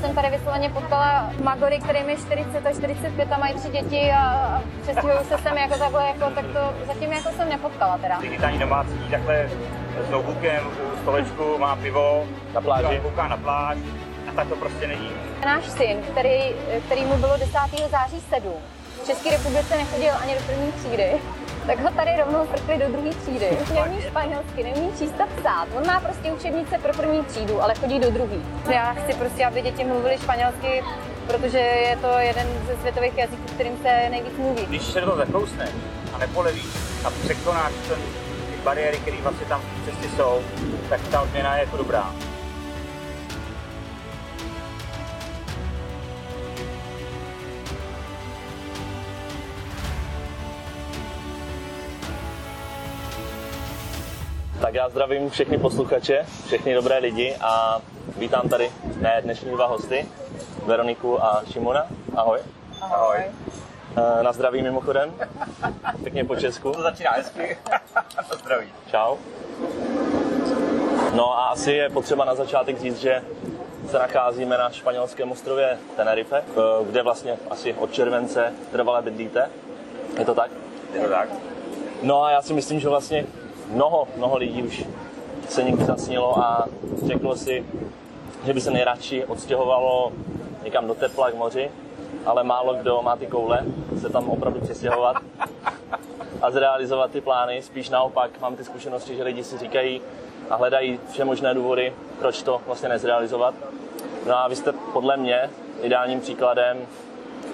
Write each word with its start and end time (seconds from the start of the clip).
jsem 0.00 0.14
tady 0.14 0.30
vysloveně 0.30 0.70
potkala 0.70 1.30
Magory, 1.44 1.78
kterým 1.78 2.08
je 2.08 2.16
40 2.16 2.66
a 2.66 2.72
45 2.72 3.32
a 3.32 3.38
mají 3.38 3.54
tři 3.54 3.68
děti 3.68 4.10
a, 4.12 4.20
a 4.20 4.62
přestěhují 4.82 5.16
se 5.28 5.38
sem 5.38 5.56
jako 5.56 5.78
takhle, 5.78 6.06
jako, 6.06 6.34
tak 6.34 6.44
to 6.46 6.86
zatím 6.86 7.12
jako 7.12 7.28
jsem 7.30 7.48
nepotkala 7.48 7.98
teda. 7.98 8.18
Digitální 8.20 8.58
domácí 8.58 8.98
takhle 9.10 9.48
s 10.06 10.10
notebookem 10.10 10.66
u 10.94 10.96
stolečku, 11.02 11.58
má 11.58 11.76
pivo, 11.76 12.26
Na 12.54 12.60
pláži. 12.60 13.00
kouká 13.02 13.28
na 13.28 13.36
pláž 13.36 13.78
a 14.28 14.32
tak 14.32 14.48
to 14.48 14.56
prostě 14.56 14.86
není. 14.86 15.10
Náš 15.44 15.64
syn, 15.64 15.96
který, 16.10 16.40
který 16.86 17.04
mu 17.04 17.16
bylo 17.16 17.36
10. 17.36 17.52
září 17.90 18.20
7, 18.20 18.52
v 19.02 19.06
České 19.06 19.30
republice 19.30 19.76
nechodil 19.76 20.10
ani 20.22 20.34
do 20.34 20.40
první 20.46 20.72
třídy, 20.72 21.12
tak 21.68 21.80
ho 21.80 21.90
tady 21.90 22.10
rovnou 22.16 22.46
frkli 22.46 22.78
do 22.78 22.92
druhé 22.92 23.10
třídy. 23.10 23.58
Neumí 23.74 24.02
španělsky, 24.02 24.62
neumí 24.62 24.92
číst 24.98 25.20
a 25.20 25.26
psát. 25.26 25.68
On 25.76 25.86
má 25.86 26.00
prostě 26.00 26.32
učebnice 26.32 26.78
pro 26.78 26.92
první 26.92 27.24
třídu, 27.24 27.62
ale 27.62 27.74
chodí 27.74 27.98
do 27.98 28.10
druhé. 28.10 28.36
Já 28.72 28.92
chci 28.92 29.14
prostě, 29.14 29.46
aby 29.46 29.62
děti 29.62 29.84
mluvily 29.84 30.18
španělsky, 30.18 30.84
protože 31.26 31.58
je 31.58 31.96
to 31.96 32.18
jeden 32.18 32.46
ze 32.66 32.76
světových 32.76 33.18
jazyků, 33.18 33.42
kterým 33.54 33.76
se 33.82 34.10
nejvíc 34.10 34.32
mluví. 34.38 34.66
Když 34.66 34.82
se 34.82 35.00
do 35.00 35.06
toho 35.06 35.16
zakousneš 35.16 35.70
a 36.14 36.18
nepolevíš 36.18 36.66
a 37.04 37.10
překonáš 37.10 37.72
ten, 37.88 37.98
ty 38.50 38.62
bariéry, 38.64 38.96
které 38.96 39.16
vlastně 39.22 39.46
tam 39.46 39.60
v 39.60 39.84
cestě 39.84 40.08
jsou, 40.16 40.40
tak 40.88 41.00
ta 41.10 41.20
odměna 41.20 41.56
je 41.56 41.60
jako 41.60 41.76
dobrá. 41.76 42.14
Tak 54.68 54.74
já 54.74 54.88
zdravím 54.88 55.30
všechny 55.30 55.58
posluchače, 55.58 56.26
všechny 56.46 56.74
dobré 56.74 56.98
lidi 56.98 57.36
a 57.40 57.80
vítám 58.16 58.48
tady 58.48 58.70
mé 59.00 59.20
dnešní 59.22 59.50
dva 59.50 59.66
hosty, 59.66 60.08
Veroniku 60.66 61.24
a 61.24 61.42
Šimona. 61.52 61.86
Ahoj. 62.16 62.40
Ahoj. 62.80 63.16
Eh, 63.96 64.22
Na 64.22 64.32
zdraví 64.32 64.62
mimochodem. 64.62 65.14
Pěkně 66.02 66.24
po 66.24 66.36
Česku. 66.36 66.72
To 66.72 66.82
začíná 66.82 67.10
hezky. 67.10 67.58
to 68.30 68.36
zdraví. 68.42 68.66
Čau. 68.90 69.16
No 71.14 71.38
a 71.38 71.46
asi 71.46 71.72
je 71.72 71.88
potřeba 71.90 72.24
na 72.24 72.34
začátek 72.34 72.80
říct, 72.80 72.98
že 73.00 73.22
se 73.90 73.98
nacházíme 73.98 74.58
na 74.58 74.70
španělském 74.70 75.32
ostrově 75.32 75.78
Tenerife, 75.96 76.36
eh, 76.36 76.60
kde 76.90 77.02
vlastně 77.02 77.36
asi 77.50 77.74
od 77.74 77.92
července 77.92 78.52
trvale 78.72 79.02
bydlíte. 79.02 79.50
Je 80.18 80.24
to 80.24 80.34
tak? 80.34 80.50
Je 80.94 81.00
to 81.00 81.08
tak? 81.08 81.28
No 82.02 82.22
a 82.24 82.30
já 82.30 82.42
si 82.42 82.52
myslím, 82.54 82.80
že 82.80 82.88
vlastně 82.88 83.26
mnoho, 83.70 84.08
mnoho 84.16 84.36
lidí 84.36 84.62
už 84.62 84.84
se 85.48 85.62
někdy 85.62 85.84
zasnilo 85.84 86.38
a 86.38 86.66
řeklo 87.06 87.36
si, 87.36 87.66
že 88.44 88.52
by 88.52 88.60
se 88.60 88.70
nejradši 88.70 89.24
odstěhovalo 89.24 90.12
někam 90.64 90.86
do 90.86 90.94
tepla 90.94 91.30
k 91.30 91.34
moři, 91.34 91.70
ale 92.26 92.44
málo 92.44 92.74
kdo 92.74 93.02
má 93.02 93.16
ty 93.16 93.26
koule 93.26 93.64
se 94.00 94.08
tam 94.08 94.30
opravdu 94.30 94.60
přestěhovat 94.60 95.16
a 96.42 96.50
zrealizovat 96.50 97.10
ty 97.10 97.20
plány. 97.20 97.62
Spíš 97.62 97.90
naopak 97.90 98.40
mám 98.40 98.56
ty 98.56 98.64
zkušenosti, 98.64 99.16
že 99.16 99.22
lidi 99.22 99.44
si 99.44 99.58
říkají 99.58 100.00
a 100.50 100.56
hledají 100.56 101.00
vše 101.10 101.24
možné 101.24 101.54
důvody, 101.54 101.92
proč 102.18 102.42
to 102.42 102.60
vlastně 102.66 102.88
nezrealizovat. 102.88 103.54
No 104.26 104.38
a 104.38 104.48
vy 104.48 104.56
jste 104.56 104.72
podle 104.72 105.16
mě 105.16 105.50
ideálním 105.82 106.20
příkladem, 106.20 106.78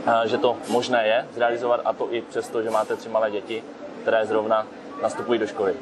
a 0.06 0.26
že 0.26 0.38
to 0.38 0.56
možné 0.68 1.06
je 1.06 1.26
zrealizovat 1.34 1.80
a 1.84 1.92
to 1.92 2.14
i 2.14 2.22
přesto, 2.22 2.62
že 2.62 2.70
máte 2.70 2.96
tři 2.96 3.08
malé 3.08 3.30
děti, 3.30 3.62
které 4.02 4.26
zrovna 4.26 4.66
nastupují 5.04 5.38
do 5.38 5.46
školy. 5.46 5.74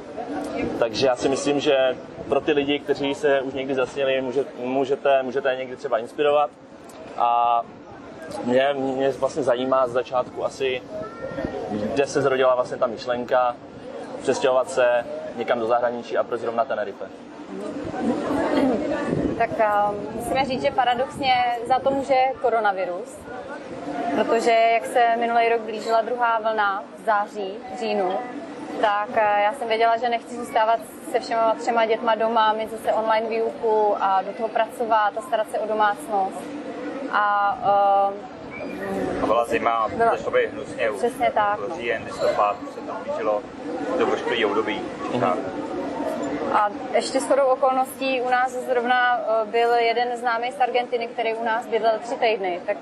Takže 0.78 1.06
já 1.06 1.16
si 1.16 1.28
myslím, 1.28 1.60
že 1.60 1.96
pro 2.28 2.40
ty 2.40 2.52
lidi, 2.52 2.78
kteří 2.78 3.14
se 3.14 3.40
už 3.40 3.54
někdy 3.54 3.74
zasněli, 3.74 4.20
může- 4.20 4.44
můžete, 4.58 5.22
můžete 5.22 5.56
někdy 5.58 5.76
třeba 5.76 5.98
inspirovat. 5.98 6.50
A 7.16 7.62
mě, 8.44 8.74
mě 8.74 9.10
vlastně 9.10 9.42
zajímá 9.42 9.86
z 9.86 9.90
začátku 9.92 10.44
asi, 10.44 10.82
kde 11.70 12.06
se 12.06 12.22
zrodila 12.22 12.54
vlastně 12.54 12.76
ta 12.76 12.86
myšlenka 12.86 13.56
přestěhovat 14.22 14.70
se 14.70 14.86
někam 15.36 15.58
do 15.58 15.66
zahraničí 15.66 16.18
a 16.18 16.22
proč 16.24 16.40
zrovna 16.40 16.64
Tenerife. 16.64 17.04
Tak 19.38 19.50
um, 19.50 20.06
musíme 20.14 20.44
říct, 20.44 20.62
že 20.62 20.70
paradoxně 20.70 21.34
za 21.68 21.78
to 21.78 21.90
může 21.90 22.18
koronavirus, 22.40 23.16
protože 24.14 24.50
jak 24.50 24.86
se 24.86 25.16
minulý 25.18 25.48
rok 25.48 25.60
blížila 25.60 26.02
druhá 26.02 26.38
vlna 26.38 26.84
v 27.02 27.04
září, 27.04 27.54
říjnu, 27.80 28.12
tak 28.82 29.08
eh, 29.16 29.42
já 29.42 29.52
jsem 29.52 29.68
věděla, 29.68 29.96
že 29.96 30.08
nechci 30.08 30.36
zůstávat 30.36 30.80
se 31.12 31.20
všema 31.20 31.54
třema 31.54 31.86
dětma 31.86 32.14
doma, 32.14 32.52
mít 32.52 32.70
zase 32.70 32.92
online 32.92 33.28
výuku 33.28 33.96
a 34.00 34.22
do 34.22 34.32
toho 34.32 34.48
pracovat 34.48 35.12
a 35.18 35.22
starat 35.22 35.50
se 35.50 35.58
o 35.58 35.66
domácnost. 35.66 36.40
A 37.12 37.56
uh, 38.08 39.22
A 39.22 39.26
byla 39.26 39.44
zima, 39.44 39.88
Byla. 39.96 40.10
začalo 40.16 40.30
být 40.30 40.46
hnusně. 40.52 40.90
už. 40.90 40.98
Přesně 40.98 41.30
tak, 41.34 41.58
Byl 41.58 41.68
no. 41.68 41.76
říjen, 41.76 42.02
listopad, 42.04 42.56
se 42.74 42.80
to 42.80 42.92
blížilo 43.04 43.42
do 43.98 44.06
veškerý 44.06 44.44
období. 44.44 44.80
Tak. 45.20 45.38
A 46.54 46.68
ještě 46.94 47.20
shodou 47.20 47.44
okolností 47.44 48.20
u 48.20 48.28
nás 48.28 48.50
zrovna 48.52 49.20
eh, 49.20 49.46
byl 49.46 49.74
jeden 49.74 50.16
známý 50.16 50.52
z 50.52 50.60
Argentiny, 50.60 51.06
který 51.08 51.34
u 51.34 51.44
nás 51.44 51.66
bydlel 51.66 51.92
tři 52.02 52.14
týdny. 52.14 52.60
Tak 52.66 52.76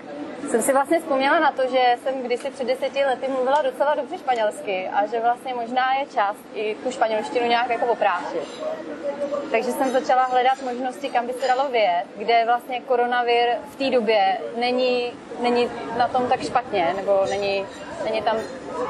jsem 0.48 0.62
si 0.62 0.72
vlastně 0.72 1.00
vzpomněla 1.00 1.40
na 1.40 1.52
to, 1.52 1.62
že 1.62 1.96
jsem 2.02 2.22
kdysi 2.22 2.50
před 2.50 2.66
deseti 2.66 3.04
lety 3.04 3.28
mluvila 3.28 3.62
docela 3.62 3.94
dobře 3.94 4.18
španělsky 4.18 4.88
a 4.92 5.06
že 5.06 5.20
vlastně 5.20 5.54
možná 5.54 5.94
je 5.94 6.06
čas 6.06 6.36
i 6.54 6.74
tu 6.74 6.90
španělštinu 6.90 7.46
nějak 7.46 7.70
jako 7.70 7.86
oprášit. 7.86 8.48
Takže 9.50 9.72
jsem 9.72 9.90
začala 9.90 10.24
hledat 10.24 10.62
možnosti, 10.62 11.08
kam 11.08 11.26
by 11.26 11.32
se 11.32 11.46
dalo 11.46 11.68
vyjet, 11.68 12.04
kde 12.16 12.42
vlastně 12.44 12.80
koronavir 12.80 13.48
v 13.70 13.76
té 13.76 13.90
době 13.90 14.38
není, 14.56 15.12
není 15.40 15.70
na 15.96 16.08
tom 16.08 16.28
tak 16.28 16.42
špatně, 16.42 16.94
nebo 16.96 17.24
není, 17.30 17.66
není 18.04 18.22
tam 18.22 18.36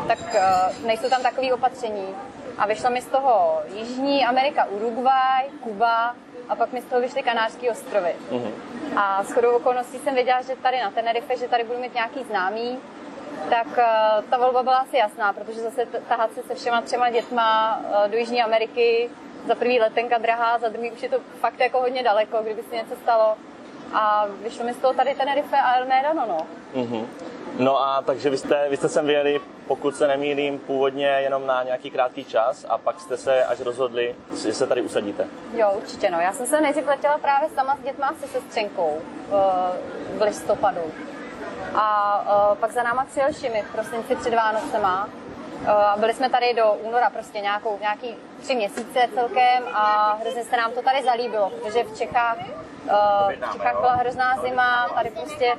tak, 0.09 0.19
eh, 0.35 0.87
nejsou 0.87 1.09
tam 1.09 1.23
takové 1.23 1.55
opatření. 1.55 2.15
A 2.59 2.67
vyšla 2.67 2.91
mi 2.91 3.03
z 3.03 3.07
toho 3.07 3.63
Jižní 3.75 4.25
Amerika, 4.25 4.65
Uruguay, 4.65 5.45
Kuba 5.61 6.15
a 6.51 6.57
pak 6.57 6.73
mi 6.73 6.81
z 6.81 6.85
toho 6.85 7.01
vyšly 7.01 7.23
Kanářské 7.23 7.71
ostrovy. 7.71 8.15
A 8.97 9.25
s 9.25 9.33
chodou 9.33 9.51
okolností 9.57 9.99
jsem 9.99 10.15
věděla, 10.15 10.43
že 10.43 10.57
tady 10.63 10.81
na 10.81 10.91
Tenerife, 10.91 11.37
že 11.37 11.49
tady 11.49 11.65
budu 11.65 11.79
mít 11.79 11.95
nějaký 11.95 12.25
známý, 12.25 12.79
tak 13.51 13.67
eh, 13.79 14.23
ta 14.31 14.39
volba 14.39 14.63
byla 14.63 14.77
asi 14.79 14.97
jasná, 14.97 15.33
protože 15.33 15.61
zase 15.61 15.87
t- 15.87 16.01
tahat 16.09 16.33
se 16.35 16.43
se 16.43 16.55
všema 16.55 16.81
třema 16.81 17.11
dětma 17.11 17.81
eh, 18.05 18.09
do 18.09 18.17
Jižní 18.17 18.43
Ameriky, 18.43 19.11
za 19.47 19.55
prvý 19.55 19.81
letenka 19.81 20.19
drahá, 20.19 20.59
za 20.59 20.69
druhý 20.69 20.91
už 20.91 21.03
je 21.03 21.09
to 21.09 21.17
fakt 21.41 21.61
jako 21.61 21.81
hodně 21.81 22.03
daleko, 22.03 22.39
kdyby 22.43 22.63
se 22.63 22.77
něco 22.77 22.97
stalo. 23.03 23.37
A 23.95 24.27
vyšlo 24.43 24.65
mi 24.65 24.75
z 24.75 24.77
toho 24.77 24.95
tady 24.95 25.15
Tenerife 25.15 25.57
a 25.57 25.75
El 25.79 25.87
Médano, 25.87 26.27
no. 26.29 26.47
Mhm. 26.75 27.07
No 27.59 27.81
a 27.83 28.03
takže 28.03 28.31
vy 28.31 28.39
jste, 28.39 28.67
vy 28.69 28.77
jste 28.77 28.89
sem 28.89 29.07
vyjeli, 29.07 29.41
pokud 29.67 29.97
se 29.97 30.09
nemýlím, 30.09 30.59
původně 30.59 31.07
jenom 31.07 31.47
na 31.47 31.63
nějaký 31.63 31.91
krátký 31.91 32.25
čas 32.25 32.67
a 32.69 32.79
pak 32.79 33.01
jste 33.01 33.17
se 33.17 33.45
až 33.45 33.61
rozhodli, 33.61 34.15
že 34.43 34.53
se 34.53 34.67
tady 34.67 34.83
usadíte. 34.83 35.27
Jo, 35.55 35.73
určitě 35.77 36.11
no. 36.11 36.21
Já 36.21 36.33
jsem 36.33 36.47
se 36.47 36.61
nejdřív 36.61 36.87
letěla 36.87 37.19
právě 37.19 37.49
sama 37.55 37.77
s 37.77 37.85
dětma 37.85 38.15
se 38.21 38.27
sestřenkou 38.29 38.99
eh, 38.99 39.33
v 40.19 40.23
listopadu. 40.23 40.81
A 41.75 42.25
eh, 42.53 42.57
pak 42.57 42.73
za 42.73 42.83
náma 42.83 43.05
přijel 43.05 43.33
Šimi 43.33 43.63
v 43.63 43.73
prosinci 43.73 44.17
před 44.17 44.35
Vánocema. 44.35 45.09
Eh, 45.65 45.71
A 45.71 45.97
byli 45.97 46.15
jsme 46.15 46.31
tady 46.31 46.55
do 46.55 46.73
února 46.73 47.11
prostě 47.11 47.41
nějakou, 47.41 47.79
nějaký 47.81 48.15
tři 48.43 48.55
měsíce 48.55 49.09
celkem 49.15 49.65
a 49.73 50.17
hrozně 50.21 50.45
se 50.45 50.57
nám 50.57 50.73
to 50.73 50.83
tady 50.83 51.03
zalíbilo, 51.03 51.51
protože 51.51 51.85
v 51.85 51.99
Čechách 51.99 52.37
v 53.41 53.53
Čechách 53.53 53.81
byla 53.81 53.95
hrozná 53.95 54.37
zima, 54.43 54.89
tady 54.95 55.11
prostě 55.11 55.53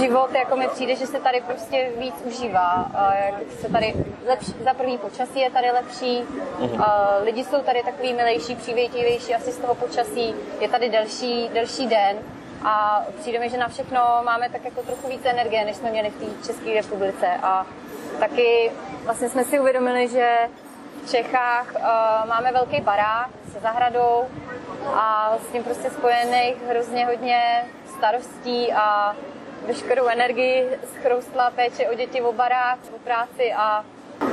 život, 0.00 0.34
jako 0.34 0.56
mi 0.56 0.68
přijde, 0.68 0.96
že 0.96 1.06
se 1.06 1.20
tady 1.20 1.40
prostě 1.40 1.90
víc 1.96 2.14
užívá. 2.24 2.90
Jak 3.26 3.34
se 3.60 3.72
tady 3.72 3.94
lepší, 4.26 4.54
za 4.64 4.74
prvý 4.74 4.98
počasí 4.98 5.40
je 5.40 5.50
tady 5.50 5.70
lepší, 5.70 6.22
a 6.84 7.16
lidi 7.22 7.44
jsou 7.44 7.62
tady 7.62 7.82
takový 7.82 8.14
milejší, 8.14 8.56
přívětivější 8.56 9.34
asi 9.34 9.52
z 9.52 9.58
toho 9.58 9.74
počasí, 9.74 10.34
je 10.60 10.68
tady 10.68 10.90
delší, 10.90 11.48
delší 11.48 11.86
den 11.86 12.16
a 12.64 13.02
přijde 13.20 13.38
mi, 13.38 13.50
že 13.50 13.56
na 13.56 13.68
všechno 13.68 14.00
máme 14.24 14.48
tak 14.50 14.64
jako 14.64 14.82
trochu 14.82 15.08
více 15.08 15.28
energie, 15.28 15.64
než 15.64 15.76
jsme 15.76 15.90
měli 15.90 16.10
v 16.10 16.18
té 16.18 16.46
České 16.46 16.74
republice. 16.74 17.26
A 17.42 17.66
taky 18.18 18.72
vlastně 19.04 19.28
jsme 19.28 19.44
si 19.44 19.60
uvědomili, 19.60 20.08
že 20.08 20.36
v 21.04 21.10
Čechách 21.10 21.66
uh, 21.74 22.28
máme 22.28 22.52
velký 22.52 22.80
barák 22.80 23.28
se 23.52 23.60
zahradou 23.60 24.28
a 24.86 25.36
s 25.48 25.52
tím 25.52 25.64
prostě 25.64 25.90
spojených 25.90 26.56
hrozně 26.68 27.06
hodně 27.06 27.64
starostí 27.96 28.72
a 28.72 29.16
veškerou 29.66 30.06
energii 30.06 30.78
schroustla 30.94 31.50
péče 31.50 31.88
o 31.88 31.94
děti, 31.94 32.20
o 32.20 32.32
barák, 32.32 32.78
o 32.96 32.98
práci 32.98 33.52
a 33.56 33.84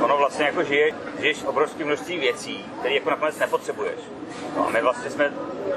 Ono 0.03 0.18
vlastně 0.18 0.45
jako 0.45 0.63
žije, 0.63 0.94
žiješ 1.19 1.44
obrovské 1.44 1.86
množství 1.86 2.18
věcí, 2.18 2.65
které 2.80 2.95
jako 2.95 3.09
nakonec 3.09 3.39
nepotřebuješ. 3.39 4.00
No 4.56 4.68
a 4.68 4.69
my 4.69 4.81
vlastně 4.81 5.09
jsme 5.09 5.31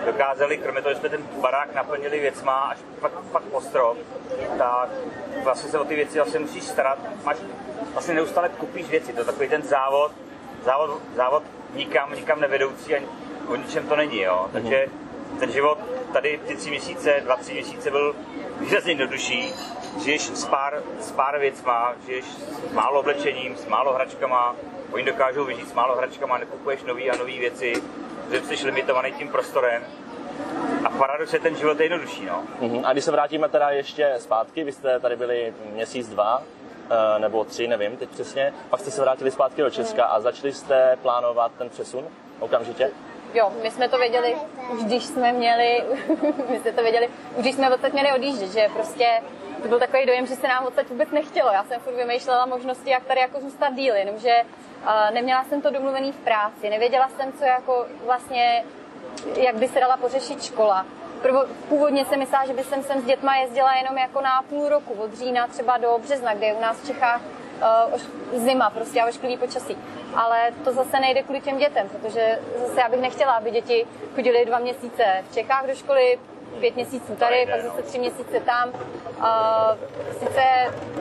dokázali, 0.06 0.58
kromě 0.58 0.82
toho, 0.82 0.94
že 0.94 1.00
jsme 1.00 1.08
ten 1.08 1.22
barák 1.40 1.74
naplnili 1.74 2.20
věcma 2.20 2.52
až 2.52 2.78
pak, 3.00 3.12
pak 3.12 3.42
po 3.42 3.60
strop, 3.60 3.98
tak 4.58 4.88
vlastně 5.44 5.70
se 5.70 5.78
o 5.78 5.84
ty 5.84 5.94
věci 5.94 6.18
vlastně 6.18 6.40
musíš 6.40 6.64
starat. 6.64 6.98
Máš, 7.24 7.36
vlastně 7.92 8.14
neustále 8.14 8.48
kupíš 8.48 8.88
věci, 8.88 9.12
to 9.12 9.20
je 9.20 9.24
takový 9.24 9.48
ten 9.48 9.62
závod, 9.62 10.12
závod, 10.64 11.00
závod 11.16 11.42
nikam, 11.74 12.12
nikam 12.12 12.40
nevedoucí 12.40 12.94
a 12.94 12.98
o 13.48 13.56
ničem 13.56 13.88
to 13.88 13.96
není, 13.96 14.20
jo. 14.20 14.48
Takže 14.52 14.86
ten 15.40 15.52
život 15.52 15.78
tady 16.12 16.40
ty 16.46 16.56
tři 16.56 16.70
měsíce, 16.70 17.20
dva, 17.24 17.36
tři 17.36 17.52
měsíce 17.52 17.90
byl 17.90 18.14
výrazně 18.60 18.92
jednodušší. 18.92 19.54
Žiješ 20.04 20.22
s 20.22 20.44
pár, 20.44 20.82
s 21.00 21.12
pár 21.12 21.38
věcma, 21.38 21.94
žiješ 22.06 22.24
s 22.24 22.72
málo 22.72 23.00
oblečením, 23.00 23.56
s 23.56 23.66
málo 23.66 23.92
hračkama, 23.92 24.56
oni 24.92 25.04
dokážou 25.04 25.44
vyžít 25.44 25.68
s 25.68 25.72
málo 25.72 25.96
hračkama, 25.96 26.38
nekupuješ 26.38 26.82
nový 26.82 27.10
a 27.10 27.16
nové 27.16 27.32
věci, 27.32 27.72
že 28.30 28.40
jsi 28.40 28.66
limitovaný 28.66 29.12
tím 29.12 29.28
prostorem. 29.28 29.82
A 30.84 30.90
paradox 30.90 31.32
je 31.32 31.40
ten 31.40 31.56
život 31.56 31.80
je 31.80 31.84
jednodušší, 31.84 32.26
no. 32.26 32.42
Mhm. 32.60 32.80
A 32.84 32.92
když 32.92 33.04
se 33.04 33.10
vrátíme 33.10 33.48
teda 33.48 33.70
ještě 33.70 34.14
zpátky, 34.18 34.64
vy 34.64 34.72
jste 34.72 35.00
tady 35.00 35.16
byli 35.16 35.54
měsíc, 35.72 36.08
dva, 36.08 36.42
eh, 36.90 37.18
nebo 37.18 37.44
tři, 37.44 37.68
nevím 37.68 37.96
teď 37.96 38.08
přesně, 38.08 38.52
pak 38.70 38.80
jste 38.80 38.90
se 38.90 39.00
vrátili 39.00 39.30
zpátky 39.30 39.62
do 39.62 39.70
Česka 39.70 40.04
a 40.04 40.20
začali 40.20 40.52
jste 40.52 40.98
plánovat 41.02 41.52
ten 41.58 41.68
přesun 41.68 42.04
okamžitě? 42.40 42.90
Jo, 43.34 43.52
my 43.62 43.70
jsme 43.70 43.88
to 43.88 43.98
věděli, 43.98 44.36
už 44.72 44.84
když 44.84 45.04
jsme 45.04 45.32
měli, 45.32 45.84
my 46.50 46.58
jsme 46.58 46.72
to 46.72 46.82
věděli, 46.82 47.08
už 47.36 47.42
když 47.42 47.54
jsme 47.54 47.74
odsaď 47.74 47.92
měli 47.92 48.12
odjíždět, 48.12 48.52
že 48.52 48.68
prostě 48.74 49.08
to 49.62 49.68
byl 49.68 49.78
takový 49.78 50.06
dojem, 50.06 50.26
že 50.26 50.36
se 50.36 50.48
nám 50.48 50.64
odsaď 50.64 50.88
vůbec 50.88 51.10
nechtělo. 51.10 51.50
Já 51.52 51.64
jsem 51.64 51.80
furt 51.80 51.94
vymýšlela 51.94 52.46
možnosti, 52.46 52.90
jak 52.90 53.04
tady 53.04 53.20
jako 53.20 53.40
zůstat 53.40 53.74
díl, 53.74 53.94
jenomže 53.94 54.42
uh, 54.82 55.14
neměla 55.14 55.44
jsem 55.44 55.62
to 55.62 55.70
domluvený 55.70 56.12
v 56.12 56.16
práci, 56.16 56.70
nevěděla 56.70 57.08
jsem, 57.08 57.32
co 57.32 57.44
jako 57.44 57.86
vlastně, 58.04 58.64
jak 59.36 59.56
by 59.56 59.68
se 59.68 59.80
dala 59.80 59.96
pořešit 59.96 60.42
škola. 60.42 60.86
Prvo, 61.22 61.44
původně 61.68 62.04
jsem 62.04 62.18
myslela, 62.18 62.46
že 62.46 62.52
by 62.52 62.64
jsem 62.64 62.82
sem 62.82 63.00
s 63.00 63.04
dětma 63.04 63.36
jezdila 63.36 63.74
jenom 63.74 63.98
jako 63.98 64.20
na 64.20 64.42
půl 64.42 64.68
roku, 64.68 64.92
od 64.92 65.14
října 65.14 65.46
třeba 65.46 65.76
do 65.76 65.98
března, 66.02 66.34
kde 66.34 66.46
je 66.46 66.54
u 66.54 66.60
nás 66.60 66.80
v 66.80 66.86
Čechách 66.86 67.20
uh, 67.62 68.00
zima 68.44 68.70
prostě 68.70 69.02
a 69.02 69.08
ošklivý 69.08 69.36
počasí. 69.36 69.76
Ale 70.14 70.38
to 70.64 70.72
zase 70.72 71.00
nejde 71.00 71.22
kvůli 71.22 71.40
těm 71.40 71.58
dětem, 71.58 71.88
protože 71.88 72.38
zase 72.66 72.80
já 72.80 72.88
bych 72.88 73.00
nechtěla, 73.00 73.32
aby 73.32 73.50
děti 73.50 73.86
chodily 74.14 74.44
dva 74.44 74.58
měsíce 74.58 75.24
v 75.30 75.34
Čechách 75.34 75.66
do 75.66 75.74
školy, 75.74 76.18
pět 76.60 76.74
měsíců 76.74 77.16
tady, 77.16 77.46
pak 77.50 77.60
zase 77.60 77.82
tři 77.82 77.98
měsíce 77.98 78.40
tam. 78.40 78.68
Uh, 78.68 79.24
sice 80.12 80.42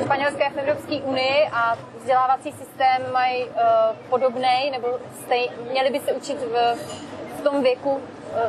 Španělské 0.04 0.44
je 0.44 0.50
v 0.50 0.58
Evropské 0.58 0.96
unii 0.96 1.50
a 1.54 1.78
vzdělávací 1.98 2.52
systém 2.52 3.12
mají 3.14 3.44
uh, 3.44 3.52
podobný, 4.10 4.72
nebo 4.72 4.88
stej, 5.24 5.50
měli 5.72 5.90
by 5.90 6.00
se 6.00 6.14
učit 6.14 6.38
v, 6.38 6.76
v 7.40 7.42
tom 7.42 7.64
věku 7.64 8.02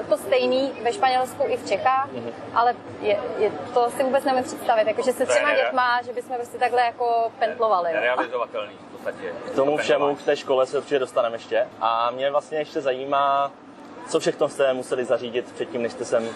to 0.08 0.16
stejný 0.16 0.72
ve 0.82 0.92
Španělsku 0.92 1.42
i 1.46 1.56
v 1.56 1.68
Čechách, 1.68 2.08
mm-hmm. 2.12 2.32
ale 2.54 2.74
je, 3.00 3.18
je, 3.38 3.52
to 3.74 3.90
si 3.90 4.02
vůbec 4.02 4.24
nemůžu 4.24 4.44
představit, 4.44 4.86
jakože 4.86 5.12
se 5.12 5.26
třema 5.26 5.54
dětma, 5.54 6.02
že 6.02 6.12
bychom 6.12 6.36
prostě 6.36 6.58
takhle 6.58 6.82
jako 6.82 7.32
pentlovali. 7.38 7.92
Nerealizovatelný 7.92 8.72
v 8.88 8.92
podstatě. 8.92 9.32
K 9.52 9.54
tomu 9.54 9.76
všemu 9.76 10.14
v 10.14 10.22
té 10.22 10.36
škole 10.36 10.66
se 10.66 10.78
určitě 10.78 10.98
dostaneme 10.98 11.34
ještě. 11.34 11.68
A 11.80 12.10
mě 12.10 12.30
vlastně 12.30 12.58
ještě 12.58 12.80
zajímá, 12.80 13.52
co 14.08 14.20
všechno 14.20 14.48
jste 14.48 14.72
museli 14.72 15.04
zařídit 15.04 15.52
předtím, 15.52 15.82
než 15.82 15.92
jste 15.92 16.04
sem 16.04 16.28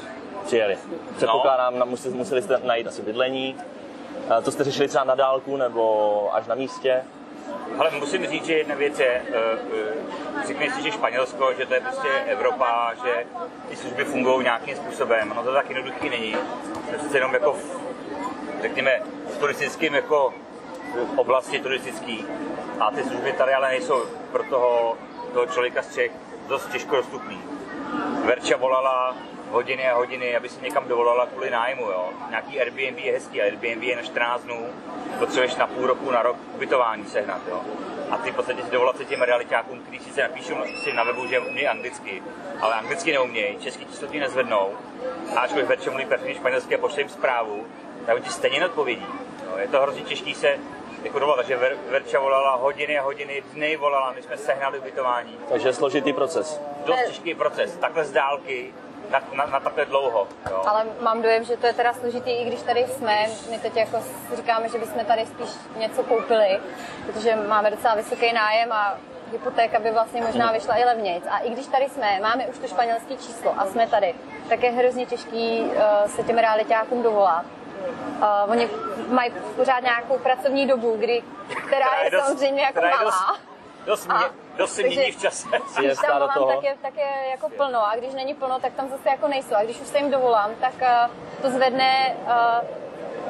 přijeli. 0.44 0.79
Předpokládám, 1.17 1.79
no. 1.79 1.87
museli, 1.87 2.15
museli 2.15 2.43
jste 2.43 2.59
najít 2.65 2.87
asi 2.87 3.03
bydlení. 3.03 3.56
To 4.44 4.50
jste 4.50 4.65
řešili 4.65 4.89
třeba 4.89 5.05
na 5.05 5.15
dálku 5.15 5.56
nebo 5.56 6.29
až 6.35 6.47
na 6.47 6.55
místě? 6.55 7.05
Ale 7.79 7.91
musím 7.91 8.27
říct, 8.27 8.44
že 8.44 8.55
jedna 8.55 8.75
věc 8.75 8.99
je, 8.99 9.23
uh, 9.29 10.47
řekni 10.47 10.71
si, 10.71 10.83
že 10.83 10.91
Španělsko, 10.91 11.55
že 11.59 11.67
to 11.67 11.75
je 11.75 11.81
prostě 11.81 12.09
Evropa, 12.27 12.93
že 13.05 13.27
ty 13.69 13.77
služby 13.77 14.05
fungují 14.05 14.44
nějakým 14.44 14.77
způsobem. 14.77 15.33
No 15.37 15.43
to 15.43 15.53
tak 15.53 15.71
jednoduchý 15.71 16.09
není. 16.11 16.37
To 16.87 17.06
je 17.06 17.15
jenom 17.15 17.35
jako, 17.35 17.53
v, 17.53 17.81
řekněme, 18.62 19.00
v 19.35 19.39
turistickém 19.39 19.94
jako 19.94 20.35
oblasti 21.17 21.61
turistický. 21.61 22.27
A 22.81 22.91
ty 22.91 23.05
služby 23.05 23.33
tady 23.33 23.55
ale 23.55 23.69
nejsou 23.69 24.03
pro 24.33 24.43
toho, 24.43 24.97
toho 25.33 25.47
člověka 25.47 25.83
z 25.83 25.94
Čech 25.94 26.12
dost 26.49 26.73
těžko 26.73 26.97
dostupný. 26.97 27.43
Verča 28.25 28.56
volala 28.56 29.17
hodiny 29.53 29.91
a 29.91 29.97
hodiny, 29.97 30.37
aby 30.37 30.49
si 30.49 30.63
někam 30.63 30.89
dovolala 30.89 31.27
kvůli 31.27 31.51
nájmu. 31.51 31.83
Jo. 31.83 32.09
Nějaký 32.31 32.61
Airbnb 32.61 32.99
je 32.99 33.13
hezký, 33.13 33.43
Airbnb 33.43 33.83
je 33.83 33.97
na 33.97 34.03
14 34.03 34.43
dnů, 34.43 34.67
potřebuješ 35.19 35.57
na 35.57 35.67
půl 35.67 35.87
roku, 35.87 36.11
na 36.11 36.23
rok 36.23 36.37
ubytování 36.55 37.05
sehnat. 37.05 37.41
Jo. 37.49 37.61
A 38.11 38.17
ty 38.17 38.31
v 38.31 38.35
podstatě 38.35 38.63
si 38.63 38.71
dovolat 38.71 38.97
se 38.97 39.05
těm 39.05 39.23
realitákům, 39.23 39.81
kteří 39.81 39.99
si 39.99 40.11
se 40.11 40.23
napíšou 40.23 40.55
si 40.83 40.93
na 40.93 41.05
webu, 41.05 41.27
že 41.27 41.41
umí 41.41 41.67
anglicky, 41.67 42.23
ale 42.61 42.75
anglicky 42.75 43.13
neumějí, 43.13 43.59
český 43.59 43.87
číslo 43.87 44.09
ti 44.09 44.21
nezvednou. 44.21 44.71
A 45.37 45.41
ačkoliv 45.41 45.67
Verče 45.67 45.91
mluví 45.91 46.05
perfektně 46.05 46.35
španělské 46.35 46.77
a 46.77 46.79
pošle 46.79 47.01
jim 47.01 47.09
zprávu, 47.09 47.67
tak 48.07 48.23
ti 48.23 48.31
stejně 48.31 48.61
neodpovědí. 48.61 49.07
Jo. 49.47 49.59
Je 49.59 49.69
to 49.69 49.81
hrozně 49.81 50.03
těžký 50.03 50.35
se 50.35 50.59
jako 51.05 51.19
dovolat, 51.19 51.37
takže 51.37 51.57
Ver, 51.57 51.77
Verča 51.91 52.21
volala 52.21 52.55
hodiny 52.55 52.99
a 52.99 53.03
hodiny, 53.03 53.43
dny 53.53 53.77
volala, 53.77 54.13
my 54.13 54.23
jsme 54.23 54.37
sehnali 54.37 54.79
ubytování. 54.79 55.39
Takže 55.49 55.73
složitý 55.73 56.13
proces. 56.13 56.61
Dost 56.85 57.03
těžký 57.07 57.35
proces, 57.35 57.77
takhle 57.77 58.05
z 58.05 58.13
dálky, 58.13 58.75
na, 59.12 59.20
na, 59.32 59.47
na 59.47 59.61
takhle 59.61 59.85
dlouho. 59.85 60.29
Jo. 60.50 60.62
Ale 60.67 60.87
mám 61.00 61.23
dojem, 61.23 61.44
že 61.44 61.56
to 61.56 61.67
je 61.67 61.73
teda 61.73 61.93
složitý, 61.93 62.31
i 62.31 62.44
když 62.44 62.62
tady 62.62 62.87
jsme. 62.87 63.26
My 63.50 63.59
teď 63.59 63.76
jako 63.76 64.03
říkáme, 64.37 64.69
že 64.69 64.79
bychom 64.79 65.05
tady 65.05 65.26
spíš 65.26 65.49
něco 65.76 66.03
koupili, 66.03 66.61
protože 67.06 67.37
máme 67.37 67.70
docela 67.70 67.94
vysoký 67.94 68.32
nájem 68.32 68.73
a 68.73 68.97
hypotéka 69.32 69.81
by 69.81 69.91
vlastně 69.91 70.23
možná 70.23 70.53
vyšla 70.53 70.76
i 70.76 70.85
levnějc. 70.85 71.25
A 71.31 71.38
i 71.38 71.50
když 71.50 71.67
tady 71.67 71.88
jsme, 71.88 72.20
máme 72.23 72.47
už 72.47 72.59
to 72.59 72.67
španělské 72.69 73.17
číslo 73.17 73.55
a 73.59 73.67
jsme 73.67 73.87
tady, 73.87 74.14
tak 74.49 74.62
je 74.62 74.70
hrozně 74.70 75.06
těžký 75.06 75.61
uh, 75.61 75.73
se 76.06 76.23
těm 76.23 76.38
realitákům 76.38 77.03
dovolat. 77.03 77.44
Uh, 78.19 78.50
oni 78.50 78.69
mají 79.08 79.32
pořád 79.56 79.81
nějakou 79.81 80.19
pracovní 80.19 80.67
dobu, 80.67 80.97
kdy, 80.97 81.23
která, 81.49 81.67
která 81.67 81.99
je, 81.99 82.05
je 82.05 82.11
dost, 82.11 82.25
samozřejmě 82.25 82.62
jako 82.62 82.81
malá. 82.81 83.05
Dost, 83.05 84.06
dost, 84.06 84.06
mě, 84.06 84.42
dost 84.57 84.75
se 84.75 84.83
mění 84.83 85.13
v 85.13 85.21
čase. 85.21 85.49
Když 85.79 85.99
tam 85.99 86.19
volám, 86.19 86.31
toho. 86.35 86.53
Tak, 86.53 86.65
je, 86.65 86.77
tak 86.83 86.97
je 86.97 87.29
jako 87.31 87.49
plno 87.49 87.87
a 87.87 87.97
když 87.97 88.15
není 88.15 88.35
plno, 88.35 88.59
tak 88.61 88.73
tam 88.73 88.89
zase 88.89 89.09
jako 89.09 89.29
nejsou. 89.29 89.55
A 89.55 89.65
když 89.65 89.81
už 89.81 89.87
se 89.87 89.99
jim 89.99 90.11
dovolám, 90.11 90.51
tak 90.61 90.75
uh, 90.81 91.43
to 91.43 91.51
zvedne 91.51 92.17
uh, 92.25 92.81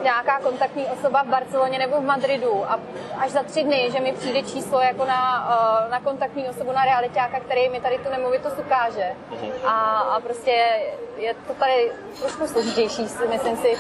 nějaká 0.03 0.41
kontaktní 0.41 0.87
osoba 0.87 1.23
v 1.23 1.27
Barceloně 1.27 1.79
nebo 1.79 2.01
v 2.01 2.05
Madridu 2.05 2.65
a 2.65 2.81
až 3.19 3.31
za 3.31 3.43
tři 3.43 3.63
dny, 3.63 3.91
že 3.93 4.01
mi 4.01 4.13
přijde 4.13 4.43
číslo 4.43 4.81
jako 4.81 5.05
na, 5.05 5.49
uh, 5.85 5.91
na 5.91 6.01
kontaktní 6.01 6.49
osobu 6.49 6.73
na 6.73 6.85
realitáka, 6.85 7.41
který 7.41 7.69
mi 7.69 7.81
tady 7.81 7.99
tu 7.99 8.11
nemovitost 8.11 8.59
ukáže. 8.59 9.17
Mhm. 9.31 9.53
A, 9.65 9.99
a 9.99 10.21
prostě 10.21 10.67
je 11.17 11.35
to 11.47 11.55
tady 11.55 11.93
trošku 12.21 12.47
složitější, 12.47 13.03
myslím 13.29 13.57
si, 13.57 13.79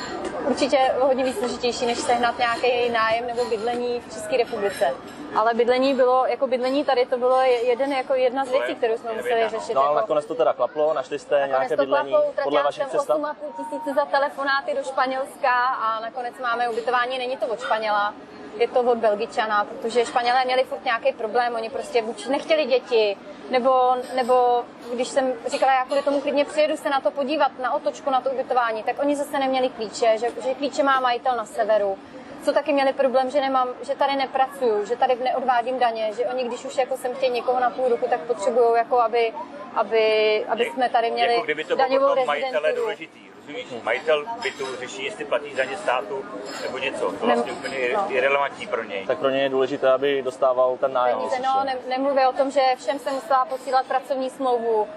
určitě 0.48 0.78
hodně 1.00 1.24
víc 1.24 1.38
složitější, 1.38 1.86
než 1.86 1.98
sehnat 1.98 2.38
nějaký 2.38 2.90
nájem 2.90 3.26
nebo 3.26 3.44
bydlení 3.44 4.00
v 4.00 4.14
České 4.14 4.36
republice. 4.36 4.94
Ale 5.36 5.54
bydlení 5.54 5.94
bylo, 5.94 6.26
jako 6.26 6.46
bydlení 6.46 6.84
tady 6.84 7.06
to 7.06 7.18
bylo 7.18 7.40
jeden, 7.40 7.92
jako 7.92 8.14
jedna 8.14 8.44
z 8.44 8.50
věcí, 8.50 8.74
kterou 8.74 8.96
jsme 8.96 9.12
museli 9.12 9.48
řešit. 9.48 9.74
No 9.74 9.80
ale 9.80 9.88
jako... 9.88 10.00
nakonec 10.00 10.26
to 10.26 10.34
teda 10.34 10.52
klaplo, 10.52 10.94
našli 10.94 11.18
jste 11.18 11.44
nějaké 11.46 11.76
bydlení 11.76 12.10
klaplo, 12.10 12.32
podle 12.44 12.62
vašich 12.62 12.86
představ? 12.86 13.18
8,5 13.18 13.34
tisíce 13.56 13.94
za 13.94 14.04
telefonáty 14.04 14.74
do 14.74 14.82
Španělska 14.82 15.66
a 15.66 16.00
nakonec 16.02 16.34
máme 16.38 16.68
ubytování, 16.68 17.18
není 17.18 17.36
to 17.36 17.46
od 17.46 17.60
Španěla, 17.60 18.14
je 18.58 18.68
to 18.68 18.80
od 18.80 18.98
Belgičana, 18.98 19.64
protože 19.64 20.04
Španělé 20.04 20.44
měli 20.44 20.64
furt 20.64 20.84
nějaký 20.84 21.12
problém, 21.12 21.54
oni 21.54 21.70
prostě 21.70 22.02
buď 22.02 22.26
nechtěli 22.26 22.64
děti, 22.64 23.16
nebo, 23.50 23.96
nebo 24.16 24.64
když 24.94 25.08
jsem 25.08 25.32
říkala, 25.46 25.72
já 25.72 25.84
kvůli 25.84 26.02
tomu 26.02 26.20
klidně 26.20 26.44
přijedu 26.44 26.76
se 26.76 26.90
na 26.90 27.00
to 27.00 27.10
podívat, 27.10 27.58
na 27.58 27.72
otočku, 27.72 28.10
na 28.10 28.20
to 28.20 28.30
ubytování, 28.30 28.82
tak 28.82 28.96
oni 28.98 29.16
zase 29.16 29.38
neměli 29.38 29.68
klíče, 29.68 30.18
že, 30.18 30.26
že 30.42 30.54
klíče 30.54 30.82
má 30.82 31.00
majitel 31.00 31.36
na 31.36 31.44
severu, 31.44 31.98
co 32.44 32.52
taky 32.52 32.72
měli 32.72 32.92
problém, 32.92 33.30
že, 33.30 33.40
nemám, 33.40 33.68
že 33.82 33.94
tady 33.94 34.16
nepracuju, 34.16 34.84
že 34.84 34.96
tady 34.96 35.14
neodvádím 35.14 35.78
daně, 35.78 36.10
že 36.16 36.26
oni, 36.26 36.44
když 36.44 36.64
už 36.64 36.76
jako 36.76 36.96
sem 36.96 37.14
chtějí 37.14 37.32
někoho 37.32 37.60
na 37.60 37.70
půl 37.70 37.88
roku, 37.88 38.06
tak 38.10 38.20
potřebují, 38.20 38.76
jako 38.76 39.00
aby, 39.00 39.32
aby, 39.74 40.44
aby 40.48 40.64
jsme 40.64 40.88
tady 40.88 41.10
měli 41.10 41.32
jako 41.32 41.44
kdyby 41.44 41.64
to 41.64 41.76
daňovou 41.76 42.14
rezidenturu. 42.14 42.76
důležitý 42.76 43.31
rozumíš, 43.46 43.82
majitel 43.82 44.24
bytu 44.42 44.66
řeší, 44.80 45.04
jestli 45.04 45.24
platí 45.24 45.54
daně 45.54 45.76
státu 45.76 46.24
nebo 46.62 46.78
něco. 46.78 47.12
To 47.12 47.26
vlastně 47.26 47.52
úplně 47.52 47.76
no. 47.94 48.06
je 48.08 48.20
relevantní 48.20 48.66
pro 48.66 48.84
něj. 48.84 49.06
Tak 49.06 49.18
pro 49.18 49.30
něj 49.30 49.42
je 49.42 49.48
důležité, 49.48 49.92
aby 49.92 50.22
dostával 50.22 50.76
ten 50.76 50.92
nájem. 50.92 51.18
Peníze, 51.18 51.36
no, 51.38 51.64
ne, 51.64 51.76
nemluvím 51.88 52.26
o 52.28 52.32
tom, 52.32 52.50
že 52.50 52.60
všem 52.76 52.98
se 52.98 53.10
musela 53.10 53.44
posílat 53.44 53.86
pracovní 53.86 54.30
smlouvu, 54.30 54.88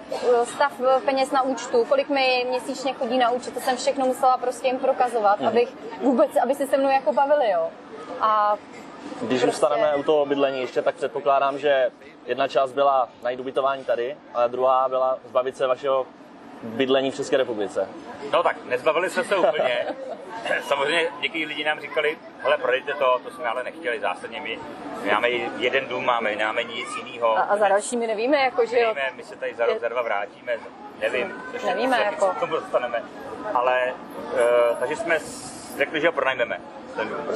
stav 0.44 0.72
peněz 1.04 1.30
na 1.30 1.42
účtu, 1.42 1.84
kolik 1.84 2.08
mi 2.08 2.46
měsíčně 2.48 2.92
chodí 2.92 3.18
na 3.18 3.30
účet, 3.30 3.54
to 3.54 3.60
jsem 3.60 3.76
všechno 3.76 4.06
musela 4.06 4.38
prostě 4.38 4.66
jim 4.66 4.78
prokazovat, 4.78 5.40
mm. 5.40 5.46
abych 5.46 5.68
vůbec, 6.00 6.30
aby 6.42 6.54
se 6.54 6.66
se 6.66 6.76
mnou 6.76 6.90
jako 6.90 7.12
bavili, 7.12 7.50
jo. 7.50 7.68
A 8.20 8.56
když 9.20 9.42
prostě... 9.42 9.46
zůstaneme 9.46 9.96
u 9.96 10.02
toho 10.02 10.26
bydlení 10.26 10.60
ještě, 10.60 10.82
tak 10.82 10.94
předpokládám, 10.94 11.58
že 11.58 11.90
jedna 12.26 12.48
část 12.48 12.72
byla 12.72 13.08
najít 13.22 13.40
ubytování 13.40 13.84
tady, 13.84 14.16
ale 14.34 14.48
druhá 14.48 14.88
byla 14.88 15.18
zbavit 15.28 15.56
se 15.56 15.66
vašeho 15.66 16.06
bydlení 16.62 17.10
v 17.10 17.16
České 17.16 17.36
republice. 17.36 17.88
No 18.32 18.42
tak, 18.42 18.56
nezbavili 18.64 19.10
jsme 19.10 19.24
se 19.24 19.36
úplně. 19.36 19.86
Samozřejmě 20.68 21.08
někteří 21.20 21.46
lidi 21.46 21.64
nám 21.64 21.80
říkali, 21.80 22.18
hele, 22.42 22.58
prodejte 22.58 22.92
to, 22.92 23.20
to 23.24 23.30
jsme 23.30 23.44
ale 23.44 23.64
nechtěli 23.64 24.00
zásadně. 24.00 24.40
My, 24.40 24.58
my 25.02 25.10
máme 25.10 25.28
jeden 25.58 25.86
dům, 25.88 26.04
máme, 26.04 26.36
nemáme 26.36 26.64
nic 26.64 26.88
jiného. 26.96 27.38
A, 27.38 27.42
a 27.42 27.56
za 27.56 27.68
dalšími 27.68 28.06
nevíme, 28.06 28.38
jako 28.38 28.66
že 28.66 28.80
jo? 28.80 28.94
Nevíme, 28.94 29.16
my 29.16 29.22
se 29.22 29.36
tady 29.36 29.54
za 29.54 29.66
rok, 29.66 29.80
za 29.80 29.88
dva 29.88 30.02
vrátíme, 30.02 30.52
nevím. 31.00 31.42
Což 31.52 31.62
nevíme, 31.62 32.02
jako. 32.04 32.26
k 32.26 32.40
tomu 32.40 32.52
dostaneme. 32.52 33.02
Ale, 33.54 33.94
uh, 34.32 34.76
takže 34.78 34.96
jsme 34.96 35.18
řekli, 35.76 36.00
že 36.00 36.06
ho 36.06 36.12
pronajmeme. 36.12 36.60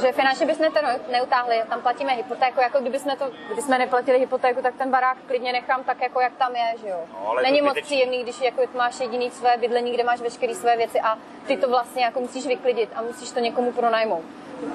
Že 0.01 0.13
finančně 0.13 0.47
bychom 0.47 0.73
to 0.73 0.83
ne- 0.83 1.01
neutáhli, 1.11 1.63
tam 1.69 1.81
platíme 1.81 2.13
hypotéku, 2.13 2.61
jako 2.61 2.81
kdyby 2.81 2.99
jsme 2.99 3.17
to, 3.17 3.31
kdyby 3.47 3.63
jsme 3.63 3.79
neplatili 3.79 4.19
hypotéku, 4.19 4.63
tak 4.63 4.75
ten 4.79 4.91
barák 4.91 5.17
klidně 5.27 5.53
nechám 5.53 5.85
tak, 5.85 6.03
jako 6.03 6.21
jak 6.21 6.33
tam 6.37 6.57
je, 6.57 6.75
že 6.83 6.89
jo. 6.89 7.01
No, 7.13 7.35
Není 7.43 7.63
moc 7.63 7.81
příjemný, 7.83 8.23
když 8.23 8.41
jako 8.41 8.63
máš 8.75 9.01
jediný 9.01 9.31
své 9.31 9.57
bydlení, 9.57 9.93
kde 9.95 10.05
máš 10.05 10.21
veškeré 10.21 10.55
své 10.55 10.77
věci 10.77 11.01
a 11.01 11.19
ty 11.47 11.57
to 11.57 11.69
vlastně 11.69 12.05
jako 12.05 12.21
musíš 12.21 12.47
vyklidit 12.47 12.91
a 12.95 13.03
musíš 13.03 13.31
to 13.31 13.41
někomu 13.41 13.73
pronajmout. 13.73 14.25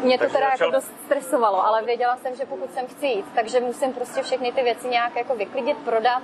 Mě 0.03 0.17
to 0.17 0.29
teda 0.29 0.49
začal- 0.51 0.67
jako 0.67 0.71
dost 0.71 0.91
stresovalo, 1.05 1.65
ale 1.65 1.81
věděla 1.83 2.17
jsem, 2.17 2.35
že 2.35 2.45
pokud 2.45 2.73
sem 2.73 2.87
chci 2.87 3.05
jít, 3.07 3.25
takže 3.35 3.59
musím 3.59 3.93
prostě 3.93 4.21
všechny 4.21 4.51
ty 4.51 4.63
věci 4.63 4.87
nějak 4.87 5.15
jako 5.15 5.35
vyklidit, 5.35 5.77
prodat, 5.77 6.21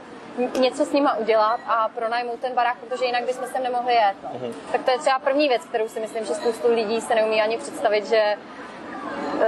něco 0.59 0.85
s 0.85 0.91
nima 0.91 1.17
udělat 1.17 1.59
a 1.67 1.89
pronajmout 1.89 2.39
ten 2.39 2.53
barák, 2.53 2.77
protože 2.77 3.05
jinak 3.05 3.23
bychom 3.25 3.47
sem 3.47 3.63
nemohli 3.63 3.93
jet. 3.93 4.15
No. 4.23 4.29
Mhm. 4.33 4.53
Tak 4.71 4.83
to 4.83 4.91
je 4.91 4.99
třeba 4.99 5.19
první 5.19 5.47
věc, 5.47 5.61
kterou 5.65 5.87
si 5.87 5.99
myslím, 5.99 6.25
že 6.25 6.33
spoustu 6.35 6.73
lidí 6.73 7.01
se 7.01 7.15
neumí 7.15 7.41
ani 7.41 7.57
představit, 7.57 8.05
že 8.05 8.37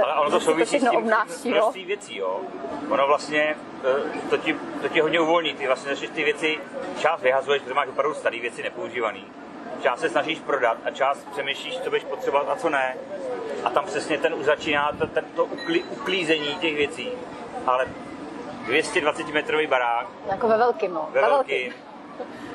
Ale 0.02 0.14
ono 0.14 0.30
to 0.30 0.40
si 0.40 0.46
to 0.46 0.50
souvisí 0.52 0.78
s 0.78 0.80
tím 0.80 0.98
obnáší, 0.98 1.48
množství 1.48 1.84
věcí, 1.84 2.16
jo. 2.18 2.40
Ono 2.90 3.06
vlastně, 3.06 3.56
eh, 3.84 4.30
to 4.30 4.36
ti, 4.36 4.56
to 4.82 4.88
ti 4.88 5.00
hodně 5.00 5.20
uvolní, 5.20 5.54
ty 5.54 5.66
vlastně 5.66 5.90
začneš 5.90 6.10
ty 6.10 6.24
věci, 6.24 6.58
část 6.98 7.20
vyhazuješ, 7.22 7.62
protože 7.62 7.74
máš 7.74 7.88
opravdu 7.88 8.14
staré 8.14 8.40
věci 8.40 8.62
nepoužívaný. 8.62 9.24
Část 9.82 10.00
se 10.00 10.08
snažíš 10.08 10.38
prodat 10.40 10.76
a 10.84 10.90
část 10.90 11.28
přemýšlíš, 11.32 11.78
co 11.78 11.84
budeš 11.90 12.04
potřebovat 12.04 12.48
a 12.48 12.56
co 12.56 12.68
ne. 12.70 12.96
A 13.64 13.70
tam 13.70 13.84
přesně 13.84 14.18
ten 14.18 14.34
už 14.34 14.44
začíná 14.44 14.92
to, 14.98 15.06
ten, 15.06 15.24
to 15.36 15.44
uklí, 15.44 15.82
uklízení 15.82 16.54
těch 16.54 16.74
věcí. 16.76 17.08
Ale 17.66 17.86
220 18.64 19.28
metrový 19.28 19.66
barák 19.66 20.06
jako 20.30 20.48
ve 20.48 20.58
velkým, 20.58 20.94
no. 20.94 21.08
ve 21.12 21.20
velkým, 21.20 21.72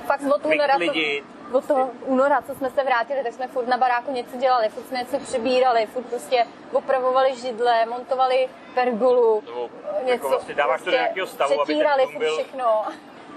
Fakt 0.05 0.21
od 0.35 0.45
února, 0.45 0.73
co, 0.73 0.79
vyklidit, 0.79 1.23
od 1.51 1.65
toho 1.65 1.89
února, 2.05 2.41
co 2.41 2.55
jsme 2.55 2.69
se 2.69 2.83
vrátili, 2.83 3.23
tak 3.23 3.33
jsme 3.33 3.47
furt 3.47 3.67
na 3.67 3.77
baráku 3.77 4.11
něco 4.11 4.37
dělali, 4.37 4.69
furt 4.69 4.87
jsme 4.87 4.97
něco 4.97 5.19
přebírali, 5.19 5.85
furt 5.85 6.03
prostě 6.03 6.45
opravovali 6.71 7.35
židle, 7.35 7.85
montovali 7.85 8.49
pergolu, 8.73 9.43
Nebo 9.45 9.69
něco, 9.99 10.11
jako 10.11 10.29
vlastně 10.29 10.55
dáváš 10.55 10.81
to 10.81 10.85
do 10.91 10.97
nějakého 10.97 11.27
stavu, 11.27 11.61
aby 11.61 11.73
ten 11.75 12.19
byl- 12.19 12.33
všechno, 12.33 12.85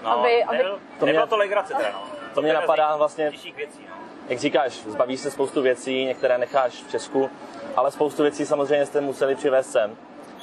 no, 0.02 0.10
aby, 0.10 0.44
aby, 0.44 0.56
nebyl, 0.56 0.80
To 0.98 1.06
nebyla 1.06 1.26
to 1.26 1.36
legrace 1.36 1.74
teda, 1.74 1.90
no. 1.92 2.21
To 2.34 2.42
mě 2.42 2.52
napadá 2.52 2.96
vlastně- 2.96 3.30
věcí, 3.30 3.54
no. 3.88 3.94
Jak 4.28 4.38
říkáš, 4.38 4.72
zbavíš 4.72 5.20
se 5.20 5.30
spoustu 5.30 5.62
věcí, 5.62 6.04
některé 6.04 6.38
necháš 6.38 6.72
v 6.72 6.90
Česku, 6.90 7.30
ale 7.76 7.90
spoustu 7.90 8.22
věcí 8.22 8.46
samozřejmě 8.46 8.86
jste 8.86 9.00
museli 9.00 9.34
přivést 9.34 9.72
sem. 9.72 9.96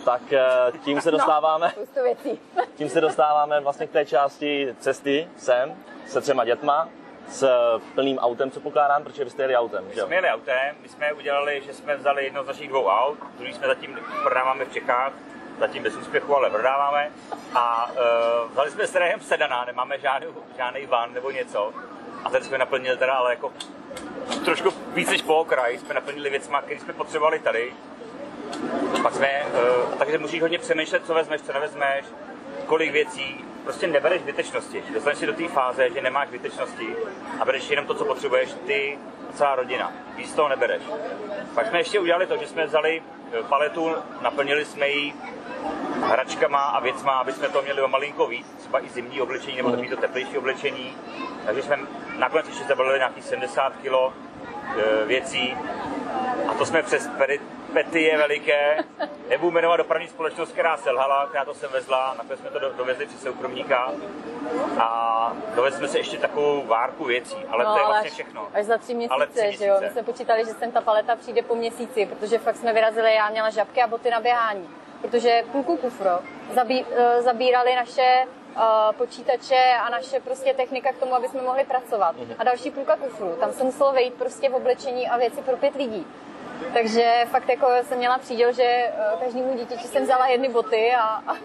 Tak 0.05 0.33
eh, 0.33 0.41
tím 0.83 1.01
se 1.01 1.11
dostáváme, 1.17 1.65
no, 1.65 1.71
spoustu 1.71 2.03
věcí. 2.03 2.39
tím 2.75 2.89
se 2.89 3.01
dostáváme 3.01 3.59
vlastně 3.59 3.87
k 3.87 3.91
té 3.91 4.05
části 4.05 4.75
cesty 4.79 5.27
sem 5.37 5.75
se 6.07 6.21
třema 6.21 6.45
dětma, 6.45 6.89
s 7.29 7.49
plným 7.95 8.19
autem, 8.19 8.51
co 8.51 8.59
pokládám, 8.59 9.03
protože 9.03 9.23
vy 9.23 9.29
jste 9.29 9.43
jeli 9.43 9.55
autem, 9.55 9.85
že 9.93 9.99
jo? 9.99 10.05
jsme 10.05 10.15
jeli 10.15 10.29
autem, 10.29 10.75
my 10.81 10.89
jsme 10.89 11.13
udělali, 11.13 11.61
že 11.65 11.73
jsme 11.73 11.95
vzali 11.95 12.23
jedno 12.23 12.43
z 12.43 12.47
našich 12.47 12.69
dvou 12.69 12.85
aut, 12.85 13.17
druhý 13.37 13.53
jsme 13.53 13.67
zatím 13.67 13.99
prodáváme 14.23 14.65
v 14.65 14.73
Čechách, 14.73 15.13
zatím 15.59 15.83
bez 15.83 15.95
úspěchu, 15.95 16.35
ale 16.35 16.49
prodáváme. 16.49 17.11
A 17.55 17.91
uh, 17.91 18.51
vzali 18.51 18.71
jsme 18.71 18.87
se 18.87 18.99
jenom 18.99 19.21
sedana, 19.21 19.65
nemáme 19.65 19.99
žádný, 19.99 20.27
žádný 20.57 20.85
van 20.85 21.13
nebo 21.13 21.31
něco. 21.31 21.73
A 22.25 22.29
ten 22.29 22.43
jsme 22.43 22.57
naplnili 22.57 22.97
teda, 22.97 23.13
ale 23.13 23.31
jako 23.31 23.53
trošku 24.45 24.69
víc 24.93 25.09
než 25.09 25.21
po 25.21 25.35
okraji, 25.35 25.79
jsme 25.79 25.93
naplnili 25.93 26.29
věcma, 26.29 26.61
které 26.61 26.79
jsme 26.79 26.93
potřebovali 26.93 27.39
tady. 27.39 27.73
Pak 29.03 29.13
jsme, 29.13 29.45
uh, 29.45 29.95
takže 29.95 30.17
musíš 30.17 30.41
hodně 30.41 30.59
přemýšlet, 30.59 31.05
co 31.05 31.13
vezmeš, 31.13 31.41
co 31.41 31.53
nevezmeš, 31.53 32.05
kolik 32.65 32.91
věcí, 32.91 33.45
prostě 33.63 33.87
nebereš 33.87 34.21
zbytečnosti. 34.21 34.83
Dostaneš 34.93 35.17
si 35.17 35.25
do 35.25 35.33
té 35.33 35.47
fáze, 35.47 35.89
že 35.89 36.01
nemáš 36.01 36.27
zbytečnosti 36.27 36.95
a 37.39 37.45
bereš 37.45 37.69
jenom 37.69 37.85
to, 37.85 37.93
co 37.93 38.05
potřebuješ 38.05 38.49
ty 38.67 38.99
celá 39.33 39.55
rodina. 39.55 39.91
Víc 40.15 40.33
toho 40.33 40.49
nebereš. 40.49 40.81
Pak 41.55 41.67
jsme 41.67 41.79
ještě 41.79 41.99
udělali 41.99 42.27
to, 42.27 42.37
že 42.37 42.47
jsme 42.47 42.65
vzali 42.65 43.01
eh, 43.33 43.43
paletu, 43.43 43.95
naplnili 44.21 44.65
jsme 44.65 44.89
ji 44.89 45.13
hračkama 46.03 46.59
a 46.59 46.79
věcma, 46.79 47.11
aby 47.11 47.33
jsme 47.33 47.49
to 47.49 47.61
měli 47.61 47.81
o 47.81 47.87
malinko 47.87 48.27
víc, 48.27 48.47
třeba 48.57 48.85
i 48.85 48.89
zimní 48.89 49.21
oblečení 49.21 49.57
nebo 49.57 49.69
takový 49.69 49.89
to 49.89 49.97
teplejší 49.97 50.37
oblečení. 50.37 50.97
Takže 51.45 51.63
jsme 51.63 51.79
nakonec 52.17 52.47
ještě 52.47 52.63
zabalili 52.63 52.99
nějakých 52.99 53.23
70 53.23 53.73
kg 53.73 54.13
věcí 55.05 55.57
a 56.47 56.53
to 56.53 56.65
jsme 56.65 56.83
přes 56.83 57.07
peripetie 57.17 58.17
veliké, 58.17 58.77
nebudu 59.29 59.51
jmenovat 59.51 59.77
dopravní 59.77 60.07
společnost, 60.07 60.51
která 60.51 60.77
selhala, 60.77 61.25
která 61.27 61.45
to 61.45 61.53
sem 61.53 61.69
vezla, 61.71 62.13
nakonec 62.17 62.39
jsme 62.39 62.49
to 62.49 62.59
do- 62.59 62.73
dovezli 62.73 63.05
přes 63.05 63.21
soukromníka 63.21 63.91
a 64.79 65.33
dovezli 65.55 65.77
jsme 65.79 65.87
se 65.87 65.97
ještě 65.97 66.17
takovou 66.17 66.65
várku 66.67 67.05
věcí, 67.05 67.35
ale 67.49 67.65
to 67.65 67.77
je 67.77 67.85
vlastně 67.85 68.09
až, 68.09 68.13
všechno. 68.13 68.47
až 68.53 68.65
za 68.65 68.77
tři 68.77 68.93
měsíce, 68.93 69.13
Ale 69.13 69.27
tři 69.27 69.57
že 69.57 69.65
jo. 69.65 69.73
My 69.73 69.79
měsíce. 69.79 69.93
jsme 69.93 70.03
počítali, 70.03 70.45
že 70.45 70.51
sem 70.51 70.71
ta 70.71 70.81
paleta 70.81 71.15
přijde 71.15 71.41
po 71.41 71.55
měsíci, 71.55 72.05
protože 72.05 72.37
fakt 72.37 72.55
jsme 72.55 72.73
vyrazili, 72.73 73.13
já 73.15 73.29
měla 73.29 73.49
žabky 73.49 73.81
a 73.81 73.87
boty 73.87 74.09
na 74.09 74.19
běhání. 74.19 74.69
Protože 75.01 75.43
půlku 75.51 75.77
kufru 75.77 76.09
zabí, 76.53 76.85
eh, 76.95 77.21
zabírali 77.21 77.75
naše 77.75 78.25
počítače 78.97 79.73
a 79.85 79.89
naše 79.89 80.19
prostě 80.19 80.53
technika 80.53 80.91
k 80.91 80.97
tomu, 80.97 81.15
aby 81.15 81.27
jsme 81.27 81.41
mohli 81.41 81.63
pracovat. 81.63 82.15
A 82.39 82.43
další 82.43 82.71
půlka 82.71 82.95
kufru, 82.95 83.35
tam 83.39 83.51
se 83.53 83.63
muselo 83.63 83.93
vejít 83.93 84.13
prostě 84.13 84.49
v 84.49 84.55
oblečení 84.55 85.09
a 85.09 85.17
věci 85.17 85.41
pro 85.41 85.57
pět 85.57 85.75
lidí. 85.75 86.07
Takže 86.73 87.27
fakt 87.31 87.49
jako 87.49 87.67
jsem 87.83 87.97
měla 87.97 88.17
příděl, 88.17 88.53
že 88.53 88.63
eh, 88.63 88.93
každému 89.19 89.57
dítěti 89.57 89.87
jsem 89.87 90.03
vzala 90.03 90.27
jedny 90.27 90.49
boty 90.49 90.91
a, 90.95 91.03
a, 91.27 91.35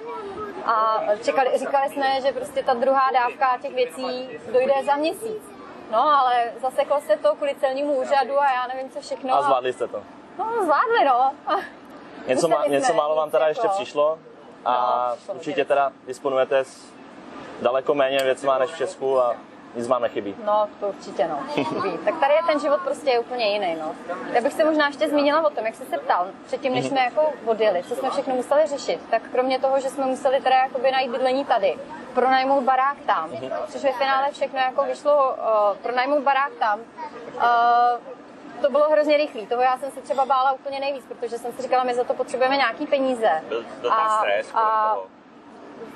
a 0.65 1.01
čekali, 1.25 1.59
říkali 1.59 1.89
jsme, 1.89 2.21
že 2.21 2.33
prostě 2.33 2.63
ta 2.63 2.75
druhá 2.75 3.11
dávka 3.13 3.59
těch 3.63 3.75
věcí 3.75 4.29
dojde 4.53 4.73
za 4.87 4.97
měsíc. 4.97 5.43
No, 5.93 5.99
ale 6.01 6.53
zaseklo 6.63 7.01
se 7.01 7.17
to 7.17 7.35
kvůli 7.35 7.55
celnímu 7.55 7.93
úřadu 7.93 8.41
a 8.41 8.45
já 8.45 8.67
nevím, 8.75 8.91
co 8.91 9.01
všechno. 9.01 9.35
A 9.35 9.43
zvládli 9.43 9.73
jste 9.73 9.89
to. 9.89 10.03
No, 10.39 10.45
zvládli, 10.63 11.05
no. 11.07 11.33
Něco, 12.27 12.49
má, 12.49 12.67
něco 12.67 12.95
málo 12.95 13.17
vám 13.17 13.31
teda 13.31 13.49
jako- 13.49 13.61
ještě 13.61 13.69
přišlo 13.69 14.19
a 14.65 15.13
No, 15.29 15.35
určitě 15.35 15.65
teda 15.65 15.93
disponujete 16.07 16.59
s 16.59 16.94
daleko 17.63 17.95
méně 17.95 18.19
věcma 18.19 18.59
než 18.59 18.71
v 18.71 18.79
Česku 18.79 19.21
a 19.21 19.37
nic 19.75 19.89
vám 19.89 20.03
nechybí. 20.03 20.37
No, 20.45 20.69
to 20.81 20.89
určitě 20.89 21.29
no. 21.29 21.39
Chybí. 21.53 21.99
Tak 22.05 22.21
tady 22.21 22.35
je 22.35 22.41
ten 22.47 22.61
život 22.61 22.81
prostě 22.81 23.19
úplně 23.19 23.53
jiný, 23.53 23.77
no. 23.81 23.95
Já 24.33 24.41
bych 24.41 24.53
se 24.53 24.65
možná 24.65 24.87
ještě 24.87 25.09
zmínila 25.09 25.47
o 25.47 25.51
tom, 25.51 25.67
jak 25.67 25.75
jsi 25.75 25.85
se 25.85 25.99
ptal, 25.99 26.27
předtím, 26.47 26.75
než 26.75 26.87
jsme 26.87 27.01
jako 27.01 27.33
odjeli, 27.47 27.83
co 27.83 27.97
jsme 27.97 28.11
všechno 28.11 28.35
museli 28.35 28.67
řešit. 28.67 29.01
Tak 29.11 29.23
kromě 29.33 29.59
toho, 29.59 29.81
že 29.81 29.91
jsme 29.91 30.07
museli 30.07 30.41
teda 30.41 30.57
jakoby 30.57 30.91
najít 30.91 31.11
bydlení 31.11 31.45
tady, 31.45 31.79
pronajmout 32.15 32.65
barák 32.65 32.97
tam, 33.07 33.31
což 33.69 33.83
ve 33.83 33.93
finále 33.93 34.31
všechno 34.33 34.59
jako 34.59 34.85
vyšlo, 34.85 35.29
uh, 35.29 35.77
pronajmout 35.77 36.23
barák 36.23 36.53
tam, 36.59 36.81
uh, 37.35 37.43
to 38.63 38.71
bylo 38.71 38.91
hrozně 38.91 39.17
rychlý. 39.17 39.47
Toho 39.47 39.63
já 39.63 39.79
jsem 39.79 39.91
se 39.91 40.01
třeba 40.01 40.25
bála 40.25 40.53
úplně 40.53 40.81
nejvíc, 40.81 41.05
protože 41.09 41.39
jsem 41.39 41.53
si 41.53 41.63
říkala, 41.63 41.85
my 41.85 41.95
za 41.95 42.05
to 42.05 42.15
potřebujeme 42.15 42.57
nějaký 42.57 42.87
peníze. 42.87 43.43
Byl, 43.49 43.65
byl 43.81 43.91
tam 43.91 44.11
stres 44.19 44.47
toho. 44.53 45.07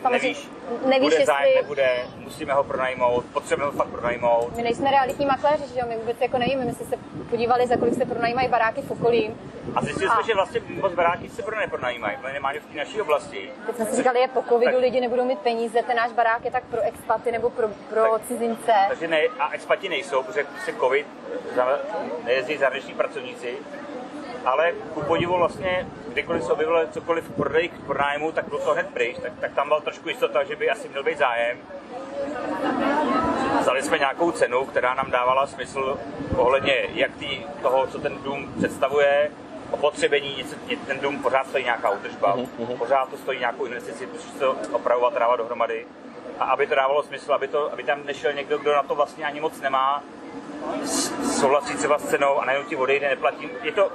Samozřejmě 0.03 0.29
Nevíš, 0.29 0.49
nevíš 0.87 1.15
bude 1.15 1.27
zájem, 1.27 1.47
jestli, 1.47 1.63
nebude, 1.63 1.91
musíme 2.19 2.53
ho 2.55 2.65
pronajmout, 2.65 3.25
potřebujeme 3.33 3.73
ho 3.73 3.77
fakt 3.79 3.89
pronajmout. 3.89 4.57
My 4.57 4.63
nejsme 4.63 4.91
realitní 4.91 5.27
makléři, 5.27 5.63
že 5.75 5.81
jo? 5.81 5.87
My 5.89 5.97
vůbec 5.97 6.17
jako 6.21 6.39
nevíme, 6.39 6.65
my 6.65 6.73
jsme 6.73 6.87
se 6.87 6.97
podívali, 7.31 7.67
za 7.67 7.77
kolik 7.77 7.95
se 7.95 8.05
pronajímají 8.05 8.49
baráky 8.49 8.83
v 8.83 8.91
okolí. 8.91 9.35
A 9.75 9.83
zjistili 9.83 10.11
jsme, 10.11 10.23
že 10.27 10.35
vlastně 10.35 10.61
moc 10.81 10.93
baráky 10.93 11.29
se 11.29 11.43
pro 11.43 11.57
nepronajímají, 11.61 12.17
minimálně 12.27 12.61
v 12.61 12.67
té 12.67 12.79
naší 12.79 13.01
oblasti. 13.01 13.51
Teď 13.67 13.77
jsme 13.77 13.87
si 13.87 13.97
říkali, 13.97 14.21
je 14.21 14.29
po 14.29 14.43
covidu, 14.49 14.73
Tak- 14.73 14.81
lidi 14.81 15.01
nebudou 15.01 15.25
mít 15.25 15.39
peníze, 15.39 15.83
ten 15.83 15.97
náš 15.97 16.13
barák 16.13 16.45
je 16.45 16.51
tak 16.51 16.65
pro 16.65 16.81
expaty 16.81 17.33
nebo 17.33 17.51
pro, 17.51 17.69
pro 17.91 18.03
Tak- 18.13 18.27
cizince. 18.27 18.73
Takže 18.89 19.09
ne, 19.09 19.21
a 19.39 19.51
expati 19.53 19.89
nejsou, 19.89 20.23
protože 20.23 20.47
se 20.65 20.73
covid, 20.73 21.07
za- 21.57 21.79
nejezdí 22.25 22.57
zahraniční 22.57 22.95
pracovníci, 22.95 23.55
ale 24.45 24.73
ku 24.73 25.03
podivu 25.03 25.37
vlastně, 25.37 25.87
kdykoliv 26.09 26.45
se 26.45 26.53
objevilo 26.53 26.87
cokoliv 26.87 27.25
v 27.25 27.37
prodeji 27.37 27.69
k 27.69 27.87
pronájmu, 27.87 28.33
tak 28.33 28.49
bylo 28.49 28.61
to 28.61 28.73
hned 28.73 28.87
pryč, 28.89 29.17
tak, 29.23 29.33
tak 29.41 29.55
tam 29.55 29.69
byla 29.69 29.81
trošku 29.81 30.09
jistota, 30.09 30.45
že 30.45 30.57
by 30.57 30.71
asi 30.71 30.89
měl 30.89 31.03
být 31.03 31.19
zájem. 31.19 31.59
Vzali 33.61 33.83
jsme 33.83 33.99
nějakou 33.99 34.31
cenu, 34.31 34.65
která 34.65 34.95
nám 34.95 35.11
dávala 35.11 35.47
smysl 35.47 35.99
ohledně 36.37 36.75
jak 36.95 37.17
tý, 37.17 37.45
toho, 37.63 37.87
co 37.87 37.99
ten 37.99 38.19
dům 38.23 38.55
představuje, 38.59 39.31
opotřebení, 39.71 40.45
ten 40.87 41.01
dům 41.01 41.23
pořád 41.23 41.47
stojí 41.47 41.65
nějaká 41.65 41.91
údržba, 41.91 42.37
pořád 42.79 43.09
to 43.09 43.17
stojí 43.17 43.39
nějakou 43.39 43.65
investici, 43.65 44.07
musíš 44.07 44.31
to 44.39 44.57
opravovat, 44.73 45.19
dávat 45.19 45.37
dohromady. 45.37 45.87
A 46.39 46.45
aby 46.45 46.67
to 46.67 46.75
dávalo 46.75 47.03
smysl, 47.03 47.33
aby, 47.33 47.49
to, 47.49 47.73
aby 47.73 47.83
tam 47.83 47.99
nešel 48.05 48.33
někdo, 48.33 48.59
kdo 48.59 48.75
na 48.75 48.83
to 48.83 48.95
vlastně 48.95 49.25
ani 49.25 49.41
moc 49.41 49.61
nemá, 49.61 50.03
souhlasí 51.23 51.77
třeba 51.77 51.99
s 51.99 52.09
cenou 52.09 52.39
a 52.39 52.45
najednou 52.45 52.69
ti 52.69 52.77
odejde, 52.77 53.09
neplatí. 53.09 53.51
Je 53.63 53.73
to, 53.73 53.93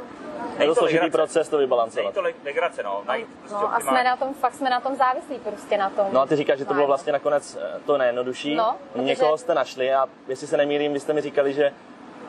Je 0.54 0.60
není 0.60 0.70
to 0.70 0.76
složitý 0.76 1.10
proces 1.12 1.50
to 1.50 1.58
Není 1.58 1.66
vybalancovat. 1.68 2.14
to 2.14 2.22
le- 2.22 2.34
legrace, 2.46 2.84
no. 2.84 3.02
Najít 3.06 3.28
prostě 3.40 3.56
No 3.62 3.74
a 3.76 3.80
jsme 3.80 4.04
na 4.04 4.16
tom, 4.16 4.34
fakt 4.34 4.54
jsme 4.54 4.70
na 4.70 4.80
tom 4.80 4.96
závislí 4.96 5.40
prostě 5.40 5.78
na 5.78 5.90
tom. 5.90 6.08
No 6.12 6.22
a 6.22 6.26
ty 6.26 6.36
říkáš, 6.36 6.60
že 6.60 6.66
to 6.66 6.74
bylo 6.74 6.88
vlastně 6.88 7.14
nakonec 7.14 7.56
eh, 7.62 7.80
to 7.86 7.98
nejjednodušší. 7.98 8.56
No, 8.56 8.76
protože- 8.94 9.04
Někoho 9.06 9.38
jste 9.38 9.54
našli 9.56 9.94
a 9.94 10.06
jestli 10.28 10.48
se 10.48 10.58
nemýlím, 10.58 10.94
vy 10.94 11.00
jste 11.00 11.14
mi 11.14 11.22
říkali, 11.22 11.54
že 11.54 11.74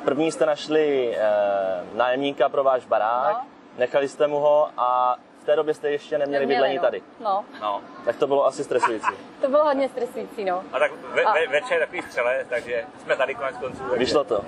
první 0.05 0.33
jste 0.33 0.47
našli 0.47 1.17
eh, 1.17 1.85
nájemníka 1.95 2.49
pro 2.49 2.65
váš 2.65 2.87
barák, 2.87 3.37
No. 3.37 3.45
nechali 3.79 4.09
jste 4.09 4.27
mu 4.27 4.39
ho 4.41 4.69
a 4.79 5.17
v 5.45 5.47
té 5.47 5.57
době 5.57 5.75
jste 5.75 5.91
ještě 5.91 6.19
neměli 6.19 6.41
Neměli, 6.47 6.57
bydlení 6.59 6.77
no. 6.77 6.83
tady. 6.83 7.03
No, 7.21 7.45
No. 7.61 7.81
Tak 8.05 8.17
to 8.17 8.27
bylo 8.27 8.47
asi 8.47 8.65
stresující. 8.65 9.07
to 9.41 9.49
bylo 9.49 9.65
hodně 9.65 9.89
stresující, 9.89 10.45
no. 10.45 10.63
A 10.73 10.79
tak 10.79 10.93
ve, 11.15 11.23
A- 11.23 11.33
ve, 11.33 11.47
večer 11.47 11.79
takový 11.81 12.03
střele, 12.03 12.45
takže 12.49 12.85
jsme 13.03 13.17
tady 13.17 13.35
konec 13.35 13.57
konců. 13.57 13.79
takže- 13.79 13.99
Vyšlo 13.99 14.25
to. 14.25 14.41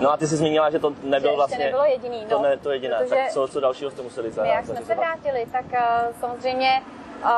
No 0.00 0.12
a 0.12 0.16
ty 0.16 0.26
jsi 0.26 0.36
zmínila, 0.36 0.70
že 0.70 0.78
to 0.78 0.90
Že 0.90 0.96
nebyl 1.02 1.28
ještě 1.30 1.36
vlastně... 1.36 1.64
nebylo 1.64 1.84
jediný, 1.84 2.26
To 2.26 2.34
no. 2.36 2.42
ne, 2.42 2.56
to 2.56 2.70
jediné. 2.70 2.96
Protože 2.96 3.14
Tak 3.14 3.30
co, 3.30 3.48
co 3.48 3.60
dalšího 3.60 3.90
jste 3.90 4.02
museli 4.02 4.28
My 4.28 4.32
zahrát? 4.34 4.54
jak 4.54 4.66
jsme 4.66 4.86
se 4.86 4.94
vrátili, 4.94 5.46
tak 5.52 5.64
uh, 5.64 6.16
samozřejmě 6.20 6.82
uh, 7.22 7.28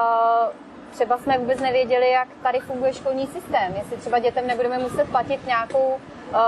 třeba 0.97 1.19
jsme 1.19 1.38
vůbec 1.38 1.61
nevěděli, 1.61 2.11
jak 2.11 2.29
tady 2.43 2.61
funguje 2.61 2.93
školní 2.93 3.26
systém. 3.26 3.75
Jestli 3.76 3.97
třeba 3.97 4.19
dětem 4.19 4.47
nebudeme 4.47 4.79
muset 4.79 5.09
platit 5.11 5.47
nějakou 5.47 5.87
uh, 5.88 6.38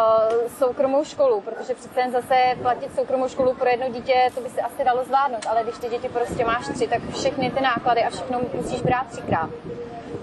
soukromou 0.59 1.05
školu, 1.05 1.41
protože 1.41 1.75
přece 1.75 2.01
jen 2.01 2.13
zase 2.13 2.35
platit 2.63 2.95
soukromou 2.95 3.29
školu 3.29 3.55
pro 3.55 3.69
jedno 3.69 3.89
dítě, 3.89 4.31
to 4.35 4.41
by 4.41 4.49
se 4.49 4.61
asi 4.61 4.85
dalo 4.85 5.05
zvládnout, 5.05 5.47
ale 5.49 5.63
když 5.63 5.79
ty 5.79 5.89
děti 5.89 6.09
prostě 6.09 6.45
máš 6.45 6.69
tři, 6.69 6.89
tak 6.89 7.03
všechny 7.13 7.51
ty 7.51 7.61
náklady 7.61 8.05
a 8.05 8.11
všechno 8.11 8.41
musíš 8.55 8.81
brát 8.83 9.07
třikrát. 9.07 9.51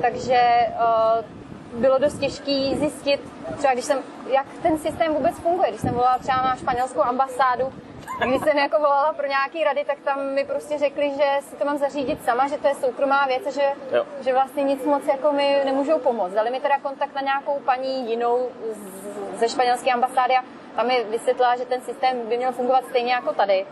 Takže 0.01 0.39
uh, 0.69 1.79
bylo 1.81 1.97
dost 1.97 2.19
těžké 2.19 2.69
zjistit, 2.79 3.21
třeba 3.57 3.73
když 3.73 3.85
jsem, 3.85 3.99
jak 4.29 4.45
ten 4.61 4.77
systém 4.77 5.13
vůbec 5.13 5.35
funguje. 5.35 5.69
Když 5.69 5.81
jsem 5.81 5.93
volala 5.93 6.17
třeba 6.17 6.41
na 6.41 6.55
španělskou 6.55 7.01
ambasádu, 7.01 7.73
když 8.19 8.41
jsem 8.41 8.57
jako 8.57 8.77
volala 8.79 9.13
pro 9.13 9.27
nějaký 9.27 9.63
rady, 9.63 9.85
tak 9.85 9.97
tam 10.03 10.33
mi 10.33 10.45
prostě 10.45 10.77
řekli, 10.77 11.09
že 11.17 11.39
si 11.49 11.55
to 11.55 11.65
mám 11.65 11.77
zařídit 11.77 12.25
sama, 12.25 12.47
že 12.47 12.57
to 12.57 12.67
je 12.67 12.75
soukromá 12.75 13.25
věc 13.25 13.47
a 13.47 13.49
že, 13.51 13.63
Jo. 13.91 14.05
že 14.21 14.33
vlastně 14.33 14.63
nic 14.63 14.83
moc 14.85 15.05
jako 15.07 15.31
mi 15.31 15.61
nemůžou 15.65 15.99
pomoct. 15.99 16.31
Dali 16.33 16.49
mi 16.51 16.59
teda 16.59 16.79
kontakt 16.79 17.15
na 17.15 17.21
nějakou 17.21 17.59
paní 17.65 18.09
jinou 18.09 18.49
z, 18.71 19.39
ze 19.39 19.49
španělské 19.49 19.91
ambasády 19.91 20.35
a 20.37 20.43
tam 20.75 20.87
mi 20.87 21.03
vysvětlila, 21.03 21.55
že 21.55 21.65
ten 21.65 21.81
systém 21.81 22.27
by 22.29 22.37
měl 22.37 22.51
fungovat 22.51 22.83
stejně 22.89 23.13
jako 23.13 23.33
tady. 23.33 23.65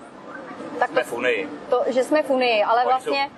Tak 0.79 0.89
Jsme 0.89 1.03
v 1.03 1.13
Unii. 1.13 1.49
to, 1.69 1.83
že 1.87 2.03
jsme 2.03 2.23
v 2.23 2.29
Unii, 2.29 2.63
ale 2.63 2.81
Oni 2.81 2.89
vlastně 2.89 3.29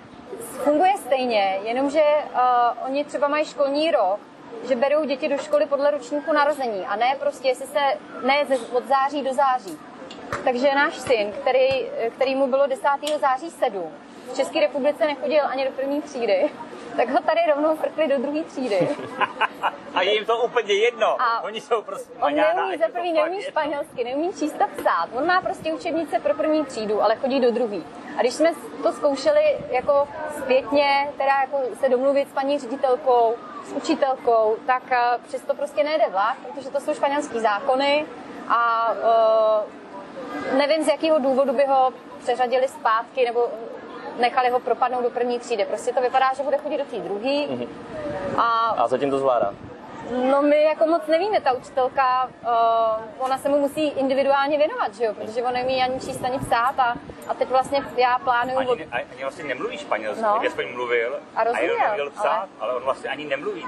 funguje 0.64 0.92
stejně, 0.96 1.58
jenomže 1.62 2.02
uh, 2.34 2.40
oni 2.86 3.04
třeba 3.04 3.28
mají 3.28 3.44
školní 3.44 3.90
rok, 3.90 4.20
že 4.68 4.76
berou 4.76 5.04
děti 5.04 5.28
do 5.28 5.38
školy 5.38 5.66
podle 5.66 5.90
ročníku 5.90 6.32
narození 6.32 6.86
a 6.86 6.96
ne 6.96 7.16
prostě, 7.20 7.48
jestli 7.48 7.66
se, 7.66 7.80
ne 8.22 8.46
od 8.72 8.84
září 8.88 9.22
do 9.22 9.34
září. 9.34 9.78
Takže 10.44 10.74
náš 10.74 10.94
syn, 10.94 11.32
který, 11.40 11.68
který 12.16 12.34
mu 12.34 12.46
bylo 12.46 12.66
10. 12.66 12.82
září 13.20 13.50
7, 13.50 13.92
v 14.32 14.36
České 14.36 14.60
republice 14.60 15.06
nechodil 15.06 15.40
ani 15.46 15.64
do 15.64 15.70
první 15.70 16.02
třídy, 16.02 16.50
tak 16.96 17.08
ho 17.08 17.18
tady 17.18 17.40
rovnou 17.54 17.76
frkli 17.76 18.08
do 18.08 18.18
druhé 18.18 18.44
třídy. 18.44 18.88
A 19.94 20.02
je 20.02 20.14
jim 20.14 20.24
to 20.24 20.38
úplně 20.38 20.74
jedno. 20.74 21.22
A 21.22 21.40
Oni 21.42 21.60
jsou 21.60 21.82
prostě 21.82 22.12
On 22.14 22.20
maňána, 22.20 22.54
neumí, 22.54 22.78
za 22.78 22.88
první 22.88 23.12
neumí 23.12 23.42
španělsky, 23.42 24.04
neumí 24.04 24.32
číst 24.32 24.60
a 24.62 24.66
psát. 24.66 25.08
On 25.14 25.26
má 25.26 25.40
prostě 25.40 25.72
učebnice 25.72 26.18
pro 26.18 26.34
první 26.34 26.64
třídu, 26.64 27.02
ale 27.02 27.16
chodí 27.16 27.40
do 27.40 27.50
druhé. 27.50 27.80
A 28.18 28.20
když 28.20 28.34
jsme 28.34 28.52
to 28.82 28.92
zkoušeli 28.92 29.56
jako 29.70 30.08
zpětně, 30.38 31.12
teda 31.18 31.40
jako 31.40 31.76
se 31.80 31.88
domluvit 31.88 32.28
s 32.28 32.32
paní 32.32 32.58
ředitelkou, 32.58 33.34
s 33.64 33.72
učitelkou, 33.72 34.56
tak 34.66 34.82
eh, 34.90 35.18
přesto 35.28 35.54
prostě 35.54 35.84
nejde 35.84 36.04
vlak, 36.10 36.36
protože 36.54 36.70
to 36.70 36.80
jsou 36.80 36.94
španělský 36.94 37.40
zákony 37.40 38.06
a 38.48 38.92
uh, 38.92 39.85
nevím 40.56 40.84
z 40.84 40.88
jakého 40.88 41.18
důvodu 41.18 41.52
by 41.52 41.64
ho 41.64 41.92
přeřadili 42.22 42.68
zpátky 42.68 43.24
nebo 43.26 43.48
nechali 44.18 44.50
ho 44.50 44.60
propadnout 44.60 45.02
do 45.02 45.10
první 45.10 45.38
třídy. 45.38 45.64
Prostě 45.64 45.92
to 45.92 46.00
vypadá, 46.00 46.34
že 46.36 46.42
bude 46.42 46.58
chodit 46.58 46.78
do 46.78 46.84
té 46.84 46.96
druhé. 46.96 47.66
A 48.38 48.74
A 48.78 48.88
zatím 48.88 49.10
to 49.10 49.18
zvládá. 49.18 49.54
No 50.10 50.42
my 50.42 50.62
jako 50.62 50.86
moc 50.86 51.06
nevíme, 51.06 51.40
ta 51.40 51.52
učitelka, 51.52 52.24
uh, 52.42 53.24
ona 53.24 53.38
se 53.38 53.48
mu 53.48 53.58
musí 53.58 53.88
individuálně 53.88 54.58
věnovat, 54.58 54.94
že 54.94 55.04
jo, 55.04 55.14
protože 55.14 55.42
on 55.42 55.52
neumí 55.52 55.82
ani 55.82 56.00
číst, 56.00 56.24
ani 56.24 56.38
psát 56.38 56.74
a, 56.78 56.94
a 57.28 57.34
teď 57.34 57.48
vlastně 57.48 57.84
já 57.96 58.18
plánuju 58.18 58.56
od... 58.58 58.72
Ani, 58.72 58.86
ne- 58.92 59.04
ani 59.12 59.22
vlastně 59.22 59.44
nemluví 59.44 59.78
španělsky, 59.78 60.22
No. 60.22 60.40
aspoň 60.46 60.72
mluvil 60.72 61.20
A 61.36 61.44
rozuměl, 61.44 61.70
jenom 61.72 61.86
neměl 61.88 62.10
psát, 62.10 62.24
ale- 62.28 62.38
ale... 62.38 62.48
ale 62.60 62.74
on 62.74 62.82
vlastně 62.82 63.10
ani 63.10 63.24
nemluví. 63.24 63.66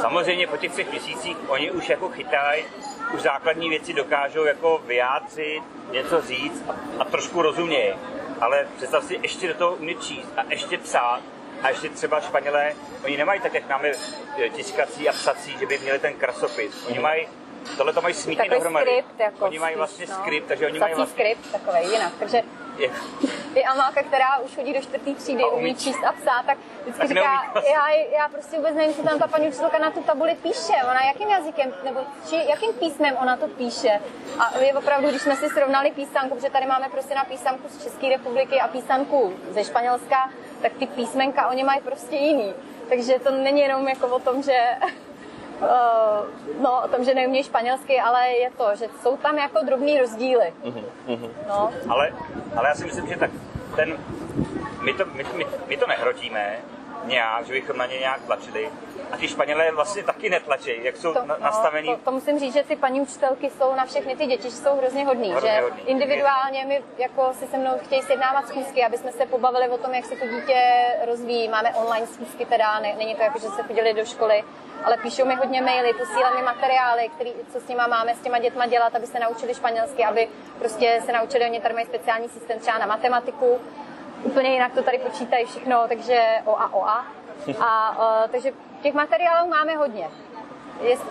Samozřejmě 0.00 0.46
po 0.46 0.56
těch 0.56 0.72
třech 0.72 0.90
měsících 0.90 1.36
oni 1.48 1.70
už 1.70 1.88
jako 1.88 2.08
chytají, 2.08 2.64
už 3.14 3.22
základní 3.22 3.68
věci 3.68 3.92
dokážou 3.92 4.44
jako 4.44 4.82
vyjádřit, 4.86 5.62
něco 5.92 6.22
říct 6.22 6.64
a, 6.68 6.74
a 6.98 7.04
trošku 7.04 7.42
rozumějí. 7.42 7.94
Ale 8.40 8.66
představ 8.76 9.04
si 9.04 9.18
ještě 9.22 9.48
do 9.48 9.54
toho 9.54 9.74
umět 9.74 10.02
číst 10.02 10.32
a 10.36 10.42
ještě 10.50 10.78
psát 10.78 11.20
a 11.62 11.68
ještě 11.68 11.88
třeba 11.88 12.20
Španělé, 12.20 12.72
oni 13.04 13.16
nemají 13.16 13.40
tak, 13.40 13.54
jak 13.54 13.68
máme 13.68 13.88
e, 13.88 14.50
tiskací 14.50 15.08
a 15.08 15.12
psací, 15.12 15.58
že 15.58 15.66
by 15.66 15.78
měli 15.78 15.98
ten 15.98 16.14
krasopis. 16.14 16.86
Oni 16.86 16.98
mají, 16.98 17.26
tohle 17.76 17.92
to 17.92 18.02
mají 18.02 18.14
Takový 18.14 18.48
dohromady. 18.48 18.86
skript, 18.86 19.20
jako 19.20 19.44
oni 19.44 19.58
mají 19.58 19.76
vlastně 19.76 20.06
no. 20.08 20.14
skript, 20.14 20.48
takže 20.48 20.66
oni 20.66 20.78
Psací 20.78 20.80
mají 20.80 20.94
vlastně... 20.94 21.24
skript 21.24 21.52
takový 21.52 21.92
jinak, 21.92 22.12
takže 22.18 22.42
Je, 22.78 22.90
i 23.54 23.64
Amálka, 23.64 24.02
která 24.02 24.38
už 24.38 24.54
chodí 24.54 24.72
do 24.74 24.80
čtvrtý 24.80 25.14
třídy, 25.14 25.44
umí 25.44 25.60
umí 25.62 25.74
číst 25.74 26.04
a 26.04 26.12
psát, 26.12 26.46
tak 26.46 26.58
vždycky 26.82 26.98
Tak 27.00 27.08
říká, 27.08 27.50
vlastně. 27.52 27.72
já, 27.72 27.90
já 28.18 28.28
prostě 28.28 28.56
vůbec 28.56 28.74
nevím, 28.74 28.94
co 28.94 29.02
tam 29.02 29.18
ta 29.18 29.26
paní 29.26 29.48
učitelka 29.48 29.78
na 29.78 29.90
tu 29.90 30.02
tabuli 30.02 30.34
píše, 30.42 30.72
ona 30.84 31.00
jakým 31.06 31.28
jazykem, 31.28 31.74
nebo 31.84 32.00
či, 32.28 32.36
jakým 32.36 32.72
písmem 32.72 33.16
ona 33.22 33.36
to 33.36 33.48
píše. 33.48 34.00
A 34.38 34.58
je 34.58 34.74
opravdu, 34.74 35.08
když 35.08 35.22
jsme 35.22 35.36
si 35.36 35.48
srovnali 35.48 35.90
písanku, 35.90 36.34
protože 36.34 36.50
tady 36.50 36.66
máme 36.66 36.88
prostě 36.88 37.14
na 37.14 37.24
písanku 37.24 37.68
z 37.68 37.82
České 37.84 38.08
republiky 38.08 38.60
a 38.60 38.68
písanku 38.68 39.34
ze 39.50 39.64
Španělska, 39.64 40.30
tak 40.62 40.72
ty 40.72 40.86
písmenka 40.86 41.48
oni 41.48 41.64
mají 41.64 41.80
prostě 41.80 42.16
jiný. 42.16 42.54
Takže 42.88 43.18
to 43.18 43.30
není 43.30 43.60
jenom 43.60 43.88
jako 43.88 44.06
o 44.06 44.18
tom, 44.18 44.42
že 44.42 44.58
Uh, 45.60 46.62
no, 46.62 46.82
o 46.84 46.88
tom, 46.88 47.04
že 47.04 47.14
neumí 47.14 47.42
španělsky, 47.42 48.00
ale 48.00 48.28
je 48.28 48.50
to, 48.50 48.66
že 48.74 48.86
jsou 49.02 49.16
tam 49.16 49.38
jako 49.38 49.64
drobný 49.64 50.00
rozdíly. 50.00 50.52
No, 51.48 51.72
Ale, 51.88 52.12
ale 52.56 52.68
já 52.68 52.74
si 52.74 52.84
myslím, 52.84 53.06
že 53.06 53.16
tak 53.16 53.30
ten, 53.76 53.98
my 54.82 54.94
to, 54.94 55.04
my, 55.06 55.24
my, 55.36 55.46
my 55.66 55.76
to 55.76 55.86
nehrotíme 55.86 56.58
nějak, 57.04 57.46
že 57.46 57.52
bychom 57.52 57.76
na 57.76 57.86
ně 57.86 57.98
nějak 57.98 58.20
tlačili. 58.26 58.70
A 59.12 59.16
ty 59.16 59.28
Španělé 59.28 59.70
vlastně 59.70 60.02
taky 60.02 60.30
netlačí, 60.30 60.70
jak 60.82 60.96
jsou 60.96 61.14
to, 61.14 61.26
na, 61.26 61.36
nastavený. 61.40 61.88
No, 61.88 61.96
to, 61.96 62.02
to, 62.04 62.12
musím 62.12 62.38
říct, 62.38 62.54
že 62.54 62.62
ty 62.62 62.76
paní 62.76 63.00
učitelky 63.00 63.50
jsou 63.50 63.74
na 63.74 63.84
všechny 63.84 64.16
ty 64.16 64.26
děti, 64.26 64.50
že 64.50 64.56
jsou 64.56 64.76
hrozně 64.76 65.04
hodný. 65.04 65.30
Hrozně 65.30 65.50
že 65.50 65.60
hodný. 65.60 65.82
individuálně 65.86 66.64
mi 66.64 66.82
jako 66.98 67.32
si 67.32 67.46
se 67.46 67.58
mnou 67.58 67.70
chtějí 67.84 68.02
sjednávat 68.02 68.48
schůzky, 68.48 68.84
aby 68.84 68.98
jsme 68.98 69.12
se 69.12 69.26
pobavili 69.26 69.68
o 69.68 69.78
tom, 69.78 69.94
jak 69.94 70.04
se 70.04 70.16
to 70.16 70.26
dítě 70.26 70.84
rozvíjí. 71.06 71.48
Máme 71.48 71.74
online 71.74 72.06
schůzky 72.06 72.46
teda, 72.46 72.80
ne, 72.80 72.94
není 72.98 73.14
to 73.14 73.22
jako, 73.22 73.38
že 73.38 73.48
se 73.48 73.62
chodili 73.62 73.94
do 73.94 74.04
školy, 74.04 74.44
ale 74.84 74.96
píšou 74.96 75.24
mi 75.24 75.34
hodně 75.34 75.62
maily, 75.62 75.92
posílají 75.94 76.36
mi 76.36 76.42
materiály, 76.42 77.10
který, 77.14 77.32
co 77.52 77.60
s 77.60 77.68
nima 77.68 77.86
máme 77.86 78.14
s 78.14 78.18
těma 78.18 78.38
dětma 78.38 78.66
dělat, 78.66 78.94
aby 78.94 79.06
se 79.06 79.18
naučili 79.18 79.54
španělsky, 79.54 80.04
aby 80.04 80.28
prostě 80.58 81.02
se 81.06 81.12
naučili, 81.12 81.44
oni 81.44 81.60
tady 81.60 81.74
mají 81.74 81.86
speciální 81.86 82.28
systém 82.28 82.58
třeba 82.58 82.78
na 82.78 82.86
matematiku, 82.86 83.60
úplně 84.24 84.50
jinak 84.50 84.72
to 84.72 84.82
tady 84.82 84.98
počítají 84.98 85.46
všechno, 85.46 85.84
takže 85.88 86.38
OA, 86.44 86.72
OA. 86.72 87.06
A, 87.60 87.90
uh, 87.90 88.30
takže 88.30 88.52
těch 88.82 88.94
materiálů 88.94 89.48
máme 89.48 89.76
hodně. 89.76 90.08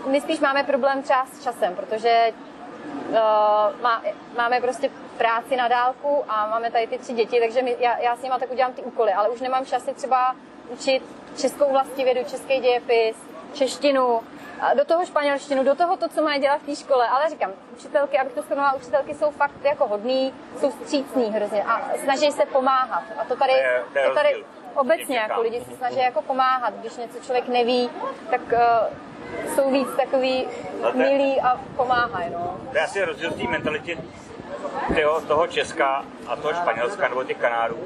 My 0.07 0.21
spíš 0.21 0.39
máme 0.39 0.63
problém 0.63 1.03
třeba 1.03 1.25
s 1.25 1.43
časem, 1.43 1.75
protože 1.75 2.33
uh, 3.09 3.15
má, 3.81 4.03
máme 4.37 4.61
prostě 4.61 4.89
práci 5.17 5.55
na 5.55 5.67
dálku 5.67 6.23
a 6.29 6.47
máme 6.47 6.71
tady 6.71 6.87
ty 6.87 6.97
tři 6.97 7.13
děti, 7.13 7.39
takže 7.39 7.61
my, 7.61 7.75
já, 7.79 7.97
já 7.97 8.15
s 8.15 8.21
nimi 8.21 8.35
tak 8.39 8.51
udělám 8.51 8.73
ty 8.73 8.81
úkoly, 8.81 9.13
ale 9.13 9.29
už 9.29 9.41
nemám 9.41 9.65
časy 9.65 9.93
třeba 9.93 10.35
učit 10.69 11.03
českou 11.37 11.71
vlastivědu, 11.71 12.23
český 12.23 12.59
dějepis, 12.59 13.15
češtinu, 13.53 14.19
do 14.77 14.85
toho 14.85 15.05
španělštinu, 15.05 15.63
do 15.63 15.75
toho 15.75 15.97
to, 15.97 16.09
co 16.09 16.21
mají 16.23 16.41
dělat 16.41 16.61
v 16.61 16.65
té 16.65 16.75
škole. 16.75 17.07
Ale 17.07 17.29
říkám, 17.29 17.51
učitelky, 17.73 18.17
abych 18.19 18.33
to 18.33 18.41
shrnula, 18.41 18.73
učitelky 18.73 19.13
jsou 19.13 19.31
fakt 19.31 19.63
jako 19.63 19.87
hodný, 19.87 20.33
jsou 20.59 20.71
střícní 20.71 21.31
hrozně 21.31 21.63
a 21.63 21.81
snaží 22.03 22.31
se 22.31 22.45
pomáhat. 22.45 23.03
A 23.21 23.25
to 23.25 23.35
tady, 23.35 23.53
To 23.93 23.99
je- 23.99 24.09
tady 24.13 24.43
obecně 24.75 25.17
jako 25.17 25.41
lidi 25.41 25.61
se 25.69 25.75
snaží 25.77 25.99
jako 25.99 26.21
pomáhat. 26.21 26.73
Když 26.73 26.97
něco 26.97 27.19
člověk 27.19 27.47
neví, 27.47 27.89
tak 28.29 28.41
uh, 28.41 29.53
jsou 29.55 29.71
víc 29.71 29.87
takový 29.97 30.47
milí 30.93 31.41
a 31.41 31.59
pomáhají. 31.75 32.29
No. 32.33 32.57
To 32.71 32.77
je 32.77 32.83
asi 32.83 33.05
rozdíl 33.05 33.31
v 33.31 33.41
té 33.41 33.47
mentalitě 33.47 33.97
toho, 35.01 35.21
toho 35.21 35.47
Česka 35.47 36.05
a 36.27 36.35
toho 36.35 36.53
Španělska 36.53 37.07
nebo 37.07 37.23
těch 37.23 37.37
Kanárů. 37.37 37.79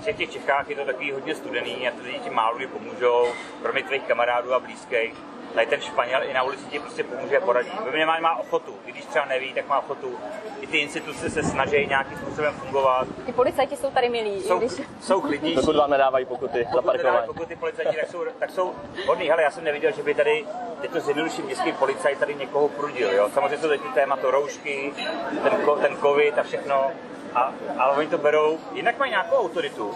V 0.00 0.04
těch, 0.16 0.30
Čechách 0.30 0.70
je 0.70 0.76
to 0.76 0.84
takový 0.84 1.12
hodně 1.12 1.34
studený 1.34 1.88
a 1.88 1.90
ty 1.90 2.00
lidi 2.02 2.18
ti 2.18 2.30
málo 2.30 2.58
pomůžou, 2.72 3.26
kromě 3.62 3.82
tvých 3.82 4.02
kamarádů 4.02 4.54
a 4.54 4.60
blízkých. 4.60 5.14
Tady 5.54 5.66
ten 5.66 5.80
Španěl 5.80 6.22
i 6.22 6.32
na 6.34 6.42
ulici 6.42 6.64
ti 6.64 6.78
prostě 6.78 7.04
pomůže 7.04 7.38
a 7.38 7.40
poradí. 7.40 7.70
Minimálně 7.92 8.22
má 8.22 8.38
ochotu. 8.38 8.74
I 8.86 8.92
když 8.92 9.04
třeba 9.04 9.24
neví, 9.24 9.52
tak 9.54 9.68
má 9.68 9.78
ochotu. 9.78 10.18
I 10.60 10.66
ty 10.66 10.78
instituce 10.78 11.30
se 11.30 11.42
snaží 11.42 11.86
nějakým 11.86 12.18
způsobem 12.18 12.54
fungovat. 12.54 13.06
Ty 13.26 13.32
policajti 13.32 13.76
jsou 13.76 13.90
tady 13.90 14.08
milí, 14.08 14.34
i 14.36 14.40
Jsou, 14.42 14.58
když... 14.58 14.72
jsou 15.00 15.20
klidnější. 15.20 15.56
Dokud 15.56 15.76
vám 15.76 15.90
nedávají 15.90 16.24
pokuty 16.26 16.64
za 16.64 16.70
Pokud, 16.70 16.84
parkování. 16.86 17.26
pokud 17.26 17.48
ty 17.48 17.56
policajti 17.56 17.96
tak 18.00 18.10
jsou, 18.10 18.24
tak 18.38 18.50
jsou 18.50 18.74
hodný. 19.06 19.28
Hele, 19.28 19.42
já 19.42 19.50
jsem 19.50 19.64
neviděl, 19.64 19.92
že 19.92 20.02
by 20.02 20.14
tady, 20.14 20.44
teď 20.80 20.90
to 20.90 21.00
zjednoduším, 21.00 21.44
městský 21.44 21.72
policajt 21.72 22.18
tady 22.18 22.34
někoho 22.34 22.68
prudil. 22.68 23.12
Jo? 23.12 23.28
Samozřejmě 23.34 23.58
jsou 23.58 23.68
teď 23.68 23.80
téma 23.94 24.16
to 24.16 24.30
roušky, 24.30 24.92
ten, 25.42 25.52
ten 25.80 25.96
covid 25.96 26.38
a 26.38 26.42
všechno. 26.42 26.90
A, 27.34 27.52
ale 27.78 27.96
oni 27.96 28.08
to 28.08 28.18
berou, 28.18 28.58
jinak 28.72 28.98
mají 28.98 29.10
nějakou 29.10 29.36
autoritu. 29.36 29.94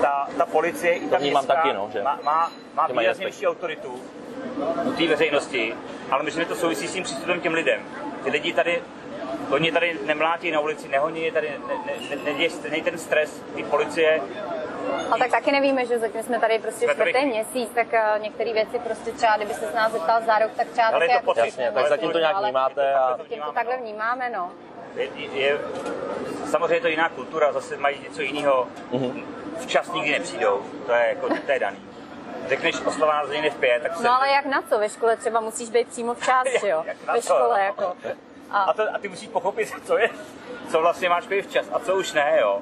Ta, 0.00 0.28
ta 0.38 0.46
policie 0.46 0.94
i 0.94 1.08
ta 1.08 1.16
To 1.16 1.22
vnímám 1.22 1.44
městská 1.44 1.62
taky, 1.62 1.74
no, 1.74 1.90
že- 1.92 2.02
má, 2.02 2.18
má, 2.22 2.50
má 2.74 2.86
že 2.86 2.92
výraznější 2.92 3.46
autoritu 3.46 4.00
u 4.84 4.92
té 4.92 5.06
veřejnosti, 5.06 5.74
ale 6.10 6.22
myslím, 6.22 6.42
že 6.42 6.48
to 6.48 6.56
souvisí 6.56 6.88
s 6.88 6.92
tím 6.92 7.04
přístupem 7.04 7.40
k 7.40 7.42
těm 7.42 7.54
lidem. 7.54 7.80
Ty 8.24 8.30
lidi 8.30 8.52
tady 8.52 8.82
oni 9.50 9.72
tady 9.72 9.98
nemlátí 10.04 10.50
na 10.50 10.60
ulici, 10.60 10.88
nehoní 10.88 11.24
je 11.24 11.32
tady, 11.32 11.48
ne, 11.68 11.74
ne, 11.86 12.32
ne, 12.32 12.48
není 12.70 12.82
ten 12.82 12.98
stres, 12.98 13.42
ty 13.54 13.62
policie, 13.62 14.20
Ale 15.10 15.18
tak 15.18 15.30
taky 15.30 15.52
nevíme, 15.52 15.86
že 15.86 15.98
zatím 15.98 16.22
jsme 16.22 16.40
tady 16.40 16.58
prostě 16.58 16.86
čtvrtý 16.92 17.26
měsíc, 17.26 17.70
tak 17.74 17.86
uh, 17.92 18.22
některé 18.22 18.52
věci 18.52 18.78
prostě 18.78 19.12
třeba, 19.12 19.36
kdyby 19.36 19.54
se 19.54 19.66
s 19.66 19.74
nás 19.74 19.92
zeptal 19.92 20.22
za 20.26 20.38
rok, 20.38 20.50
tak 20.56 20.68
třeba 20.68 20.86
Ale 20.86 20.98
také 21.00 21.12
je 21.12 21.18
to 21.18 21.24
pocit, 21.24 21.40
Jasně, 21.40 21.64
tak 21.64 21.76
ale 21.76 21.88
zatím 21.88 22.10
to 22.10 22.18
nějak 22.18 22.42
vnímáte 22.42 22.94
a 22.94 23.16
Zatím 23.16 23.42
to 23.42 23.52
takhle 23.52 23.76
vnímáme, 23.76 24.30
no. 24.30 24.50
je, 24.96 25.08
je, 25.32 25.58
samozřejmě 26.46 26.74
je 26.74 26.80
to 26.80 26.88
jiná 26.88 27.08
kultura, 27.08 27.52
zase 27.52 27.76
mají 27.76 28.00
něco 28.08 28.22
jiného. 28.22 28.66
Mhm. 28.92 29.39
Včas 29.58 29.92
nikdy 29.92 30.10
nepřijdou, 30.10 30.62
to 30.86 30.92
je 30.92 31.06
jako, 31.08 31.28
to 31.46 31.52
je 31.52 31.58
daný. 31.58 31.78
Řekneš 32.48 32.74
oslava 32.86 33.14
narozeniny 33.14 33.50
v 33.50 33.54
pět, 33.54 33.82
tak 33.82 33.96
se... 33.96 34.02
No 34.04 34.10
ale 34.10 34.28
jak 34.30 34.46
na 34.46 34.62
co? 34.62 34.78
Ve 34.78 34.88
škole 34.88 35.16
třeba 35.16 35.40
musíš 35.40 35.70
být 35.70 35.88
přímo 35.88 36.14
včas, 36.14 36.44
že 36.60 36.68
jo? 36.68 36.82
Jak 36.86 36.96
na 37.06 37.14
Ve 37.14 37.22
škole 37.22 37.58
no. 37.58 37.64
jako. 37.64 37.96
A, 38.50 38.62
A, 38.62 38.72
to, 38.72 38.82
a 38.94 38.98
ty 38.98 39.08
musíš 39.08 39.28
pochopit, 39.28 39.68
co 39.86 39.98
je, 39.98 40.10
co 40.70 40.80
vlastně 40.80 41.08
máš 41.08 41.26
být 41.26 41.42
včas 41.46 41.66
a 41.72 41.78
co 41.78 41.96
už 41.96 42.12
ne, 42.12 42.38
jo. 42.40 42.58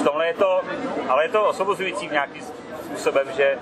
V 0.00 0.04
tomhle 0.04 0.26
je 0.26 0.34
to, 0.34 0.60
ale 1.08 1.24
je 1.24 1.28
to 1.28 1.48
osobozující 1.48 2.08
v 2.08 2.12
nějakým 2.12 2.42
způsobem, 2.86 3.26
že, 3.36 3.58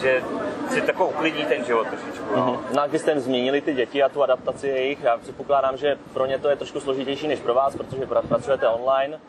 že 0.00 0.22
si 0.70 0.80
takovou 0.82 1.10
uklidní 1.10 1.44
ten 1.44 1.64
život 1.64 1.86
trošičku. 1.86 2.24
No. 2.36 2.64
No 2.74 2.82
a 2.82 2.86
když 2.86 3.00
jste 3.00 3.20
změnili 3.20 3.60
ty 3.60 3.74
děti 3.74 4.02
a 4.02 4.08
tu 4.08 4.22
adaptaci 4.22 4.68
jejich, 4.68 5.02
já 5.02 5.18
předpokládám, 5.18 5.76
že 5.76 5.98
pro 6.12 6.26
ně 6.26 6.38
to 6.38 6.48
je 6.48 6.56
trošku 6.56 6.80
složitější 6.80 7.28
než 7.28 7.40
pro 7.40 7.54
vás, 7.54 7.76
protože 7.76 8.06
pra- 8.06 8.28
pracujete 8.28 8.68
online, 8.68 9.20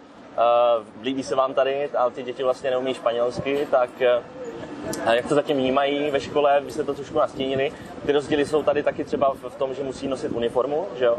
líbí 1.01 1.23
se 1.23 1.35
vám 1.35 1.53
tady, 1.53 1.89
ale 1.97 2.11
ty 2.11 2.23
děti 2.23 2.43
vlastně 2.43 2.69
neumí 2.71 2.93
španělsky, 2.93 3.67
tak 3.71 3.89
uh, 5.05 5.13
jak 5.13 5.27
to 5.27 5.35
zatím 5.35 5.57
vnímají 5.57 6.11
ve 6.11 6.19
škole, 6.19 6.61
vy 6.61 6.71
jste 6.71 6.83
to 6.83 6.93
trošku 6.93 7.17
nastínili, 7.19 7.71
ty 8.05 8.11
rozdíly 8.11 8.45
jsou 8.45 8.63
tady 8.63 8.83
taky 8.83 9.03
třeba 9.03 9.33
v 9.33 9.49
v 9.49 9.55
tom, 9.55 9.73
že 9.73 9.83
musí 9.83 10.07
nosit 10.07 10.31
uniformu, 10.31 10.87
že 10.95 11.05
jo? 11.05 11.17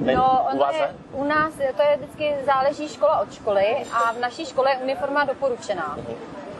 Ne, 0.00 0.14
No, 0.14 0.46
u 0.52 0.58
vás 0.58 0.74
je, 0.74 0.94
u 1.12 1.24
nás 1.24 1.54
to 1.54 1.82
je 1.82 1.96
vždycky 1.96 2.34
záleží 2.46 2.88
škola 2.88 3.20
od 3.20 3.32
školy 3.34 3.76
a 3.92 4.12
v 4.12 4.18
naší 4.18 4.46
škole 4.46 4.70
je 4.70 4.76
uniforma 4.78 5.24
doporučená. 5.24 5.98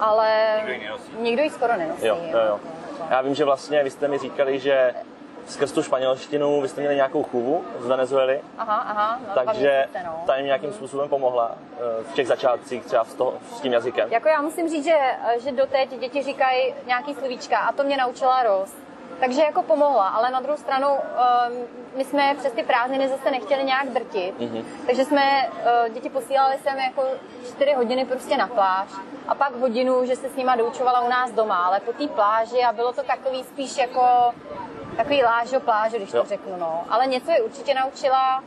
Ale 0.00 0.54
Nikdo 0.56 0.72
ji 0.72 0.80
nenosí. 0.80 1.10
nikdo 1.20 1.42
ji 1.42 1.50
skoro 1.50 1.76
nenosí. 1.76 2.06
Jo, 2.06 2.18
jo, 2.32 2.38
jo. 2.48 2.60
Já 3.10 3.20
vím, 3.20 3.34
že 3.34 3.44
vlastně 3.44 3.82
vy 3.84 3.90
jste 3.90 4.08
mi 4.08 4.18
říkali, 4.18 4.58
že 4.58 4.94
skrz 5.46 5.72
tu 5.72 5.82
španělštinu 5.82 6.60
vy 6.60 6.68
jste 6.68 6.80
měli 6.80 6.96
nějakou 6.96 7.22
chůvu 7.22 7.64
z 7.78 7.86
Venezuely, 7.86 8.40
Aha, 8.58 8.76
aha, 8.76 9.18
dva 9.32 9.44
takže 9.44 9.86
no. 10.04 10.22
ta 10.26 10.36
jim 10.36 10.46
nějakým 10.46 10.72
způsobem 10.72 11.08
pomohla 11.08 11.54
eh, 11.54 12.02
v 12.02 12.14
těch 12.14 12.26
začátcích 12.26 12.84
třeba 12.84 13.04
s, 13.04 13.14
to, 13.14 13.34
s 13.56 13.60
tím 13.60 13.72
jazykem. 13.72 14.12
Jako 14.12 14.28
já 14.28 14.42
musím 14.42 14.68
říct, 14.68 14.84
že, 14.84 14.98
že 15.44 15.52
doteď 15.52 15.98
děti 15.98 16.22
říkají 16.22 16.74
nějaký 16.86 17.14
slovíčka 17.14 17.58
a 17.58 17.72
to 17.72 17.84
mě 17.84 17.96
naučila 17.96 18.42
Ros. 18.42 18.72
Takže 19.20 19.42
jako 19.42 19.62
pomohla, 19.62 20.08
ale 20.08 20.30
na 20.30 20.40
druhou 20.40 20.58
stranu 20.58 20.88
um, 20.88 20.98
my 21.96 22.04
jsme 22.04 22.34
přes 22.38 22.52
ty 22.52 22.62
prázdniny 22.62 23.08
zase 23.08 23.30
nechtěli 23.30 23.64
nějak 23.64 23.88
drtit, 23.88 24.38
mm-hmm. 24.38 24.64
takže 24.86 25.04
jsme 25.04 25.22
uh, 25.48 25.94
děti 25.94 26.10
posílali 26.10 26.56
sem 26.62 26.78
jako 26.78 27.02
4 27.46 27.72
hodiny 27.72 28.04
prostě 28.04 28.36
na 28.36 28.46
pláž 28.46 28.88
a 29.28 29.34
pak 29.34 29.54
hodinu, 29.56 30.06
že 30.06 30.16
se 30.16 30.28
s 30.28 30.36
nima 30.36 30.56
doučovala 30.56 31.00
u 31.00 31.08
nás 31.08 31.30
doma, 31.30 31.56
ale 31.56 31.80
po 31.80 31.92
té 31.92 32.08
pláži 32.08 32.62
a 32.62 32.72
bylo 32.72 32.92
to 32.92 33.02
takový 33.02 33.44
spíš 33.44 33.76
jako 33.76 34.02
takový 34.96 35.22
lážo 35.24 35.60
pláže, 35.60 35.96
když 35.96 36.12
Jo. 36.12 36.22
to 36.22 36.28
řeknu, 36.28 36.56
no. 36.56 36.84
Ale 36.88 37.06
něco 37.06 37.30
je 37.30 37.42
určitě 37.42 37.74
naučila, 37.74 38.42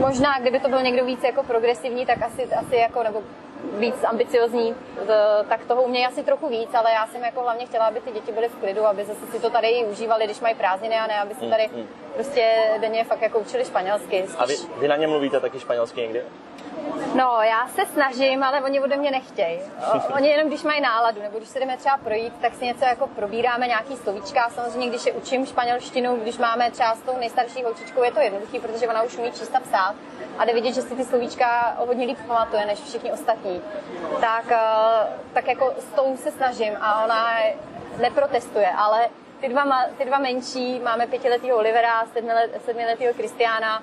Možná, 0.00 0.38
kdyby 0.38 0.60
to 0.60 0.68
byl 0.68 0.82
někdo 0.82 1.04
víc 1.04 1.22
jako 1.22 1.42
progresivní, 1.42 2.06
tak 2.06 2.22
asi, 2.22 2.44
asi 2.44 2.76
jako, 2.76 3.02
nebo 3.02 3.22
víc 3.78 4.04
ambiciozní, 4.04 4.74
z- 5.06 5.44
tak 5.48 5.64
toho 5.64 5.82
umějí 5.82 6.06
asi 6.06 6.22
trochu 6.22 6.48
víc, 6.48 6.74
ale 6.74 6.92
já 6.92 7.06
jsem 7.06 7.24
jako 7.24 7.40
hlavně 7.42 7.66
chtěla, 7.66 7.86
aby 7.86 8.00
ty 8.00 8.10
děti 8.12 8.32
byly 8.32 8.48
v 8.48 8.54
klidu, 8.56 8.86
aby 8.86 9.04
zase 9.04 9.26
si 9.26 9.40
to 9.40 9.50
tady 9.50 9.84
užívali, 9.90 10.24
když 10.24 10.40
mají 10.40 10.54
prázdniny 10.54 10.94
a 10.96 11.06
ne, 11.06 11.20
aby 11.20 11.34
si 11.34 11.50
tady 11.50 11.70
prostě 12.14 12.54
denně 12.80 13.04
fakt 13.04 13.22
jako 13.22 13.38
učili 13.38 13.64
španělsky. 13.64 14.22
Mm, 14.28 14.34
A 14.38 14.46
vy, 14.46 14.54
vy 14.78 14.88
na 14.88 14.96
ně 14.96 15.06
mluvíte 15.06 15.40
taky 15.40 15.60
španělsky 15.60 16.00
někdy? 16.00 16.22
No, 17.14 17.38
já 17.42 17.68
se 17.68 17.86
snažím, 17.92 18.42
ale 18.42 18.60
oni 18.62 18.80
ode 18.80 18.96
mě 18.96 19.10
nechtějí. 19.10 19.60
Oni 20.16 20.28
jenom 20.28 20.48
když 20.48 20.62
mají 20.62 20.80
náladu, 20.80 21.22
nebo 21.22 21.38
když 21.38 21.48
se 21.50 21.60
jdeme 21.60 21.76
třeba 21.76 21.96
projít, 21.96 22.32
tak 22.40 22.54
si 22.54 22.64
něco 22.66 22.84
jako 22.84 23.06
probíráme, 23.06 23.66
nějaký 23.66 23.96
slovíčka. 23.96 24.48
Samozřejmě, 24.50 24.88
když 24.88 25.06
je 25.06 25.12
učím 25.12 25.46
španělštinu, 25.46 26.16
když 26.16 26.38
máme 26.38 26.70
třeba 26.70 26.94
s 26.94 27.00
tou 27.00 27.16
nejstarší 27.18 27.62
holčičkou, 27.64 28.02
je 28.02 28.12
to 28.12 28.20
jednoduchý, 28.20 28.60
protože 28.60 28.88
ona 28.88 29.02
už 29.02 29.16
umí 29.18 29.32
číst 29.32 29.54
a 29.54 29.60
psát 29.60 29.94
a 30.38 30.44
jde 30.44 30.54
vidět, 30.54 30.72
že 30.74 30.82
si 30.82 30.94
ty 30.96 31.04
slovíčka 31.04 31.76
o 31.78 31.86
hodně 31.86 32.06
líp 32.06 32.18
pamatuje 32.26 32.66
než 32.66 32.78
všichni 32.78 33.12
ostatní. 33.12 33.45
Tak, 34.20 34.44
eh, 34.50 35.06
tak 35.34 35.48
jako 35.48 35.74
s 35.78 35.84
tou 35.94 36.16
se 36.16 36.30
snažím 36.30 36.72
a 36.80 37.04
ona 37.04 37.26
neprotestuje, 38.00 38.68
ale 38.76 39.08
ty 39.40 39.48
dva, 39.48 39.64
ty 39.98 40.04
dva 40.04 40.18
menší, 40.18 40.80
máme 40.80 41.06
pětiletýho 41.06 41.56
Olivera, 41.56 42.04
sedmilet- 42.04 42.50
sedmiletýho 42.64 43.14
Kristiána, 43.14 43.82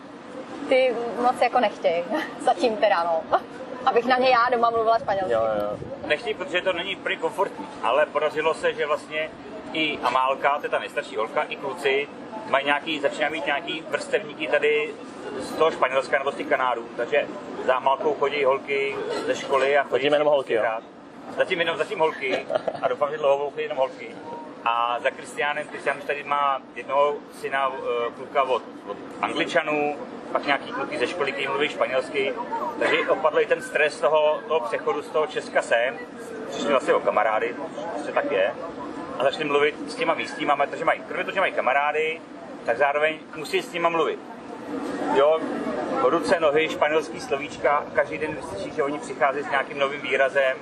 ty 0.69 0.95
moc 1.21 1.41
jako 1.41 1.59
nechtějí. 1.59 2.03
Zatím 2.41 2.77
teda, 2.77 3.03
no. 3.03 3.39
Abych 3.85 4.05
na 4.05 4.17
ně 4.17 4.29
já 4.29 4.47
doma 4.51 4.69
mluvila 4.69 4.99
španělsky. 4.99 5.33
Jo, 5.33 5.41
jo. 5.61 5.77
Nechtějí, 6.07 6.33
protože 6.33 6.61
to 6.61 6.73
není 6.73 6.95
úplně 6.95 7.15
komfortní, 7.17 7.67
ale 7.83 8.05
podařilo 8.05 8.53
se, 8.53 8.73
že 8.73 8.85
vlastně 8.85 9.29
i 9.73 9.99
Amálka, 10.03 10.57
to 10.57 10.65
je 10.65 10.69
ta 10.69 10.79
nejstarší 10.79 11.15
holka, 11.15 11.43
i 11.43 11.55
kluci 11.55 12.07
mají 12.49 12.65
nějaký, 12.65 12.99
začínají 12.99 13.33
mít 13.33 13.45
nějaký 13.45 13.83
vrstevníky 13.89 14.47
tady 14.47 14.93
z 15.39 15.55
toho 15.55 15.71
Španělska 15.71 16.17
nebo 16.19 16.31
z 16.31 16.35
těch 16.35 16.47
Kanárů, 16.47 16.85
takže 16.97 17.27
za 17.65 17.75
Amálkou 17.75 18.13
chodí 18.13 18.43
holky 18.43 18.95
ze 19.25 19.35
školy 19.35 19.77
a 19.77 19.83
chodí 19.83 20.03
Zatím 20.03 20.13
jenom 20.13 20.27
holky, 20.27 20.53
jo? 20.53 20.63
Zatím 21.37 21.59
jenom 21.59 21.77
zatím 21.77 21.99
holky. 21.99 22.45
A 22.81 22.87
doufám, 22.87 23.11
že 23.11 23.17
dlouho 23.17 23.37
budou 23.37 23.49
chodit 23.49 23.63
jenom 23.63 23.77
holky. 23.77 24.15
A 24.65 24.99
za 25.03 25.11
Kristiánem, 25.11 25.67
Kristián 25.67 25.97
už 25.97 26.03
tady 26.03 26.23
má 26.23 26.61
jednoho 26.75 27.15
syna, 27.41 27.71
eh, 27.75 28.11
kluka 28.17 28.43
od, 28.43 28.63
od 28.87 28.97
Angličanů, 29.21 29.95
pak 30.31 30.45
nějaký 30.45 30.71
kluky 30.71 30.97
ze 30.97 31.07
školy, 31.07 31.31
který 31.31 31.47
mluví 31.47 31.69
španělsky, 31.69 32.33
takže 32.79 33.09
opadl 33.09 33.39
i 33.39 33.45
ten 33.45 33.61
stres 33.61 33.99
toho, 33.99 34.39
toho 34.47 34.59
přechodu 34.59 35.01
z 35.01 35.09
toho 35.09 35.27
Česka 35.27 35.61
sem, 35.61 35.99
přišli 36.49 36.69
vlastně 36.69 36.93
o 36.93 36.99
kamarády, 36.99 37.55
prostě 37.93 38.11
tak 38.11 38.31
je, 38.31 38.53
a 39.19 39.23
začali 39.23 39.45
mluvit 39.45 39.91
s 39.91 39.95
těma 39.95 40.13
místníma, 40.13 40.55
protože 40.55 40.85
mají, 40.85 41.01
kromě 41.07 41.23
toho, 41.23 41.33
že 41.33 41.39
mají 41.39 41.53
kamarády, 41.53 42.21
tak 42.65 42.77
zároveň 42.77 43.19
musí 43.35 43.61
s 43.61 43.73
nima 43.73 43.89
mluvit. 43.89 44.19
Jo, 45.15 45.39
ruce, 46.01 46.39
nohy, 46.39 46.69
španělský 46.69 47.21
slovíčka, 47.21 47.83
každý 47.93 48.17
den 48.17 48.37
slyší, 48.49 48.71
že 48.75 48.83
oni 48.83 48.99
přichází 48.99 49.43
s 49.43 49.49
nějakým 49.49 49.79
novým 49.79 50.01
výrazem, 50.01 50.57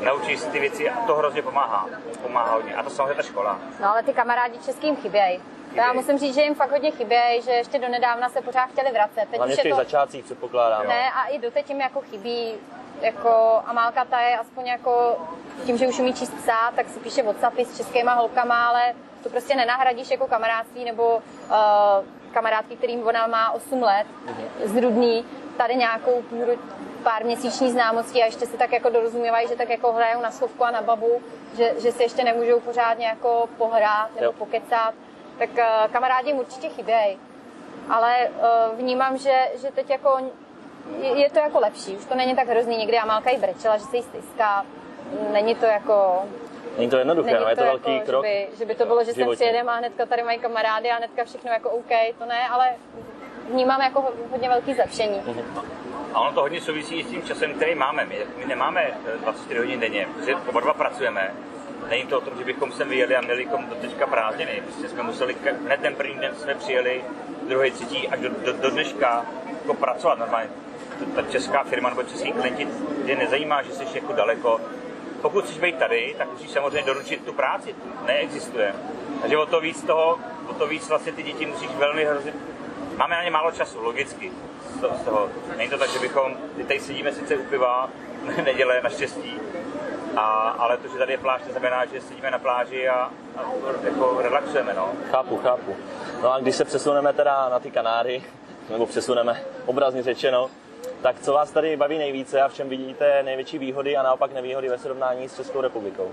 naučí 0.00 0.36
si 0.36 0.50
ty 0.50 0.60
věci 0.60 0.90
a 0.90 1.06
to 1.06 1.14
hrozně 1.14 1.42
pomáhá. 1.42 1.86
Pomáhá 2.22 2.54
hodně. 2.54 2.74
A 2.74 2.82
to 2.82 2.90
samozřejmě 2.90 3.14
ta 3.14 3.22
škola. 3.22 3.58
No 3.80 3.90
ale 3.90 4.02
ty 4.02 4.12
kamarádi 4.12 4.58
českým 4.58 4.96
chybějí. 4.96 5.40
Já 5.74 5.92
musím 5.92 6.18
říct, 6.18 6.34
že 6.34 6.42
jim 6.42 6.54
fakt 6.54 6.70
hodně 6.70 6.90
chybějí, 6.90 7.42
že 7.42 7.50
ještě 7.50 7.78
do 7.78 7.88
nedávna 7.88 8.28
se 8.28 8.40
pořád 8.40 8.66
chtěli 8.66 8.92
vracet. 8.92 9.28
Teď 9.30 9.36
Hlavně 9.36 9.56
v 9.56 9.60
těch 9.60 9.72
to... 9.72 9.76
začátcích 9.76 10.24
předpokládám. 10.24 10.86
Ne, 10.86 11.10
a 11.12 11.26
i 11.26 11.38
doteď 11.38 11.68
jim 11.68 11.80
jako 11.80 12.00
chybí, 12.00 12.54
jako 13.02 13.62
Amálka 13.66 14.04
ta 14.04 14.20
je 14.20 14.38
aspoň 14.38 14.66
jako 14.66 15.16
tím, 15.66 15.78
že 15.78 15.88
už 15.88 15.98
umí 15.98 16.14
číst 16.14 16.34
psát, 16.34 16.72
tak 16.76 16.88
si 16.88 17.00
píše 17.00 17.22
Whatsappy 17.22 17.64
s 17.64 17.76
českýma 17.76 18.14
holkama, 18.14 18.68
ale 18.68 18.94
to 19.22 19.28
prostě 19.28 19.54
nenahradíš 19.54 20.10
jako 20.10 20.26
kamarádství 20.26 20.84
nebo 20.84 21.16
uh, 21.16 21.54
kamarádky, 22.32 22.76
kterým 22.76 23.06
ona 23.06 23.26
má 23.26 23.50
8 23.50 23.82
let 23.82 24.06
z 24.64 24.76
Rudný, 24.80 25.24
tady 25.56 25.74
nějakou 25.76 26.22
půl, 26.22 26.46
pár 27.02 27.24
měsíční 27.24 27.70
známostí 27.70 28.22
a 28.22 28.26
ještě 28.26 28.46
si 28.46 28.58
tak 28.58 28.72
jako 28.72 28.90
dorozumívají, 28.90 29.48
že 29.48 29.56
tak 29.56 29.68
jako 29.68 29.92
hrajou 29.92 30.20
na 30.20 30.30
schovku 30.30 30.64
a 30.64 30.70
na 30.70 30.82
babu, 30.82 31.22
že, 31.56 31.74
že 31.78 31.92
si 31.92 32.02
ještě 32.02 32.24
nemůžou 32.24 32.60
pořádně 32.60 33.06
jako 33.06 33.48
pohrát 33.58 34.14
nebo 34.14 34.24
Jo. 34.24 34.32
pokecat, 34.32 34.94
tak 35.38 35.50
uh, 35.50 35.92
kamarádi 35.92 36.28
jim 36.28 36.38
určitě 36.38 36.68
chybějí. 36.68 37.18
Ale 37.90 38.28
uh, 38.28 38.78
vnímám, 38.78 39.18
že, 39.18 39.48
že 39.62 39.70
teď 39.70 39.90
jako 39.90 40.18
je, 41.02 41.30
to 41.30 41.38
jako 41.38 41.60
lepší, 41.60 41.96
už 41.96 42.04
to 42.04 42.14
není 42.14 42.36
tak 42.36 42.48
hrozný. 42.48 42.76
Někdy 42.76 42.98
Amálka 42.98 43.30
i 43.30 43.38
brečela, 43.38 43.76
že 43.76 43.84
se 43.84 43.96
jí 43.96 44.02
styská. 44.02 44.66
Není 45.32 45.54
to 45.54 45.66
jako... 45.66 46.22
Není 46.78 46.90
to 46.90 46.96
jednoduché, 46.96 47.30
Není 47.30 47.44
no, 47.44 47.48
je 47.48 47.56
to 47.56 47.64
jako, 47.64 47.78
velký 47.78 48.06
krok. 48.06 48.24
Že 48.24 48.30
by, 48.30 48.56
že 48.58 48.64
by 48.64 48.74
to 48.74 48.86
bylo, 48.86 49.04
že 49.04 49.12
sem 49.12 49.14
životní. 49.14 49.36
přijedeme 49.36 49.72
a 49.72 49.74
hnedka 49.74 50.06
tady 50.06 50.22
mají 50.22 50.38
kamarády 50.38 50.90
a 50.90 50.96
hnedka 50.96 51.24
všechno 51.24 51.50
jako 51.50 51.70
OK, 51.70 51.90
to 52.18 52.26
ne, 52.26 52.48
ale 52.48 52.68
vnímám 53.50 53.80
jako 53.80 54.00
ho- 54.00 54.12
hodně 54.30 54.48
velký 54.48 54.74
zlepšení. 54.74 55.22
A 56.14 56.20
ono 56.20 56.32
to 56.32 56.40
hodně 56.40 56.60
souvisí 56.60 56.94
i 57.00 57.04
s 57.04 57.06
tím 57.06 57.22
časem, 57.22 57.54
který 57.54 57.74
máme. 57.74 58.04
My, 58.04 58.18
my 58.36 58.44
nemáme 58.44 58.82
eh, 59.14 59.18
24 59.18 59.58
hodin 59.60 59.80
denně, 59.80 60.08
protože 60.14 60.34
oba 60.36 60.60
dva 60.60 60.74
pracujeme. 60.74 61.34
Není 61.90 62.06
to 62.06 62.18
o 62.18 62.20
tom, 62.20 62.38
že 62.38 62.44
bychom 62.44 62.72
sem 62.72 62.88
vyjeli 62.88 63.16
a 63.16 63.20
měli 63.20 63.46
kom 63.46 63.66
do 63.68 63.74
teďka 63.74 64.06
prázdniny. 64.06 64.62
Prostě 64.64 64.88
jsme 64.88 65.02
museli, 65.02 65.36
hned 65.64 65.80
ten 65.80 65.94
první 65.94 66.14
den 66.14 66.34
jsme 66.34 66.54
přijeli, 66.54 67.04
druhý, 67.48 67.70
třetí, 67.70 68.08
až 68.08 68.20
do, 68.20 68.28
do, 68.28 68.52
do 68.52 68.70
dneška 68.70 69.26
jako 69.62 69.74
pracovat 69.74 70.18
normálně. 70.18 70.50
Ta 71.14 71.22
česká 71.22 71.64
firma 71.64 71.88
nebo 71.88 72.02
český 72.02 72.32
klienti 72.32 72.68
tě 73.06 73.16
nezajímá, 73.16 73.62
že 73.62 73.72
jsi 73.72 73.84
jako 73.94 74.12
daleko. 74.12 74.60
Pokud 75.22 75.44
chceš 75.44 75.58
být 75.58 75.78
tady, 75.78 76.14
tak 76.18 76.30
musíš 76.32 76.50
samozřejmě 76.50 76.82
doručit 76.82 77.24
tu 77.24 77.32
práci. 77.32 77.74
Neexistuje. 78.06 78.74
Takže 79.20 79.38
o 79.38 79.46
to 79.46 79.60
víc 79.60 79.82
toho, 79.82 80.18
o 80.48 80.54
to 80.54 80.66
víc 80.66 80.88
vlastně 80.88 81.12
ty 81.12 81.22
děti 81.22 81.46
musíš 81.46 81.68
velmi 81.70 82.04
hrozit. 82.04 82.34
Máme 82.96 83.16
na 83.16 83.24
ně 83.24 83.30
málo 83.30 83.52
času, 83.52 83.82
logicky. 83.82 84.32
Z 84.76 84.80
toho, 84.80 84.96
z 84.96 85.04
toho. 85.04 85.28
Není 85.56 85.70
to 85.70 85.78
tak, 85.78 85.90
že 85.90 85.98
bychom, 85.98 86.36
my 86.56 86.64
tady 86.64 86.80
sedíme 86.80 87.12
sice 87.12 87.36
u 87.36 87.44
piva, 87.44 87.90
neděle 88.44 88.80
naštěstí, 88.82 89.40
a, 90.16 90.48
ale 90.58 90.76
to, 90.76 90.88
že 90.88 90.98
tady 90.98 91.12
je 91.12 91.18
pláž, 91.18 91.42
neznamená, 91.44 91.86
že 91.86 92.00
sedíme 92.00 92.30
na 92.30 92.38
pláži 92.38 92.88
a, 92.88 92.94
a 93.36 93.42
jako 93.84 94.18
relaxujeme, 94.22 94.74
no. 94.74 94.92
Chápu, 95.10 95.36
chápu. 95.36 95.76
No 96.22 96.32
a 96.32 96.40
když 96.40 96.56
se 96.56 96.64
přesuneme 96.64 97.12
teda 97.12 97.48
na 97.48 97.58
ty 97.58 97.70
Kanáry, 97.70 98.22
nebo 98.72 98.86
přesuneme 98.86 99.42
obrazně 99.66 100.02
řečeno. 100.02 100.50
Tak 101.02 101.20
co 101.20 101.32
vás 101.32 101.50
tady 101.50 101.76
baví 101.76 101.98
nejvíce 101.98 102.40
a 102.40 102.48
v 102.48 102.54
čem 102.54 102.68
vidíte 102.68 103.22
největší 103.22 103.58
výhody 103.58 103.96
a 103.96 104.02
naopak 104.02 104.32
nevýhody 104.32 104.68
ve 104.68 104.78
srovnání 104.78 105.28
s 105.28 105.36
Českou 105.36 105.60
republikou? 105.60 106.10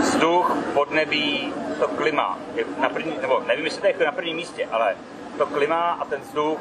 Vzduch, 0.00 0.56
podnebí, 0.74 1.52
to 1.80 1.88
klima. 1.88 2.38
Je 2.54 2.64
na 2.78 2.88
první, 2.88 3.12
nebo 3.20 3.42
nevím, 3.46 3.64
jestli 3.64 3.92
to 3.92 4.02
je 4.02 4.06
na 4.06 4.12
prvním 4.12 4.36
místě, 4.36 4.68
ale 4.72 4.96
to 5.38 5.46
klima 5.46 5.98
a 6.00 6.04
ten 6.04 6.20
vzduch, 6.20 6.58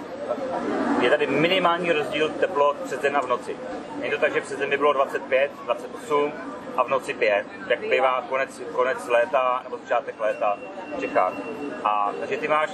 je 1.01 1.09
tady 1.09 1.27
minimální 1.27 1.91
rozdíl 1.91 2.29
teplot 2.29 2.77
přes 2.77 2.99
den 2.99 3.17
a 3.17 3.21
v 3.21 3.27
noci. 3.27 3.57
Není 3.99 4.11
to 4.11 4.17
tak, 4.17 4.33
že 4.33 4.41
přes 4.41 4.59
den 4.59 4.69
by 4.69 4.77
bylo 4.77 4.93
25, 4.93 5.51
28 5.65 6.31
a 6.77 6.83
v 6.83 6.89
noci 6.89 7.13
5, 7.13 7.45
jak 7.67 7.79
bývá 7.79 8.21
konec, 8.29 8.61
konec 8.73 9.07
léta 9.07 9.61
nebo 9.63 9.77
začátek 9.77 10.19
léta 10.19 10.57
v 10.97 10.99
Čechách. 10.99 11.33
A 11.83 12.11
takže 12.19 12.37
ty 12.37 12.47
máš 12.47 12.69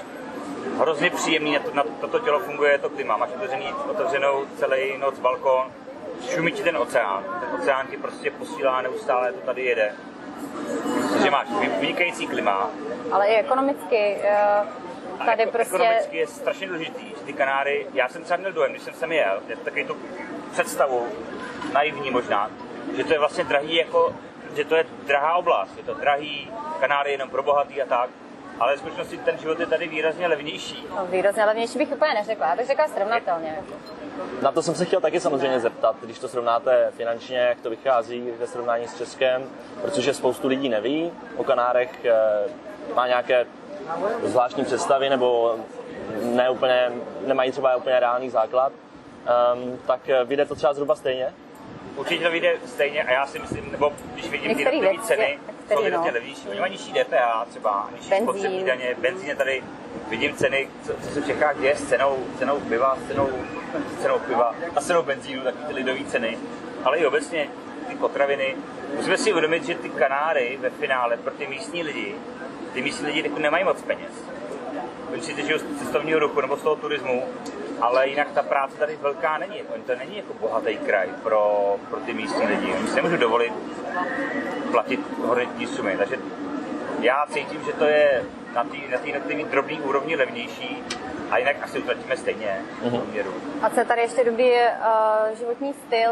hrozně 0.78 1.10
příjemný, 1.10 1.54
na, 1.54 1.60
to, 1.60 1.74
na 1.74 1.84
toto 2.02 2.20
tělo 2.20 2.40
funguje 2.40 2.78
to 2.78 2.90
klima. 2.90 3.18
Máš 3.18 3.30
otevřený, 3.36 3.74
otevřenou 3.90 4.46
celý 4.58 4.98
noc 4.98 5.20
balkon, 5.20 5.72
šumí 6.30 6.52
ti 6.52 6.64
ten 6.64 6.78
oceán. 6.78 7.24
Ten 7.24 7.62
oceán 7.62 7.88
ti 7.88 7.98
prostě 7.98 8.32
posílá 8.32 8.82
neustále, 8.82 9.34
to 9.34 9.40
tady 9.40 9.62
jede. 9.62 9.94
Takže 11.14 11.32
máš 11.32 11.48
vynikající 11.80 12.28
klima. 12.28 12.70
Ale 13.12 13.28
i 13.28 13.36
ekonomicky, 13.36 14.18
eh, 14.24 14.64
tady 15.26 15.42
jako 15.42 15.52
prostě... 15.52 15.76
Ekonomicky 15.76 16.18
je 16.18 16.28
strašně 16.28 16.68
důležitý, 16.68 17.10
že 17.10 17.26
ty 17.26 17.34
Kanáry, 17.34 17.88
já 17.94 18.10
jsem 18.10 18.24
třeba 18.24 18.38
měl 18.38 18.52
dojem, 18.52 18.72
když 18.72 18.84
jsem 18.84 18.94
sem 18.94 19.12
jel, 19.12 19.40
je 19.48 19.56
takový 19.56 19.86
tu 19.86 19.98
představu, 20.52 21.08
naivní 21.74 22.12
možná, 22.12 22.50
že 22.98 23.04
to 23.04 23.14
je 23.14 23.20
vlastně 23.20 23.44
drahý 23.44 23.76
jako, 23.76 24.16
že 24.56 24.66
to 24.66 24.76
je 24.76 24.86
drahá 25.08 25.36
oblast, 25.36 25.78
je 25.78 25.84
to 25.84 25.94
drahý, 25.94 26.52
Kanáry 26.80 27.12
jenom 27.12 27.30
pro 27.30 27.44
bohatý 27.44 27.82
a 27.82 27.86
tak, 27.86 28.10
ale 28.60 28.76
v 28.76 28.80
skutečnosti 28.80 29.18
ten 29.18 29.38
život 29.38 29.60
je 29.60 29.66
tady 29.66 29.88
výrazně 29.88 30.28
levnější. 30.28 30.86
No, 30.90 31.06
výrazně 31.06 31.46
levnější 31.46 31.78
bych 31.78 31.92
úplně 31.92 32.14
neřekla, 32.14 32.48
já 32.48 32.56
bych 32.56 32.68
řekla 32.68 32.88
srovnatelně. 32.88 33.60
Na 34.42 34.52
to 34.52 34.62
jsem 34.62 34.76
se 34.76 34.86
chtěl 34.86 35.02
taky 35.02 35.20
samozřejmě 35.20 35.60
zeptat, 35.60 35.96
když 36.02 36.20
to 36.20 36.28
srovnáte 36.28 36.92
finančně, 36.98 37.38
jak 37.38 37.62
to 37.62 37.70
vychází 37.70 38.32
ve 38.40 38.48
srovnání 38.48 38.88
s 38.88 38.98
Českem, 38.98 39.44
protože 39.82 40.14
spoustu 40.14 40.48
lidí 40.48 40.70
neví 40.70 41.12
o 41.38 41.44
Kanárech, 41.44 42.06
eh, 42.06 42.14
má 42.96 43.08
nějaké 43.08 43.46
zvláštní 44.24 44.66
představy 44.66 45.10
nebo 45.10 45.56
ne 46.24 46.50
úplně, 46.50 46.92
nemají 47.28 47.52
třeba 47.52 47.76
úplně 47.76 48.00
reálný 48.00 48.30
základ, 48.30 48.72
um, 49.54 49.80
tak 49.88 50.10
eh, 50.10 50.24
vyjde 50.24 50.46
to 50.46 50.56
třeba 50.56 50.74
zhruba 50.74 50.96
stejně? 50.96 51.34
Určitě 51.96 52.24
to 52.24 52.32
vyjde 52.32 52.58
stejně 52.66 53.04
a 53.04 53.12
já 53.12 53.28
si 53.28 53.40
myslím, 53.40 53.72
nebo 53.72 53.94
když 54.14 54.30
vidím 54.30 54.56
ty 54.56 54.62
jednotlivé 54.62 55.04
ceny, 55.04 55.40
jsou 55.68 55.84
výrazně 55.84 56.12
no. 56.12 56.14
levnější. 56.14 56.50
Oni 56.50 56.60
mají 56.60 56.72
nižší 56.72 56.94
DPH 56.94 57.50
třeba, 57.50 57.90
nižší 57.96 58.10
Benzín. 58.10 58.28
spotřební 58.28 58.64
daně, 58.64 58.96
benzín 59.00 59.36
tady 59.36 59.64
vidím 60.10 60.36
ceny, 60.36 60.68
co, 60.86 60.94
co 60.94 61.10
se 61.10 61.22
v 61.22 61.28
Čechách 61.28 61.60
děje 61.60 61.76
s 61.76 61.90
cenou, 61.90 62.18
cenou 62.40 62.60
piva, 62.60 62.98
s 63.06 63.08
cenou, 63.08 63.30
s 63.98 64.02
cenou 64.02 64.20
piva 64.20 64.56
a 64.76 64.82
s 64.82 64.88
cenou 64.88 65.04
benzínu, 65.04 65.42
taky 65.42 65.58
ty 65.68 65.74
lidové 65.74 66.00
ceny, 66.08 66.38
ale 66.84 66.98
i 66.98 67.06
obecně 67.06 67.50
ty 67.88 67.96
potraviny. 67.96 68.56
Musíme 68.96 69.18
si 69.18 69.32
uvědomit, 69.32 69.66
že 69.66 69.76
ty 69.76 69.90
Kanáry 69.90 70.58
ve 70.62 70.70
finále 70.70 71.18
pro 71.18 71.32
ty 71.32 71.48
místní 71.48 71.84
lidi, 71.84 72.16
ty 72.74 72.82
místní 72.82 73.08
lidi 73.08 73.32
nemají 73.38 73.64
moc 73.64 73.82
peněz. 73.82 74.12
Oni 75.14 75.22
si 75.22 75.46
žijou 75.46 75.58
z 75.60 75.80
cestovního 75.80 76.20
ruchu 76.20 76.42
nebo 76.42 76.58
z 76.58 76.62
toho 76.62 76.76
turismu, 76.76 77.24
ale 77.82 78.08
jinak 78.08 78.32
ta 78.32 78.44
práce 78.44 78.78
tady 78.78 78.96
velká 78.96 79.38
není. 79.38 79.62
Oni 79.74 79.84
to 79.84 79.96
není 79.96 80.18
jako 80.18 80.34
bohatý 80.34 80.78
kraj 80.78 81.08
pro, 81.24 81.76
pro 81.90 82.00
ty 82.00 82.14
místní 82.14 82.48
lidi. 82.48 82.74
Oni 82.74 82.88
si 82.88 82.96
nemůžou 82.96 83.18
dovolit 83.18 83.54
platit 84.72 85.00
horentní 85.26 85.68
sumy. 85.68 85.98
Takže 85.98 86.18
já 87.00 87.26
cítím, 87.34 87.64
že 87.66 87.74
to 87.74 87.86
je 87.86 88.24
na 88.56 88.64
té 88.64 88.78
na 88.92 88.98
tý, 88.98 89.12
na 89.12 89.20
tý 89.20 89.44
drobné 89.44 89.74
úrovni 89.74 90.16
levnější 90.16 90.84
a 91.32 91.38
jinak 91.38 91.56
asi 91.64 91.80
utratíme 91.80 92.18
stejně 92.18 92.62
v 92.82 93.00
poměru. 93.00 93.34
A 93.62 93.70
co 93.70 93.80
je 93.80 93.86
tady 93.86 94.02
ještě 94.02 94.24
dobrý 94.24 94.48
je 94.48 94.72
uh, 94.72 95.38
životní 95.38 95.74
styl, 95.74 96.12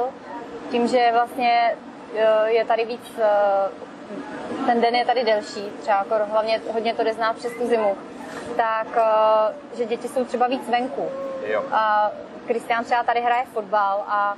tím, 0.71 0.87
že 0.87 1.09
vlastně 1.13 1.75
uh, 2.13 2.47
je 2.47 2.65
tady 2.65 2.85
víc, 2.85 3.11
uh, 3.17 4.65
ten 4.65 4.81
den 4.81 4.95
je 4.95 5.05
tady 5.05 5.23
delší, 5.23 5.69
třeba 5.81 5.97
jako 5.97 6.25
hlavně 6.31 6.61
hodně 6.73 6.93
to 6.93 7.03
jde 7.03 7.13
znát 7.13 7.35
přes 7.35 7.51
tu 7.51 7.67
zimu, 7.67 7.97
tak 8.55 8.87
uh, 8.87 9.77
že 9.77 9.85
děti 9.85 10.07
jsou 10.07 10.25
třeba 10.25 10.47
víc 10.47 10.69
venku. 10.69 11.09
Jo. 11.49 11.63
A 11.71 12.11
Kristián 12.47 12.83
třeba 12.83 13.03
tady 13.03 13.21
hraje 13.21 13.45
fotbal 13.53 14.03
a 14.07 14.33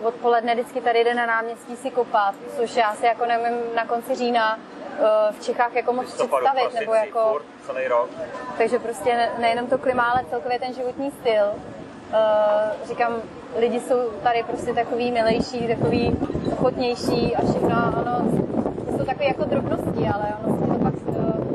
uh, 0.00 0.06
odpoledne 0.06 0.54
vždycky 0.54 0.80
tady 0.80 1.04
jde 1.04 1.14
na 1.14 1.26
náměstí 1.26 1.76
si 1.76 1.90
kopat, 1.90 2.34
což 2.56 2.76
já 2.76 2.94
si 2.94 3.06
jako 3.06 3.26
nemím 3.26 3.58
na 3.76 3.86
konci 3.86 4.14
října 4.14 4.56
uh, 4.56 5.36
v 5.36 5.44
Čechách 5.44 5.74
jako 5.74 5.92
moc 5.92 6.06
představit, 6.06 6.60
prosinci, 6.60 6.80
nebo 6.80 6.94
jako... 6.94 7.28
furt, 7.32 7.44
celý 7.66 7.88
rok. 7.88 8.10
Takže 8.58 8.78
prostě 8.78 9.14
ne- 9.14 9.30
nejenom 9.38 9.66
to 9.66 9.78
klima, 9.78 10.04
ale 10.04 10.24
celkově 10.30 10.58
ten 10.58 10.74
životní 10.74 11.10
styl. 11.10 11.44
Uh, 11.46 12.88
říkám, 12.88 13.16
lidi 13.58 13.80
jsou 13.80 14.10
tady 14.22 14.42
prostě 14.42 14.74
takový 14.74 15.12
milejší, 15.12 15.68
takový 15.68 16.16
ochotnější 16.52 17.36
a 17.36 17.42
všechno, 17.50 17.76
ano, 17.76 18.20
to 18.86 18.98
jsou 18.98 19.04
takové 19.04 19.24
jako 19.24 19.44
drobnosti, 19.44 20.08
ale 20.14 20.36
ono 20.44 20.58
se 20.58 20.66
to 20.66 20.78
pak 20.84 20.94
uh, 21.06 21.46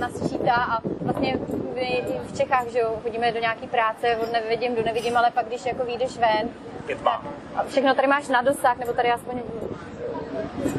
nasčítá 0.00 0.54
a 0.54 0.78
vlastně 1.00 1.38
my 1.74 2.02
v 2.26 2.36
Čechách, 2.36 2.66
že 2.68 2.78
jo, 2.78 2.96
chodíme 3.02 3.32
do 3.32 3.40
nějaký 3.40 3.66
práce, 3.66 4.16
od 4.16 4.32
nevidím 4.32 4.74
do 4.74 4.82
nevidím, 4.82 5.16
ale 5.16 5.30
pak 5.30 5.46
když 5.46 5.66
jako 5.66 5.84
vyjdeš 5.84 6.18
ven, 6.18 6.48
Je 6.88 6.96
tma. 6.96 7.22
a 7.56 7.62
všechno 7.64 7.94
tady 7.94 8.08
máš 8.08 8.28
na 8.28 8.42
dosah, 8.42 8.78
nebo 8.78 8.92
tady 8.92 9.10
aspoň 9.10 9.42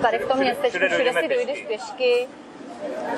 tady 0.01 0.17
v 0.19 0.21
tom 0.27 0.29
Všude- 0.29 0.43
městečku, 0.43 0.69
všude 0.69 0.87
všude, 0.89 1.03
dojdeme 1.03 1.21
si 1.21 1.27
dojdeš 1.27 1.45
pěšky. 1.65 1.67
pěšky. 1.67 2.27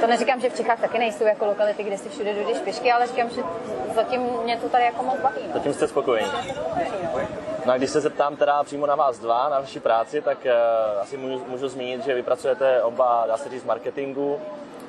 To 0.02 0.08
neříkám, 0.08 0.42
že 0.42 0.50
v 0.50 0.56
Čechách 0.58 0.80
taky 0.82 1.00
nejsou 1.00 1.24
jako 1.24 1.46
lokality, 1.46 1.84
kde 1.84 1.98
si 1.98 2.10
všude 2.10 2.34
dojdeš 2.34 2.58
pěšky, 2.58 2.92
ale 2.92 3.08
říkám, 3.08 3.30
že 3.30 3.42
zatím 3.96 4.22
mě 4.44 4.58
to 4.58 4.70
tady 4.70 4.84
jako 4.84 5.04
moc 5.04 5.20
baví. 5.20 5.42
Zatím 5.54 5.74
jste 5.74 5.88
spokojení. 5.88 6.32
No 7.66 7.74
a 7.74 7.78
když 7.78 7.90
se 7.90 8.02
zeptám 8.02 8.36
teda 8.36 8.64
přímo 8.64 8.86
na 8.86 8.96
vás 8.96 9.20
dva, 9.20 9.50
na 9.50 9.60
vaši 9.60 9.80
práci, 9.80 10.22
tak 10.22 10.38
uh, 10.46 11.02
asi 11.02 11.18
můžu, 11.18 11.46
můžu 11.48 11.68
zmínit, 11.70 12.04
že 12.06 12.14
vy 12.14 12.24
pracujete 12.24 12.84
oba, 12.84 13.24
dá 13.28 13.38
se 13.38 13.50
říct, 13.50 13.64
marketingu 13.64 14.40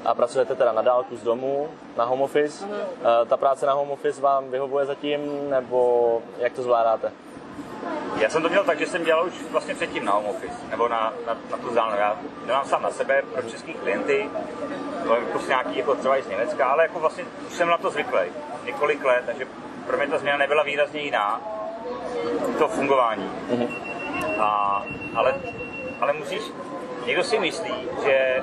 a 0.04 0.14
pracujete 0.14 0.54
teda 0.54 0.72
na 0.72 0.82
dálku 0.82 1.16
z 1.16 1.22
domu, 1.22 1.68
na 1.96 2.04
home 2.04 2.22
office. 2.22 2.64
Uh, 2.64 2.70
ta 3.28 3.36
práce 3.36 3.66
na 3.66 3.72
home 3.72 3.90
office 3.90 4.20
vám 4.20 4.50
vyhovuje 4.50 4.86
zatím, 4.86 5.50
nebo 5.50 6.22
jak 6.38 6.52
to 6.52 6.62
zvládáte? 6.62 7.12
Já 8.16 8.30
jsem 8.30 8.42
to 8.42 8.48
měl 8.48 8.64
tak, 8.64 8.78
že 8.78 8.86
jsem 8.86 9.04
dělal 9.04 9.26
už 9.26 9.34
vlastně 9.50 9.74
předtím 9.74 10.04
na 10.04 10.12
home 10.12 10.26
office, 10.26 10.54
nebo 10.70 10.88
na, 10.88 11.12
na, 11.26 11.36
na 11.50 11.56
tu 11.56 11.74
zánu. 11.74 11.96
Já 11.96 12.16
dělám 12.46 12.64
sám 12.64 12.82
na 12.82 12.90
sebe 12.90 13.22
pro 13.34 13.50
český 13.50 13.74
klienty, 13.74 14.30
to 15.06 15.14
je 15.14 15.20
prostě 15.20 15.48
nějaký 15.48 15.78
jako 15.78 15.94
třeba 15.94 16.16
i 16.16 16.22
z 16.22 16.28
Německa, 16.28 16.66
ale 16.66 16.82
jako 16.82 17.00
vlastně 17.00 17.24
už 17.46 17.52
jsem 17.52 17.68
na 17.68 17.78
to 17.78 17.90
zvyklý 17.90 18.20
několik 18.64 19.04
let, 19.04 19.22
takže 19.26 19.46
pro 19.86 19.96
mě 19.96 20.06
ta 20.06 20.18
změna 20.18 20.38
nebyla 20.38 20.62
výrazně 20.62 21.00
jiná, 21.00 21.40
to 22.58 22.68
fungování. 22.68 23.30
A, 24.40 24.82
ale, 25.14 25.34
ale 26.00 26.12
musíš, 26.12 26.42
někdo 27.06 27.24
si 27.24 27.38
myslí, 27.38 27.74
že 28.04 28.42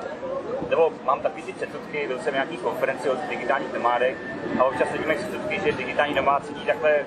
nebo 0.68 0.92
mám 1.04 1.20
takový 1.20 1.42
ty 1.42 1.52
předsudky, 1.52 2.06
byl 2.06 2.18
jsem 2.18 2.34
na 2.34 2.44
nějaký 2.44 2.56
konferenci 2.56 3.10
o 3.10 3.16
digitálních 3.28 3.72
nomádech 3.72 4.16
a 4.60 4.64
občas 4.64 4.92
vidíme 4.92 5.14
předsudky, 5.14 5.60
že 5.64 5.72
digitální 5.72 6.14
nomád 6.14 6.46
sedí 6.46 6.66
takhle 6.66 7.06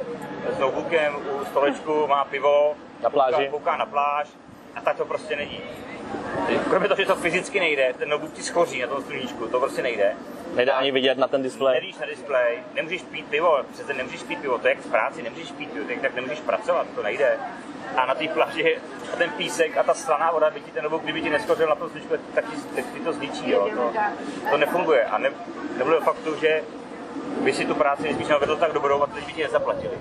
s 0.55 0.59
notebookem 0.59 1.15
u 1.15 1.45
stolečku, 1.45 2.07
má 2.07 2.25
pivo, 2.25 2.75
Na 3.03 3.09
pláži. 3.09 3.35
Kouká, 3.35 3.51
kouká 3.51 3.77
na 3.77 3.85
pláž 3.85 4.27
a 4.75 4.81
tak 4.81 4.97
to 4.97 5.05
prostě 5.05 5.35
není. 5.35 5.59
Kromě 6.69 6.87
toho, 6.87 7.01
že 7.01 7.05
to 7.05 7.15
fyzicky 7.15 7.59
nejde, 7.59 7.93
ten 7.97 8.09
notebook 8.09 8.33
ti 8.33 8.43
schoří 8.43 8.81
na 8.81 8.87
tom 8.87 9.03
sluníčku, 9.03 9.47
to 9.47 9.59
prostě 9.59 9.81
nejde. 9.81 10.15
Nejde 10.55 10.71
ani 10.71 10.91
vidět 10.91 11.17
na 11.17 11.27
ten 11.27 11.43
displej. 11.43 11.75
Nevíš 11.75 11.97
na 11.97 12.05
displej, 12.05 12.59
nemůžeš 12.73 13.01
pít 13.01 13.25
pivo, 13.25 13.57
přece 13.71 13.93
nemůžeš 13.93 14.23
pít 14.23 14.41
pivo, 14.41 14.57
to 14.57 14.67
je 14.67 14.73
jak 14.73 14.83
v 14.83 14.91
práci, 14.91 15.21
nemůžeš 15.21 15.51
pít 15.51 15.71
pivo, 15.71 15.85
tak, 15.87 16.01
tak 16.01 16.15
nemůžeš 16.15 16.39
pracovat, 16.39 16.87
to 16.95 17.03
nejde. 17.03 17.37
A 17.97 18.05
na 18.05 18.15
té 18.15 18.27
pláži 18.27 18.77
a 19.13 19.15
ten 19.15 19.29
písek 19.29 19.77
a 19.77 19.83
ta 19.83 19.93
slaná 19.93 20.31
voda 20.31 20.49
by 20.49 20.61
ti 20.61 20.71
ten 20.71 20.83
notebook, 20.83 21.03
kdyby 21.03 21.21
ti 21.21 21.29
neskořil 21.29 21.67
na 21.67 21.75
tom 21.75 21.89
sluníčku, 21.89 22.13
tak 22.35 22.45
ti, 22.45 22.55
tak 22.75 22.85
ti 22.93 22.99
to 22.99 23.13
zničí, 23.13 23.51
jo. 23.51 23.69
To, 23.75 23.93
to 24.49 24.57
nefunguje. 24.57 25.05
A 25.05 25.17
ne, 25.17 25.29
nebylo 25.77 26.01
faktu, 26.01 26.35
že 26.35 26.61
by 27.41 27.53
si 27.53 27.65
tu 27.65 27.75
práci 27.75 28.03
nejspíš 28.03 28.27
vedl 28.27 28.57
tak 28.57 28.73
dobrou 28.73 29.03
a 29.03 29.07
teď 29.07 29.25
by 29.25 29.33
ti 29.33 29.43
nezaplatili. 29.43 29.97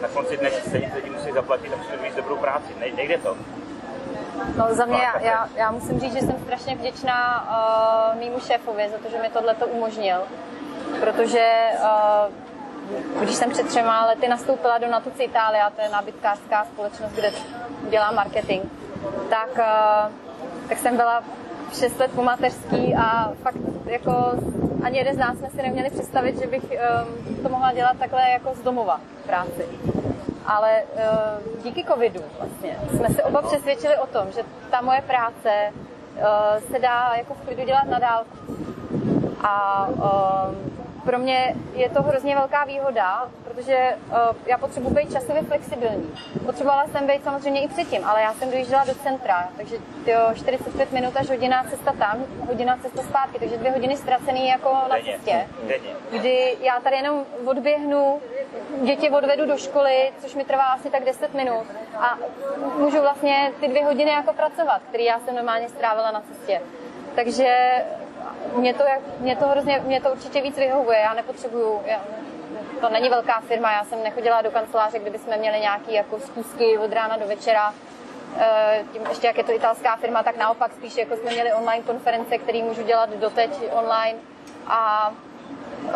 Na 0.00 0.08
konci 0.08 0.36
dne 0.36 0.50
stejně 0.50 0.92
lidi 0.94 1.10
musí 1.10 1.32
zaplatit 1.32 1.72
a 1.72 1.76
musí 1.76 1.90
mít 2.02 2.16
dobrou 2.16 2.36
práci. 2.36 2.74
Ne, 2.80 2.86
nejde 2.96 3.18
to. 3.18 3.36
No 4.56 4.66
za 4.70 4.84
mě, 4.84 4.98
já, 4.98 5.20
já, 5.20 5.48
já 5.56 5.70
musím 5.70 6.00
říct, 6.00 6.12
že 6.12 6.20
jsem 6.20 6.36
strašně 6.44 6.74
vděčná 6.74 7.48
uh, 8.12 8.18
mýmu 8.18 8.40
šéfovi 8.40 8.88
za 8.88 8.98
to, 8.98 9.10
že 9.10 9.22
mi 9.22 9.28
tohle 9.28 9.54
to 9.54 9.66
umožnil. 9.66 10.18
Protože 11.00 11.48
uh, 11.74 12.32
když 13.20 13.34
jsem 13.34 13.50
před 13.50 13.66
třema 13.66 14.06
lety 14.06 14.28
nastoupila 14.28 14.78
do 14.78 14.88
Natuci 14.88 15.22
Italia, 15.22 15.70
to 15.70 15.80
je 15.80 15.88
nábytkářská 15.88 16.64
společnost, 16.64 17.12
kde 17.12 17.32
dělám 17.90 18.14
marketing, 18.14 18.62
tak, 19.30 19.48
uh, 19.58 20.12
tak 20.68 20.78
jsem 20.78 20.96
byla 20.96 21.22
6 21.72 21.98
let 21.98 22.10
po 22.14 22.22
mateřský 22.22 22.94
a 22.94 23.32
fakt 23.42 23.56
jako 23.86 24.32
ani 24.82 24.98
jeden 24.98 25.14
z 25.14 25.18
nás 25.18 25.38
jsme 25.38 25.50
si 25.50 25.56
neměli 25.56 25.90
představit, 25.90 26.40
že 26.40 26.46
bych 26.46 26.62
um, 26.62 27.36
to 27.42 27.48
mohla 27.48 27.72
dělat 27.72 27.96
takhle 27.98 28.30
jako 28.30 28.54
z 28.54 28.62
domova 28.62 29.00
práci. 29.26 29.68
Ale 30.46 30.82
uh, 30.82 31.62
díky 31.62 31.84
covidu 31.84 32.20
vlastně 32.38 32.78
jsme 32.96 33.08
se 33.08 33.22
oba 33.22 33.42
přesvědčili 33.42 33.96
o 33.96 34.06
tom, 34.06 34.32
že 34.32 34.42
ta 34.70 34.80
moje 34.80 35.00
práce 35.00 35.72
uh, 35.72 36.22
se 36.72 36.78
dá 36.78 37.12
jako 37.16 37.34
v 37.34 37.40
klidu 37.40 37.64
dělat 37.64 37.84
na 37.84 37.98
dálku. 37.98 38.38
A 39.44 39.86
uh, 39.88 40.72
pro 41.04 41.18
mě 41.18 41.54
je 41.74 41.90
to 41.90 42.02
hrozně 42.02 42.36
velká 42.36 42.64
výhoda, 42.64 43.28
protože 43.44 43.96
uh, 44.06 44.36
já 44.46 44.58
potřebuji 44.58 44.94
být 44.94 45.12
časově 45.12 45.42
flexibilní. 45.42 46.14
Potřebovala 46.46 46.86
jsem 46.86 47.06
být 47.06 47.24
samozřejmě 47.24 47.62
i 47.62 47.68
předtím, 47.68 48.04
ale 48.04 48.22
já 48.22 48.34
jsem 48.34 48.50
dojížděla 48.50 48.84
do 48.84 48.94
centra, 48.94 49.48
takže 49.56 49.76
tyjo, 50.04 50.20
45 50.34 50.92
minut 50.92 51.16
až 51.16 51.28
hodina 51.28 51.64
cesta 51.70 51.92
tam, 51.92 52.24
hodina 52.46 52.78
cesta 52.82 53.02
zpátky, 53.02 53.38
takže 53.38 53.56
dvě 53.56 53.70
hodiny 53.70 53.96
ztracený 53.96 54.48
jako 54.48 54.68
na 54.72 54.96
cestě. 55.12 55.48
Kdy 56.10 56.56
já 56.60 56.80
tady 56.80 56.96
jenom 56.96 57.24
odběhnu, 57.44 58.20
děti 58.82 59.10
odvedu 59.10 59.46
do 59.46 59.56
školy, 59.56 60.12
což 60.18 60.34
mi 60.34 60.44
trvá 60.44 60.64
asi 60.64 60.90
tak 60.90 61.04
10 61.04 61.34
minut 61.34 61.66
a 61.98 62.18
můžu 62.78 63.00
vlastně 63.00 63.52
ty 63.60 63.68
dvě 63.68 63.84
hodiny 63.84 64.10
jako 64.10 64.32
pracovat, 64.32 64.82
které 64.88 65.04
já 65.04 65.20
jsem 65.20 65.34
normálně 65.34 65.68
strávila 65.68 66.10
na 66.10 66.20
cestě. 66.20 66.62
Takže 67.14 67.74
mě 68.56 68.74
to, 68.74 68.82
jak- 68.82 69.18
mě 69.20 69.36
to 69.36 69.48
hrozně, 69.48 69.82
mě 69.86 70.00
to 70.00 70.12
určitě 70.12 70.40
víc 70.42 70.56
vyhovuje, 70.56 70.98
já 70.98 71.14
nepotřebuju, 71.14 71.80
já, 71.84 72.00
to 72.80 72.88
není 72.88 73.08
velká 73.08 73.40
firma, 73.40 73.72
já 73.72 73.84
jsem 73.84 74.02
nechodila 74.02 74.42
do 74.42 74.50
kanceláře, 74.50 74.98
kdyby 74.98 75.18
jsme 75.18 75.36
měli 75.36 75.60
nějaký 75.60 75.94
jako 75.94 76.20
schůzky 76.20 76.78
od 76.78 76.92
rána 76.92 77.16
do 77.16 77.26
večera, 77.26 77.74
Eh, 78.36 78.84
tím 78.92 79.02
ještě 79.08 79.26
jak 79.26 79.38
je 79.38 79.44
to 79.44 79.52
italská 79.52 79.96
firma, 79.96 80.22
tak 80.22 80.36
naopak 80.36 80.72
spíš 80.72 80.96
jako 80.96 81.16
jsme 81.16 81.30
měli 81.30 81.52
online 81.52 81.84
konference, 81.84 82.38
které 82.38 82.62
můžu 82.62 82.82
dělat 82.82 83.10
doteď 83.10 83.50
online. 83.72 84.18
A 84.66 85.12
Uh, 85.84 85.92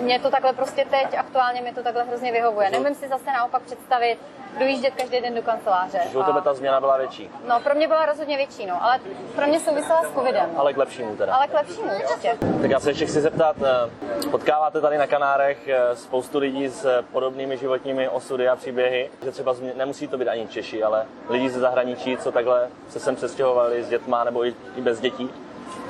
mě 0.00 0.18
to 0.20 0.30
takhle 0.30 0.52
prostě 0.52 0.84
teď, 0.90 1.18
aktuálně 1.18 1.60
mi 1.62 1.72
to 1.74 1.82
takhle 1.82 2.02
hrozně 2.04 2.32
vyhovuje. 2.32 2.70
Nemůžu 2.70 2.94
si 2.94 3.08
zase 3.08 3.24
naopak 3.32 3.62
představit 3.62 4.18
dojíždět 4.58 4.94
každý 4.94 5.20
den 5.20 5.34
do 5.34 5.42
kanceláře. 5.42 6.00
Že 6.12 6.18
u 6.18 6.22
tebe 6.22 6.40
ta 6.42 6.54
změna 6.54 6.80
byla 6.80 6.96
větší, 6.96 7.30
No, 7.48 7.60
pro 7.60 7.74
mě 7.74 7.88
byla 7.88 8.06
rozhodně 8.06 8.36
větší, 8.36 8.66
no, 8.66 8.84
ale 8.84 9.00
pro 9.36 9.46
mě 9.46 9.60
souvisela 9.60 10.02
s 10.02 10.12
covidem. 10.14 10.50
no. 10.54 10.60
ale 10.60 10.72
k 10.72 10.76
lepšímu 10.76 11.16
teda. 11.16 11.34
Ale 11.34 11.46
k 11.46 11.54
lepšímu 11.54 11.90
určitě. 12.04 12.36
Tak 12.62 12.70
já 12.70 12.80
se 12.80 12.90
ještě 12.90 13.06
chci 13.06 13.20
zeptat, 13.20 13.56
eh, 13.62 14.28
potkáváte 14.30 14.80
tady 14.80 14.98
na 14.98 15.06
Kanárech 15.06 15.68
eh, 15.68 15.96
spoustu 15.96 16.38
lidí 16.38 16.68
s 16.68 17.02
podobnými 17.12 17.56
životními 17.56 18.08
osudy 18.08 18.48
a 18.48 18.56
příběhy, 18.56 19.10
že 19.24 19.30
třeba 19.30 19.54
změ- 19.54 19.76
nemusí 19.76 20.08
to 20.08 20.18
být 20.18 20.28
ani 20.28 20.48
Češi, 20.48 20.82
ale 20.82 21.06
lidi 21.28 21.50
ze 21.50 21.60
zahraničí, 21.60 22.16
co 22.16 22.32
takhle 22.32 22.68
se 22.88 23.00
sem 23.00 23.16
přestěhovali 23.16 23.84
s 23.84 23.88
dětma 23.88 24.24
nebo 24.24 24.44
i 24.46 24.54
bez 24.80 25.00
dětí. 25.00 25.30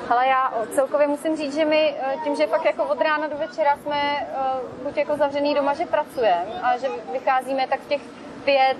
Ale 0.09 0.27
já 0.27 0.53
celkově 0.71 1.07
musím 1.07 1.37
říct, 1.37 1.55
že 1.55 1.65
my 1.65 1.95
eh, 1.99 2.15
tím, 2.23 2.35
že 2.35 2.47
fakt 2.47 2.65
jako 2.65 2.83
od 2.83 3.01
rána 3.01 3.27
do 3.27 3.37
večera 3.37 3.77
jsme 3.77 3.97
eh, 3.97 4.83
buď 4.83 4.97
jako 4.97 5.17
zavřený 5.17 5.55
doma, 5.55 5.73
že 5.73 5.85
pracujeme 5.85 6.61
a 6.61 6.77
že 6.77 6.87
vycházíme 7.11 7.67
tak 7.67 7.79
v 7.79 7.87
těch 7.87 8.01
pět, 8.45 8.77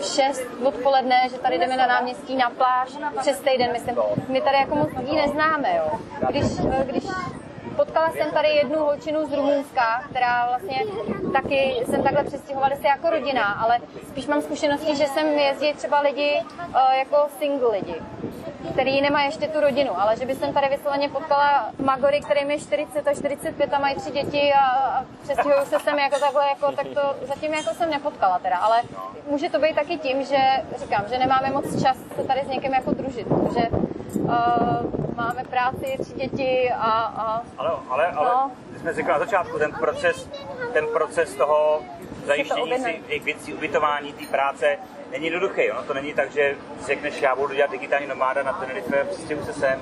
šest 0.00 0.42
odpoledne, 0.64 1.28
že 1.30 1.38
tady 1.38 1.58
jdeme 1.58 1.76
na 1.76 1.86
náměstí 1.86 2.36
na 2.36 2.50
pláž 2.50 2.88
přes 3.20 3.40
týden, 3.40 3.72
myslím. 3.72 3.96
My 4.28 4.40
tady 4.40 4.56
jako 4.56 4.74
moc 4.74 4.88
lidí 4.98 5.16
neznáme, 5.16 5.76
jo. 5.76 6.00
Když, 6.28 6.44
eh, 6.72 6.84
když 6.84 7.04
Potkala 7.78 8.10
jsem 8.10 8.30
tady 8.30 8.48
jednu 8.48 8.78
holčinu 8.78 9.26
z 9.26 9.32
Rumunska, 9.32 10.02
která 10.10 10.46
vlastně 10.48 10.84
taky 11.32 11.82
jsem 11.86 12.02
takhle 12.02 12.24
přestěhovali 12.24 12.76
se 12.76 12.86
jako 12.86 13.10
rodina, 13.10 13.44
ale 13.44 13.78
spíš 14.08 14.26
mám 14.26 14.42
zkušenosti, 14.42 14.96
že 14.96 15.06
jsem 15.06 15.26
jezdí 15.26 15.74
třeba 15.74 16.00
lidi 16.00 16.42
jako 16.98 17.26
single 17.38 17.68
lidi 17.68 17.94
který 18.72 19.00
nemá 19.02 19.22
ještě 19.22 19.48
tu 19.48 19.60
rodinu, 19.60 20.00
ale 20.00 20.16
že 20.16 20.26
by 20.26 20.34
jsem 20.34 20.52
tady 20.52 20.68
vysloveně 20.68 21.08
potkala 21.08 21.68
Magory, 21.84 22.20
kterým 22.20 22.50
je 22.50 22.58
40 22.60 23.08
a 23.08 23.14
45 23.14 23.74
a 23.74 23.78
mají 23.78 23.94
tři 23.94 24.10
děti 24.10 24.52
a, 24.52 24.64
a 24.66 25.04
přestěhují 25.22 25.66
se 25.66 25.78
sem 25.78 25.98
jako 25.98 26.18
takhle, 26.18 26.48
jako, 26.48 26.72
tak 26.72 26.86
to 26.86 27.26
zatím 27.26 27.54
jako 27.54 27.74
jsem 27.74 27.90
nepotkala 27.90 28.38
teda, 28.38 28.56
ale 28.56 28.82
může 29.30 29.50
to 29.50 29.58
být 29.58 29.74
taky 29.74 29.98
tím, 29.98 30.24
že 30.24 30.38
říkám, 30.78 31.04
že 31.08 31.18
nemáme 31.18 31.50
moc 31.50 31.82
čas 31.82 31.96
se 32.16 32.24
tady 32.24 32.40
s 32.44 32.48
někým 32.48 32.74
jako 32.74 32.90
družit, 32.90 33.26
protože 33.28 33.68
uh, 34.14 34.26
máme 35.16 35.44
práci, 35.50 35.96
tři 36.02 36.12
děti 36.14 36.70
a, 36.78 36.90
a 37.16 37.42
Ale, 37.58 37.70
ale, 37.90 38.06
ale 38.06 38.30
No. 38.30 38.50
jsme 38.80 38.92
řekli 38.94 39.12
na 39.12 39.18
začátku, 39.18 39.58
ten 39.58 39.72
proces, 39.72 40.28
ten 40.72 40.86
proces 40.92 41.34
toho 41.34 41.80
zajištění 42.28 42.78
si 42.84 43.02
těch 43.08 43.22
věcí, 43.22 43.54
ubytování, 43.54 44.12
té 44.12 44.26
práce, 44.26 44.78
není 45.12 45.24
jednoduchý. 45.26 45.70
Ono 45.70 45.82
to 45.82 45.94
není 45.94 46.14
tak, 46.14 46.30
že 46.32 46.56
řekneš, 46.86 47.22
já 47.22 47.36
budu 47.36 47.54
dělat 47.54 47.70
digitální 47.70 48.06
nomáda 48.06 48.42
na 48.42 48.52
Tenerife, 48.52 49.04
přistěhuji 49.04 49.46
se 49.46 49.52
sem, 49.52 49.80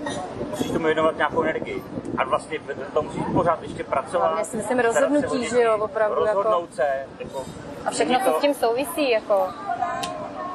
musíš 0.51 0.71
tomu 0.71 0.85
věnovat 0.85 1.17
nějakou 1.17 1.43
energii. 1.43 1.83
A 2.19 2.25
vlastně 2.25 2.59
to 2.93 3.03
musíš 3.03 3.23
pořád 3.33 3.63
ještě 3.63 3.85
pracovat. 3.85 4.27
Hlavně 4.27 4.45
si 4.45 4.57
myslím 4.57 4.79
rozhodnutí, 4.79 5.49
že 5.49 5.63
jo, 5.63 5.79
opravdu, 5.79 6.25
jako- 6.27 6.43
Rozhodnout 6.43 6.75
se. 6.75 7.07
Jako, 7.19 7.45
A 7.87 7.91
všechno, 7.91 8.19
co 8.25 8.31
to- 8.33 8.39
s 8.39 8.41
tím 8.41 8.55
souvisí, 8.55 9.11
jako... 9.11 9.49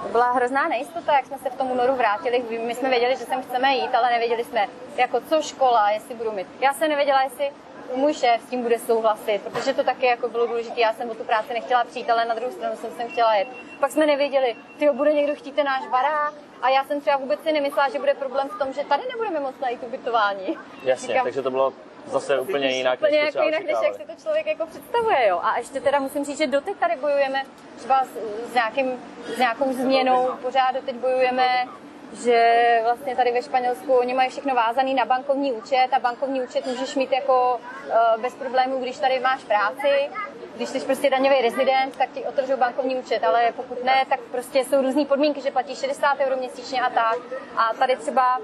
To 0.03 0.07
byla 0.11 0.31
hrozná 0.31 0.67
nejistota, 0.67 1.13
jak 1.13 1.25
jsme 1.25 1.37
se 1.37 1.49
v 1.49 1.55
tom 1.55 1.71
únoru 1.71 1.95
vrátili. 1.95 2.43
My 2.65 2.75
jsme 2.75 2.89
věděli, 2.89 3.15
že 3.15 3.25
sem 3.25 3.43
chceme 3.43 3.75
jít, 3.75 3.95
ale 3.95 4.09
nevěděli 4.11 4.43
jsme, 4.43 4.67
jako 4.97 5.19
co 5.29 5.41
škola, 5.41 5.91
jestli 5.91 6.15
budu 6.15 6.31
mít. 6.31 6.47
Já 6.59 6.73
jsem 6.73 6.89
nevěděla, 6.89 7.23
jestli 7.23 7.51
můj 7.95 8.13
šéf 8.13 8.41
s 8.41 8.49
tím 8.49 8.61
bude 8.61 8.79
souhlasit, 8.79 9.41
protože 9.41 9.73
to 9.73 9.83
taky 9.83 10.05
jako 10.05 10.29
bylo 10.29 10.47
důležité. 10.47 10.81
Já 10.81 10.93
jsem 10.93 11.09
o 11.09 11.15
tu 11.15 11.23
práci 11.23 11.53
nechtěla 11.53 11.83
přijít, 11.83 12.09
ale 12.09 12.25
na 12.25 12.35
druhou 12.35 12.51
stranu 12.51 12.75
jsem 12.75 12.91
sem 12.91 13.09
chtěla 13.09 13.35
jet. 13.35 13.47
Pak 13.79 13.91
jsme 13.91 14.05
nevěděli, 14.05 14.55
ty 14.79 14.89
bude 14.89 15.13
někdo 15.13 15.35
chtít 15.35 15.55
ten 15.55 15.65
náš 15.65 15.87
barák. 15.87 16.33
A 16.61 16.69
já 16.69 16.83
jsem 16.83 17.01
třeba 17.01 17.17
vůbec 17.17 17.43
si 17.43 17.51
nemyslela, 17.51 17.89
že 17.89 17.99
bude 17.99 18.13
problém 18.13 18.49
v 18.49 18.59
tom, 18.59 18.73
že 18.73 18.83
tady 18.83 19.03
nebudeme 19.11 19.39
moc 19.39 19.55
najít 19.61 19.83
ubytování. 19.83 20.57
Jasně, 20.83 21.07
Říkám, 21.07 21.23
takže 21.23 21.41
to 21.41 21.51
bylo 21.51 21.73
zase 22.05 22.39
úplně 22.39 22.67
jinak, 22.67 22.99
úplně 22.99 23.23
než 23.23 23.35
jako 23.35 23.45
jinak, 23.45 23.63
než 23.63 23.77
jak 23.83 23.95
si 23.95 24.05
to 24.05 24.21
člověk 24.21 24.45
jako 24.45 24.65
představuje, 24.65 25.27
jo. 25.27 25.39
A 25.43 25.57
ještě 25.57 25.81
teda 25.81 25.99
musím 25.99 26.25
říct, 26.25 26.37
že 26.37 26.47
doteď 26.47 26.77
tady 26.77 26.95
bojujeme 26.95 27.43
třeba 27.77 28.03
s, 28.03 28.09
s, 28.51 28.53
nějakým, 28.53 29.03
s 29.35 29.37
nějakou 29.37 29.73
změnou, 29.73 30.29
pořád 30.41 30.71
doteď 30.71 30.95
bojujeme, 30.95 31.67
že 32.13 32.79
vlastně 32.83 33.15
tady 33.15 33.31
ve 33.31 33.41
Španělsku 33.41 33.93
oni 33.93 34.13
mají 34.13 34.29
všechno 34.29 34.55
vázaný 34.55 34.93
na 34.93 35.05
bankovní 35.05 35.51
účet 35.51 35.87
a 35.91 35.99
bankovní 35.99 36.41
účet 36.41 36.65
můžeš 36.65 36.95
mít 36.95 37.11
jako 37.11 37.59
uh, 37.87 38.21
bez 38.21 38.35
problémů, 38.35 38.79
když 38.79 38.97
tady 38.97 39.19
máš 39.19 39.43
práci. 39.43 40.09
Když 40.55 40.69
jsi 40.69 40.79
prostě 40.79 41.09
daňový 41.09 41.41
rezident, 41.41 41.97
tak 41.97 42.09
ti 42.13 42.25
otevřou 42.25 42.57
bankovní 42.57 42.95
účet, 42.95 43.23
ale 43.23 43.51
pokud 43.55 43.83
ne, 43.83 44.05
tak 44.09 44.19
prostě 44.19 44.59
jsou 44.59 44.81
různé 44.81 45.05
podmínky, 45.05 45.41
že 45.41 45.51
platíš 45.51 45.79
60 45.79 46.19
euro 46.19 46.37
měsíčně 46.37 46.81
a 46.81 46.89
tak. 46.89 47.17
A 47.57 47.73
tady 47.79 47.95
třeba 47.95 48.39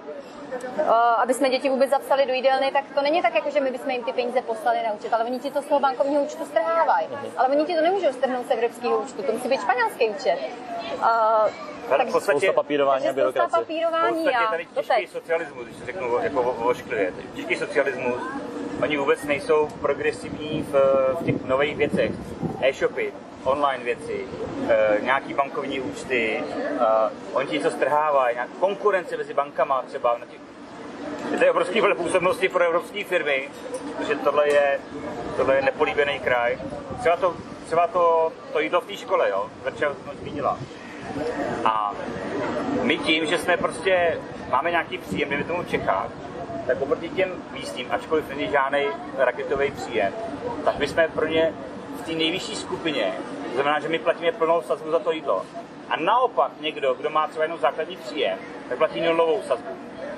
Uh, 0.78 0.92
aby 1.18 1.34
jsme 1.34 1.50
děti 1.50 1.70
vůbec 1.70 1.90
zapsali 1.90 2.26
do 2.26 2.34
jídelny, 2.34 2.72
tak 2.72 2.84
to 2.96 3.02
není 3.02 3.22
tak, 3.22 3.36
jako 3.36 3.50
že 3.50 3.60
my 3.60 3.72
bychom 3.72 3.90
jim 3.90 4.04
ty 4.04 4.14
peníze 4.14 4.42
poslali 4.42 4.78
na 4.86 4.94
účet, 4.94 5.14
ale 5.14 5.24
oni 5.24 5.40
ti 5.40 5.52
to 5.52 5.62
z 5.62 5.66
toho 5.66 5.80
bankovního 5.80 6.24
účtu 6.24 6.46
strhávají. 6.46 7.08
Ale 7.38 7.48
oni 7.48 7.66
ti 7.66 7.76
to 7.76 7.82
nemůžou 7.82 8.14
strhnout 8.14 8.48
z 8.48 8.52
evropského 8.52 8.98
účtu, 8.98 9.24
to 9.24 9.32
musí 9.32 9.50
být 9.50 9.62
španělský 9.62 10.10
účet. 10.10 10.40
Ale 11.92 12.06
v 12.06 12.12
podstatě- 12.12 12.38
Spousta 12.40 12.54
papírování 12.54 13.10
a 13.10 13.14
byrokracie. 13.14 13.48
V 13.48 13.52
papírování 13.52 14.14
podstatě 14.24 14.38
a 14.38 14.52
tady 14.52 14.66
to 14.66 14.82
těžký 14.82 15.08
socialismus, 15.08 15.66
když 15.66 15.78
to 15.78 15.86
řeknu 15.86 16.18
jako 16.22 16.42
o- 16.42 16.66
ošklivě. 16.70 17.14
Těžký 17.36 17.56
socialismus, 17.56 18.22
oni 18.84 18.98
vůbec 18.98 19.24
nejsou 19.24 19.68
progresivní 19.82 20.64
v, 20.72 20.74
v 21.22 21.26
těch 21.26 21.46
nových 21.46 21.78
věcech. 21.78 22.12
E-shopy, 22.62 23.14
online 23.44 23.84
věci, 23.84 24.26
e, 24.70 24.98
nějaký 25.02 25.34
bankovní 25.34 25.80
účty, 25.82 26.44
e, 26.80 26.86
oni 27.34 27.48
ti 27.48 27.58
něco 27.58 27.72
strhávají, 27.72 28.36
nějak 28.36 28.50
konkurence 28.60 29.18
mezi 29.18 29.34
bankama 29.34 29.82
třeba. 29.88 30.18
Na 30.18 30.26
těch, 30.26 30.40
je 31.32 31.38
to 31.40 31.52
obrovský 31.52 31.82
vele 31.82 31.96
působnosti 31.96 32.50
pro 32.50 32.64
evropské 32.64 33.04
firmy, 33.04 33.50
protože 33.98 34.16
tohle 34.16 34.48
je, 34.50 34.80
tohle 35.38 35.56
je 35.56 35.62
nepolíbený 35.62 36.20
kraj. 36.20 36.58
Třeba 37.00 37.16
to, 37.16 37.36
třeba 37.66 37.88
to, 37.88 38.32
to 38.54 38.60
jídlo 38.60 38.82
v 38.82 38.86
té 38.86 38.98
škole, 38.98 39.30
jo, 39.30 39.50
Verča 39.64 39.90
to 39.90 39.96
zmínila. 40.22 40.58
A 41.66 41.94
my 42.82 42.98
tím, 42.98 43.26
že 43.26 43.38
jsme 43.38 43.58
prostě, 43.58 44.20
máme 44.50 44.72
nějaký 44.72 44.98
příjem, 44.98 45.30
dejme 45.30 45.44
tomu 45.44 45.64
v 45.64 45.70
Čechách, 45.70 46.10
tak 46.68 46.82
oproti 46.82 47.10
těm 47.10 47.30
místním, 47.54 47.88
ačkoliv 47.92 48.30
není 48.30 48.52
žádný 48.52 48.86
raketový 49.18 49.72
příjem, 49.72 50.14
tak 50.66 50.80
my 50.80 50.88
jsme 50.88 51.08
pro 51.08 51.28
ně 51.28 51.54
v 52.02 52.06
té 52.06 52.12
nejvyšší 52.12 52.56
skupině. 52.56 53.14
To 53.48 53.54
znamená, 53.54 53.80
že 53.80 53.90
my 53.90 54.00
platíme 54.00 54.32
plnou 54.32 54.62
sazbu 54.62 54.92
za 54.92 55.00
to 55.00 55.12
jídlo. 55.12 55.46
A 55.90 55.96
naopak 55.96 56.52
někdo, 56.62 56.94
kdo 56.94 57.10
má 57.10 57.28
třeba 57.28 57.44
jenom 57.44 57.60
základní 57.60 57.98
příjem, 57.98 58.40
tak 58.70 58.78
platí 58.78 59.02
nulovou 59.02 59.42
sazbu. 59.42 59.70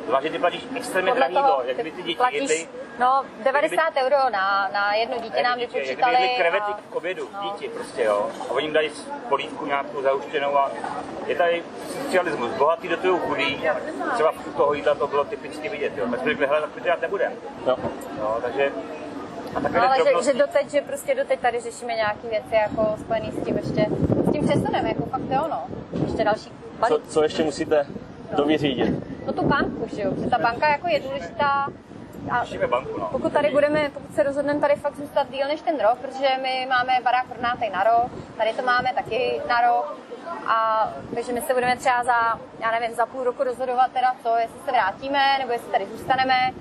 Znamená, 0.04 0.22
že 0.22 0.30
ty 0.30 0.40
platíš 0.40 0.68
extrémně 0.76 1.14
drahý 1.14 1.34
jídlo, 1.34 1.62
jak 1.66 1.78
ty 1.78 1.84
by 1.84 1.92
ty 1.92 2.04
děti 2.04 2.16
platíš, 2.16 2.40
jedly 2.40 2.68
no 3.00 3.24
90 3.44 3.84
euro 4.06 4.16
na, 4.32 4.70
na 4.74 4.94
jedno 4.94 5.18
dítě 5.24 5.44
nám 5.44 5.60
vypočítali. 5.60 6.14
jedli 6.14 6.30
krevety 6.38 6.72
a- 6.72 6.80
k 6.90 6.96
obědu, 6.96 7.30
no. 7.34 7.50
děti 7.52 7.68
prostě, 7.70 8.04
jo. 8.04 8.30
A 8.42 8.52
oni 8.52 8.66
jim 8.66 8.74
dají 8.74 8.92
polívku 9.30 9.66
nějakou 9.66 10.02
zahuštěnou 10.02 10.58
a 10.58 10.72
je 11.28 11.36
tady 11.36 11.64
socialismus. 12.04 12.52
Bohatý 12.52 12.88
do 12.88 12.98
toho 12.98 13.18
chudý, 13.20 13.64
třeba 14.14 14.32
u 14.32 14.52
toho 14.58 14.74
jídla 14.74 14.96
to 14.96 15.08
bylo 15.08 15.24
typicky 15.24 15.70
vidět, 15.70 15.98
jo. 15.98 16.06
Tak 16.12 16.20
jsme 16.20 16.30
řekli, 16.32 16.48
hele, 16.48 16.62
tak 16.62 16.72
to 16.72 16.80
dělat 16.80 17.02
nebudeme. 17.02 17.36
Jo. 17.68 17.78
No, 18.20 18.38
takže 18.42 18.72
a 19.56 19.60
No, 19.60 19.70
ale 19.88 19.98
že, 19.98 20.04
drobnosti. 20.04 20.32
že 20.32 20.38
doteď, 20.38 20.70
že 20.70 20.82
prostě 20.82 21.16
doteď 21.16 21.40
tady 21.40 21.60
řešíme 21.60 21.94
nějaké 21.94 22.28
věci 22.30 22.56
jako 22.56 22.96
spojené 23.00 23.32
s 23.32 23.44
tím 23.46 23.58
ještě, 23.58 23.86
s 24.28 24.32
tím 24.32 24.48
přesunem, 24.48 24.86
jako 24.86 25.06
fakt 25.06 25.22
jo, 25.30 25.44
no. 25.50 25.64
Ještě 26.08 26.24
další 26.24 26.50
Co, 26.50 26.80
balík. 26.80 27.08
co 27.08 27.24
ještě 27.24 27.44
musíte 27.44 27.86
dovyřídit? 28.38 28.94
No 29.26 29.34
tu 29.34 29.46
banku, 29.46 29.88
že 29.96 30.02
jo, 30.02 30.12
protože 30.12 30.30
ta 30.30 30.38
banka 30.38 30.68
jako 30.70 30.88
je 30.88 31.00
důležitá. 31.00 31.68
A 32.32 32.68
banku, 32.68 33.00
no. 33.00 33.10
pokud 33.12 33.34
tady 33.34 33.50
budeme, 33.52 33.90
pokud 33.94 34.16
se 34.16 34.24
rozhodneme 34.24 34.60
tady 34.60 34.76
fakt 34.76 34.96
zůstat 34.96 35.30
díl 35.30 35.48
než 35.48 35.62
ten 35.62 35.80
rok, 35.80 35.98
protože 35.98 36.28
my 36.42 36.68
máme 36.70 36.94
barák 37.04 37.26
pronátej 37.28 37.70
na 37.70 37.84
rok, 37.84 38.12
tady 38.38 38.54
to 38.54 38.62
máme 38.62 38.94
taky 38.96 39.42
na 39.50 39.62
rok, 39.62 39.98
a 40.48 40.90
takže 41.16 41.34
my 41.34 41.42
se 41.42 41.54
budeme 41.54 41.78
třeba 41.78 42.04
za, 42.04 42.40
já 42.60 42.72
nevím, 42.72 42.96
za 42.96 43.06
půl 43.06 43.24
roku 43.24 43.44
rozhodovat 43.44 43.92
teda 43.92 44.16
co, 44.24 44.36
jestli 44.38 44.60
se 44.66 44.72
vrátíme, 44.72 45.38
nebo 45.40 45.52
jestli 45.52 45.72
tady 45.72 45.86
zůstaneme. 45.86 46.52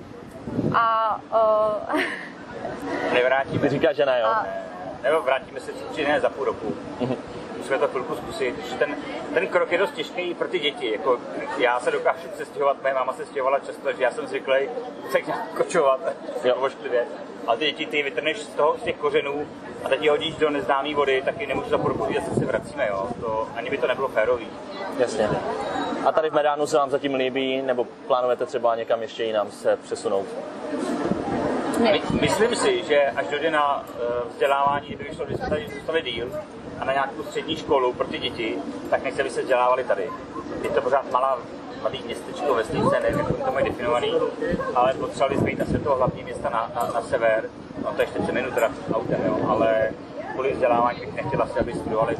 A 0.75 1.15
uh, 1.91 2.01
Nevrátíme. 3.13 3.61
Ty 3.61 3.69
říkáš, 3.69 3.95
že 3.95 4.05
ne, 4.05 4.19
jo? 4.19 4.27
A 4.27 4.45
Nebo 5.03 5.21
vrátíme 5.21 5.59
se 5.59 5.71
určitě 5.71 6.07
ne 6.07 6.19
za 6.19 6.29
půl 6.29 6.45
roku. 6.45 6.75
Musíme 7.69 7.87
to 7.87 7.91
chvilku 7.91 8.15
zkusit. 8.15 8.55
Ten, 8.79 8.95
ten 9.33 9.47
krok 9.47 9.71
je 9.71 9.77
dost 9.77 9.91
těžký 9.91 10.21
i 10.21 10.33
pro 10.33 10.47
ty 10.47 10.59
děti. 10.59 10.91
Jako, 10.91 11.19
já 11.57 11.79
se 11.79 11.91
dokážu 11.91 12.27
přestěhovat, 12.33 12.81
moje 12.81 12.93
máma 12.93 13.13
se 13.13 13.25
stěhovala 13.25 13.59
často, 13.59 13.93
že 13.93 14.03
já 14.03 14.11
jsem 14.11 14.27
zvyklý 14.27 14.55
se 15.11 15.21
nějak 15.21 15.53
kočovat, 15.57 15.99
Jo. 16.43 16.55
ošklivě. 16.55 17.05
Ale 17.47 17.57
ty 17.57 17.65
děti 17.65 17.85
ty 17.85 18.03
vytrneš 18.03 18.39
z, 18.39 18.47
toho, 18.47 18.77
z 18.77 18.83
těch 18.83 18.95
kořenů 18.95 19.47
a 19.83 19.89
teď 19.89 20.03
je 20.03 20.11
hodíš 20.11 20.35
do 20.35 20.49
neznámé 20.49 20.95
vody, 20.95 21.21
taky 21.25 21.47
nemůžu 21.47 21.69
za 21.69 21.77
půl 21.77 21.89
roku 21.89 22.05
říct, 22.05 22.29
že 22.29 22.39
se 22.39 22.45
vracíme. 22.45 22.87
Jo. 22.89 23.07
To, 23.21 23.47
ani 23.55 23.69
by 23.69 23.77
to 23.77 23.87
nebylo 23.87 24.07
férový. 24.07 24.47
Jasně. 24.97 25.29
A 26.05 26.11
tady 26.11 26.29
v 26.29 26.33
Medánu 26.33 26.67
se 26.67 26.77
vám 26.77 26.89
zatím 26.89 27.13
líbí, 27.13 27.61
nebo 27.61 27.87
plánujete 28.07 28.45
třeba 28.45 28.75
někam 28.75 29.01
ještě 29.01 29.23
jinam 29.23 29.51
se 29.51 29.77
přesunout? 29.77 30.27
ne. 31.79 31.91
My, 31.91 32.01
myslím 32.21 32.55
si, 32.55 32.83
že 32.83 33.01
až 33.15 33.27
dojde 33.27 33.51
na 33.51 33.79
uh, 33.79 34.29
vzdělávání, 34.29 34.87
kdyby 34.87 35.03
vyšlo, 35.03 35.25
kdyby 35.25 35.39
jsme 35.39 35.49
tady 35.49 35.67
zůstali 35.73 36.01
díl 36.01 36.31
a 36.81 36.85
na 36.85 36.93
nějakou 36.93 37.23
střední 37.23 37.55
školu 37.55 37.93
pro 37.93 38.07
ty 38.07 38.17
děti, 38.17 38.57
tak 38.89 39.03
nechci, 39.03 39.21
aby 39.21 39.29
se 39.29 39.41
vzdělávali 39.41 39.83
tady. 39.83 40.09
Je 40.63 40.69
to 40.69 40.81
pořád 40.81 41.11
malá 41.11 41.37
malý 41.83 42.03
městečko, 42.05 42.53
vesnice, 42.53 42.99
nevím, 42.99 43.19
jak 43.19 43.45
to 43.45 43.51
mají 43.51 43.65
definovaný, 43.65 44.13
ale 44.75 44.93
potřebovali 44.93 45.37
jsme 45.37 45.49
jít 45.49 45.59
do 45.59 45.79
toho 45.79 45.95
hlavní 45.95 46.23
města 46.23 46.49
na, 46.49 46.71
na, 46.75 46.91
na 46.93 47.01
sever, 47.01 47.49
no 47.85 47.93
to 47.93 48.01
ještě 48.01 48.19
10 48.19 48.31
minut 48.31 48.53
teda 48.53 48.69
autem, 48.93 49.21
jo, 49.25 49.39
ale 49.49 49.91
kvůli 50.33 50.51
vzdělávání 50.53 50.99
bych 50.99 51.13
nechtěla 51.15 51.47
si, 51.47 51.59
aby 51.59 51.73
studovali 51.73 52.17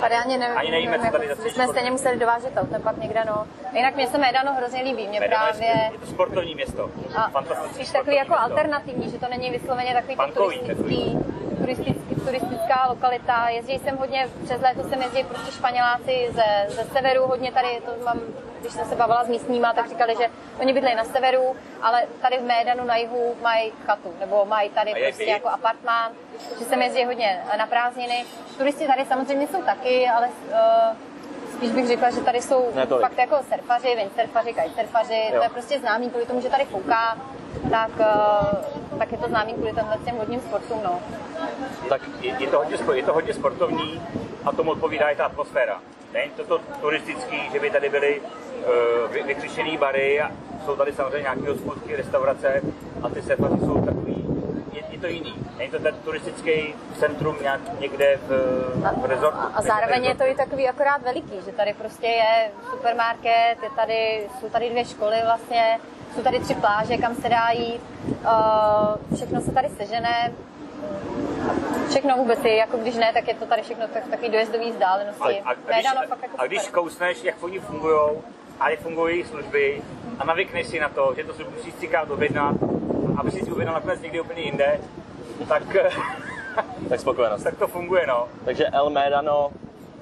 Tady 0.00 0.14
ani 0.14 0.38
nevím. 0.38 0.58
Ani 0.58 0.70
nevíme, 0.70 0.98
co 0.98 1.12
tady 1.12 1.28
za 1.28 1.34
jsme 1.48 1.66
stejně 1.68 1.90
museli 1.90 2.18
dovážet 2.18 2.52
autem 2.56 2.82
pak 2.82 2.96
někde, 2.96 3.24
no. 3.26 3.46
Jinak 3.72 3.94
mě 3.96 4.06
se 4.06 4.18
Médano 4.18 4.52
hrozně 4.54 4.82
líbí. 4.82 5.08
Mě 5.08 5.20
Medan 5.20 5.46
je- 5.46 5.52
právě... 5.52 5.90
Je 5.92 5.98
to 5.98 6.06
sportovní 6.06 6.54
město. 6.54 6.90
A 7.16 7.28
Fantastické 7.30 7.74
spíš 7.74 7.90
takový 7.90 8.16
jako 8.16 8.28
město. 8.28 8.44
alternativní, 8.44 9.10
že 9.10 9.18
to 9.18 9.26
není 9.30 9.50
vysloveně 9.50 9.94
takový 9.94 10.16
turistický, 10.34 11.18
turistický, 11.58 12.14
turistická 12.14 12.86
lokalita. 12.88 13.48
Jezdí 13.48 13.78
jsem 13.78 13.96
hodně, 13.96 14.28
přes 14.44 14.60
léto 14.60 14.88
jsem 14.88 15.02
jezdí 15.02 15.24
prostě 15.24 15.52
Španěláci 15.52 16.28
ze, 16.30 16.74
ze 16.74 16.84
severu, 16.84 17.26
hodně 17.26 17.52
tady, 17.52 17.80
to 17.84 18.04
mám, 18.04 18.20
když 18.60 18.72
jsem 18.72 18.88
se 18.88 18.96
bavila 18.96 19.24
s 19.24 19.28
místníma, 19.28 19.72
tak 19.72 19.88
říkali, 19.88 20.14
že 20.18 20.30
oni 20.60 20.72
bydlejí 20.72 20.96
na 20.96 21.04
severu, 21.04 21.56
ale 21.82 22.02
tady 22.22 22.38
v 22.38 22.42
Médanu 22.42 22.84
na 22.84 22.96
jihu 22.96 23.34
mají 23.42 23.72
chatu, 23.86 24.14
nebo 24.20 24.44
mají 24.44 24.70
tady 24.70 24.94
prostě 25.06 25.24
jako 25.24 25.48
apartmán, 25.48 26.12
že 26.58 26.64
jsem 26.64 26.82
jezdí 26.82 27.04
hodně 27.04 27.40
na 27.58 27.66
prázdniny. 27.66 28.24
Turisti 28.58 28.86
tady 28.86 29.04
samozřejmě 29.04 29.46
jsou 29.46 29.62
taky, 29.62 30.08
ale 30.08 30.28
uh, 30.28 31.07
Spíš 31.58 31.70
bych 31.72 31.86
řekla, 31.86 32.10
že 32.10 32.20
tady 32.20 32.42
jsou 32.42 32.66
Ne 32.74 32.86
tolik. 32.86 33.02
fakt 33.08 33.18
jako 33.18 33.36
surfaři, 33.52 33.96
windsurfaři, 33.96 34.52
kitesurfaři, 34.54 35.14
Jo. 35.32 35.36
to 35.38 35.42
je 35.42 35.48
prostě 35.48 35.78
známý 35.78 36.10
kvůli 36.10 36.26
tomu, 36.26 36.40
že 36.40 36.48
tady 36.50 36.64
fouká, 36.64 37.18
tak, 37.70 37.90
eh, 38.00 38.98
tak 38.98 39.12
je 39.12 39.18
to 39.18 39.28
známý 39.28 39.52
kvůli 39.54 39.72
tomhle 39.72 39.96
těm 40.04 40.16
hodním 40.16 40.40
sportům, 40.40 40.80
no. 40.84 41.00
Tak 41.88 42.00
je, 42.20 42.34
je, 42.38 42.46
to 42.46 42.58
hodně, 42.58 42.76
je 42.94 43.02
to 43.02 43.12
hodně 43.12 43.34
sportovní 43.34 44.02
a 44.44 44.52
tomu 44.52 44.70
odpovídá 44.70 45.08
i 45.08 45.16
ta 45.16 45.24
atmosféra. 45.24 45.80
Není 46.12 46.30
to, 46.30 46.44
to 46.44 46.58
turistický, 46.80 47.50
že 47.52 47.60
by 47.60 47.70
tady 47.70 47.88
byly 47.88 48.20
uh, 48.20 49.12
vy, 49.12 49.22
vykřičený 49.22 49.76
bary 49.76 50.20
a 50.20 50.30
jsou 50.64 50.76
tady 50.76 50.92
samozřejmě 50.92 51.18
nějaké 51.22 51.50
hospodské 51.50 51.96
restaurace 51.96 52.62
a 53.02 53.08
ty 53.08 53.22
surfaři 53.22 53.54
jsou 53.60 53.84
takový, 53.84 54.17
je, 54.78 54.84
je 54.90 54.98
to 54.98 55.06
jiný. 55.06 55.34
Není 55.58 55.70
to 55.70 55.78
ten 55.78 55.94
turistický 56.04 56.74
centrum 56.98 57.36
nějak 57.42 57.60
někde 57.80 58.18
v, 58.26 58.30
v 59.02 59.04
rezortu. 59.04 59.38
A, 59.38 59.52
a 59.54 59.62
zároveň 59.62 60.04
je 60.04 60.14
to 60.14 60.24
i 60.24 60.34
takový 60.34 60.68
akorát 60.68 61.02
veliký, 61.02 61.36
že 61.46 61.52
tady 61.52 61.74
prostě 61.74 62.06
je 62.06 62.50
supermarket, 62.70 63.62
je 63.62 63.70
tady, 63.76 64.28
jsou 64.40 64.48
tady 64.48 64.70
dvě 64.70 64.84
školy 64.84 65.16
vlastně, 65.24 65.78
jsou 66.14 66.22
tady 66.22 66.40
tři 66.40 66.54
pláže, 66.54 66.96
kam 66.96 67.14
se 67.14 67.28
dá 67.28 67.50
jít, 67.50 67.80
všechno 69.14 69.40
se 69.40 69.52
tady 69.52 69.68
sežené, 69.68 70.32
všechno 71.88 72.16
vůbec 72.16 72.44
je, 72.44 72.56
jako 72.56 72.76
když 72.76 72.94
ne, 72.94 73.12
tak 73.12 73.28
je 73.28 73.34
to 73.34 73.46
tady 73.46 73.62
všechno 73.62 73.88
tak, 73.88 74.08
takový 74.08 74.28
dojezdový 74.28 74.72
vzdálenosti. 74.72 75.40
A, 75.44 75.48
a, 75.48 75.50
a, 75.50 75.54
když, 75.54 75.76
Médano 75.76 76.08
fakt 76.08 76.22
jako 76.22 76.40
a 76.40 76.46
když 76.46 76.62
super. 76.62 76.80
kousneš, 76.80 77.24
jak 77.24 77.42
oni 77.42 77.60
fungují, 77.60 77.98
a 78.60 78.70
jak 78.70 78.80
fungují 78.80 79.14
jejich 79.14 79.26
služby 79.26 79.82
a 80.18 80.24
navykneš 80.24 80.66
si 80.66 80.80
na 80.80 80.88
to, 80.88 81.14
že 81.16 81.24
to 81.24 81.32
si 81.32 81.44
musíš 81.44 81.74
třikrát 81.74 82.10
objednat, 82.10 82.54
aby 83.18 83.30
si 83.30 83.40
si 83.44 83.52
objednal 83.52 83.74
nakonec 83.74 84.00
někde 84.00 84.20
úplně 84.20 84.42
jinde, 84.42 84.80
tak, 85.48 85.62
tak 86.88 87.00
spokojenost. 87.00 87.42
tak 87.44 87.56
to 87.58 87.66
funguje, 87.66 88.06
no. 88.06 88.28
Takže 88.44 88.66
El 88.66 88.90
Médano 88.90 89.50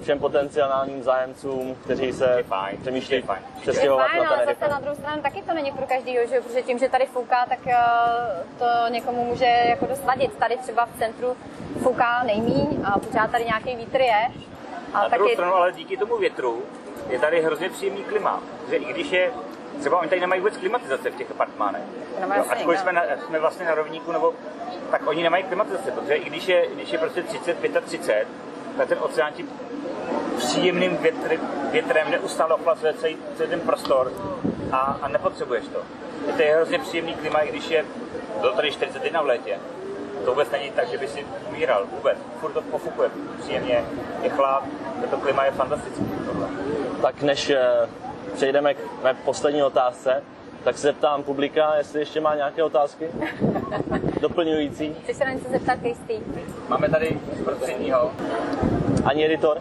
všem 0.01 0.19
potenciálním 0.19 1.03
zájemcům, 1.03 1.75
kteří 1.83 2.13
se 2.13 2.43
fajn. 2.47 2.77
přestěhovat 3.61 4.07
na 4.13 4.19
ale 4.19 4.29
Tenerife. 4.29 4.55
zase 4.59 4.71
na 4.71 4.79
druhou 4.79 4.95
stranu 4.95 5.21
taky 5.21 5.41
to 5.41 5.53
není 5.53 5.71
pro 5.71 5.87
každýho, 5.87 6.27
že 6.27 6.35
jo? 6.35 6.41
protože 6.43 6.61
tím, 6.61 6.79
že 6.79 6.89
tady 6.89 7.05
fouká, 7.05 7.45
tak 7.49 7.59
eh, 7.67 7.75
to 8.59 8.65
někomu 8.89 9.25
může 9.25 9.45
jako 9.45 9.85
dost 9.85 10.03
vadit. 10.03 10.33
Tady 10.37 10.57
třeba 10.57 10.85
v 10.85 10.99
centru 10.99 11.37
fouká 11.83 12.23
nejmíň 12.23 12.67
a 12.83 12.99
pořád 12.99 13.31
tady 13.31 13.45
nějaký 13.45 13.75
vítr 13.75 14.01
je. 14.01 14.27
A 14.93 15.01
Na 15.01 15.07
druhou 15.07 15.23
taky, 15.25 15.33
stranu, 15.33 15.53
ale 15.53 15.71
díky 15.71 15.97
tomu 15.97 16.17
větru 16.17 16.61
je 17.09 17.19
tady 17.19 17.41
hrozně 17.41 17.69
příjemný 17.69 18.03
klima. 18.03 18.41
Že 18.69 18.75
i 18.75 18.85
když 18.93 19.11
je, 19.11 19.31
třeba 19.79 19.99
oni 19.99 20.09
tady 20.09 20.21
nemají 20.21 20.41
vůbec 20.41 20.57
klimatizace 20.57 21.09
v 21.09 21.15
těch 21.15 21.31
apartmánech. 21.31 21.83
Jo, 22.21 22.27
asi, 22.29 22.49
Ačkoliv 22.49 22.79
no. 22.79 22.83
jsme, 22.83 22.93
na, 22.93 23.01
jsme 23.27 23.39
vlastně 23.39 23.65
na 23.65 23.75
rovníku, 23.75 24.11
nebo 24.11 24.33
tak 24.91 25.07
oni 25.07 25.23
nemají 25.23 25.43
klimatizace, 25.43 25.91
protože 25.91 26.15
i 26.15 26.29
když 26.29 26.47
je, 26.47 26.67
když 26.75 26.91
je 26.91 26.99
prostě 26.99 27.23
30, 27.23 27.57
35, 27.85 28.27
tak 28.77 28.87
ten 28.87 28.97
oceán 29.01 29.33
ti 29.33 29.45
příjemným 30.37 30.97
větr, 30.97 31.37
větrem 31.71 32.11
neustále 32.11 32.53
ochlazuje 32.53 32.93
celý, 32.93 33.17
celý 33.37 33.49
ten 33.49 33.59
prostor 33.59 34.11
a, 34.71 34.97
a 35.01 35.07
nepotřebuješ 35.07 35.65
to. 35.67 35.81
To 36.35 36.41
je 36.41 36.55
hrozně 36.55 36.79
příjemný 36.79 37.13
klima, 37.13 37.39
i 37.39 37.49
když 37.51 37.69
je, 37.69 37.85
bylo 38.39 38.53
tady 38.53 38.71
41 38.71 39.21
v 39.21 39.25
létě. 39.25 39.59
To 40.25 40.31
vůbec 40.31 40.51
není 40.51 40.71
tak, 40.71 40.87
že 40.87 40.97
by 40.97 41.07
si 41.07 41.25
umíral, 41.49 41.85
vůbec. 41.91 42.17
Furt 42.39 42.51
to 42.51 42.61
pofukuje 42.61 43.09
příjemně, 43.39 43.85
je 44.21 44.29
chlad, 44.29 44.63
to 45.09 45.17
klima 45.17 45.45
je 45.45 45.51
fantastické. 45.51 46.03
Tohle. 46.25 46.47
Tak 47.01 47.21
než 47.21 47.49
eh, 47.49 47.59
přejdeme 48.37 48.73
k 48.73 48.77
mé 49.03 49.13
poslední 49.13 49.63
otázce, 49.63 50.23
tak 50.63 50.77
se 50.77 50.81
zeptám 50.81 51.23
publika, 51.23 51.75
jestli 51.75 51.99
ještě 51.99 52.21
má 52.21 52.35
nějaké 52.35 52.63
otázky 52.63 53.07
doplňující. 54.21 54.95
Chceš 55.03 55.17
se 55.17 55.25
na 55.25 55.31
něco 55.31 55.49
zeptat, 55.49 55.79
Kejstý? 55.81 56.13
Máme 56.69 56.89
tady 56.89 57.19
prostředního 57.43 58.11
Ani 59.05 59.25
editor? 59.25 59.57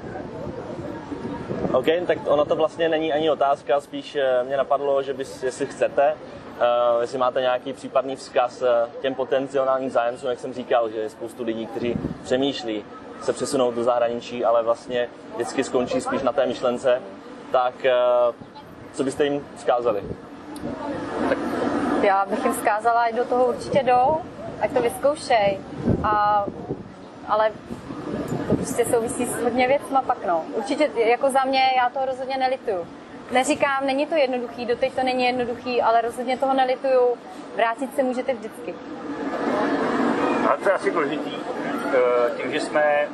OK, 1.73 1.87
tak 2.07 2.19
ono 2.27 2.45
to 2.45 2.57
vlastně 2.57 2.89
není 2.89 3.13
ani 3.13 3.31
otázka, 3.31 3.81
spíš 3.81 4.17
eh, 4.17 4.45
mě 4.45 4.57
napadlo, 4.57 5.03
že 5.03 5.15
bys, 5.15 5.43
jestli 5.43 5.67
chcete, 5.67 6.15
uh, 6.15 7.01
jestli 7.01 7.19
máte 7.19 7.41
nějaký 7.41 7.73
případný 7.73 8.17
vzkaz 8.17 8.63
eh, 8.63 8.91
těm 9.01 9.15
potenciálním 9.15 9.91
zájemcům, 9.91 10.31
jak 10.31 10.39
jsem 10.39 10.55
říkal, 10.55 10.91
že 10.91 10.99
je 10.99 11.11
spoustu 11.11 11.45
lidí, 11.45 11.67
kteří 11.67 11.97
přemýšlí 12.25 12.85
se 13.21 13.33
přesunout 13.33 13.75
do 13.75 13.85
zahraničí, 13.85 14.45
ale 14.45 14.63
vlastně 14.63 15.09
vždycky 15.35 15.65
skončí 15.65 16.01
spíš 16.01 16.23
na 16.23 16.33
té 16.33 16.47
myšlence, 16.47 17.03
tak 17.53 17.85
eh, 17.85 17.93
co 18.97 19.05
byste 19.05 19.25
jim 19.25 19.47
vzkázali? 19.57 20.03
Já 22.03 22.27
bych 22.27 22.45
jim 22.45 22.55
vzkázala, 22.55 23.01
ať 23.01 23.15
do 23.15 23.25
toho 23.25 23.47
určitě 23.47 23.83
jdou, 23.83 24.17
ať 24.61 24.73
to 24.73 24.83
vyzkoušej. 24.83 25.59
A, 26.03 26.45
ale 27.29 27.51
to 28.49 28.55
prostě 28.55 28.85
souvisí 28.85 29.27
s 29.27 29.43
hodně 29.43 29.69
věcma 29.69 30.03
pak, 30.03 30.27
no. 30.27 30.45
Určitě, 30.55 30.91
jako 30.97 31.31
za 31.31 31.45
mě, 31.45 31.61
já 31.77 31.91
toho 31.91 32.07
rozhodně 32.07 32.37
nelituju. 32.37 32.87
Neříkám, 33.33 33.87
není 33.87 34.07
to 34.07 34.15
jednoduchý, 34.15 34.67
doteď 34.67 34.95
to 34.95 35.03
není 35.03 35.25
jednoduchý, 35.25 35.83
ale 35.83 36.01
rozhodně 36.01 36.37
toho 36.37 36.55
nelituju. 36.55 37.01
Vrátit 37.57 37.97
se 37.97 38.03
můžete 38.03 38.35
vždycky. 38.35 38.75
Ale 40.49 40.57
to 40.57 40.69
je 40.69 40.75
asi 40.75 40.91
důležitý, 40.91 41.37
eh, 41.37 42.31
tím, 42.37 42.53
že 42.53 42.61
jsme 42.61 43.09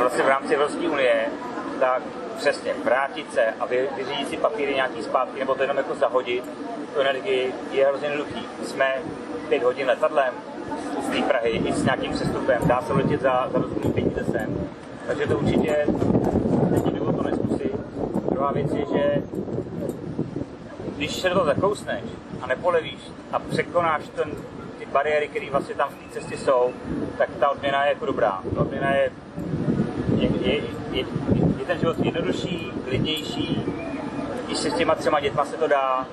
vlastně 0.00 0.22
v 0.22 0.28
rámci 0.28 0.54
Evropské 0.54 0.88
unie, 0.88 1.26
tak 1.80 2.02
přesně 2.36 2.74
vrátit 2.84 3.32
se 3.32 3.44
a 3.60 3.66
vy- 3.66 3.88
vyřídit 3.96 4.28
si 4.28 4.36
papíry 4.36 4.74
nějaký 4.74 5.02
zpátky, 5.02 5.38
nebo 5.40 5.54
to 5.54 5.62
jenom 5.62 5.76
jako 5.76 5.94
zahodit, 5.94 6.44
tu 6.94 7.00
energii 7.00 7.52
je 7.72 7.86
hrozně 7.86 8.08
jednoduchý. 8.08 8.46
Jsme 8.64 8.94
pět 9.48 9.62
hodin 9.62 9.86
letadlem 9.86 10.34
z 11.02 11.08
té 11.08 11.22
Prahy 11.22 11.50
i 11.50 11.72
s 11.72 11.84
nějakým 11.84 12.12
přestupem, 12.12 12.62
dá 12.66 12.82
se 12.82 12.92
letět 12.92 13.20
za, 13.20 13.48
za 13.52 13.58
rozumný 13.58 13.92
peníze 13.92 14.24
sem. 14.24 14.68
Takže 15.06 15.26
to 15.26 15.38
určitě 15.38 15.86
není 16.70 16.98
důvod 16.98 17.16
to 17.16 17.22
neskusit. 17.22 17.72
Druhá 18.30 18.52
věc 18.52 18.72
je, 18.74 18.86
že 18.92 19.22
když 20.96 21.16
se 21.16 21.30
toho 21.30 21.44
zakousneš 21.44 22.04
a 22.42 22.46
nepolevíš 22.46 23.00
a 23.32 23.38
překonáš 23.38 24.02
ten, 24.08 24.30
ty 24.78 24.86
bariéry, 24.86 25.28
které 25.28 25.50
vlastně 25.50 25.74
tam 25.74 25.88
v 25.88 25.94
té 25.94 26.20
cestě 26.20 26.38
jsou, 26.38 26.70
tak 27.18 27.28
ta 27.40 27.50
odměna 27.50 27.84
je 27.84 27.88
jako 27.88 28.06
dobrá. 28.06 28.40
Ta 28.54 28.60
odměna 28.60 28.94
je, 28.94 29.10
je, 30.16 30.28
je, 30.40 30.62
je 30.92 31.04
ten 31.66 31.78
život 31.78 31.96
jednodušší, 31.98 32.72
klidnější, 32.84 33.64
i 34.48 34.56
se 34.56 34.70
s 34.70 34.74
těma 34.74 34.94
třema 34.94 35.20
dětma 35.20 35.44
se 35.44 35.56
to 35.56 35.66
dá. 35.66 36.06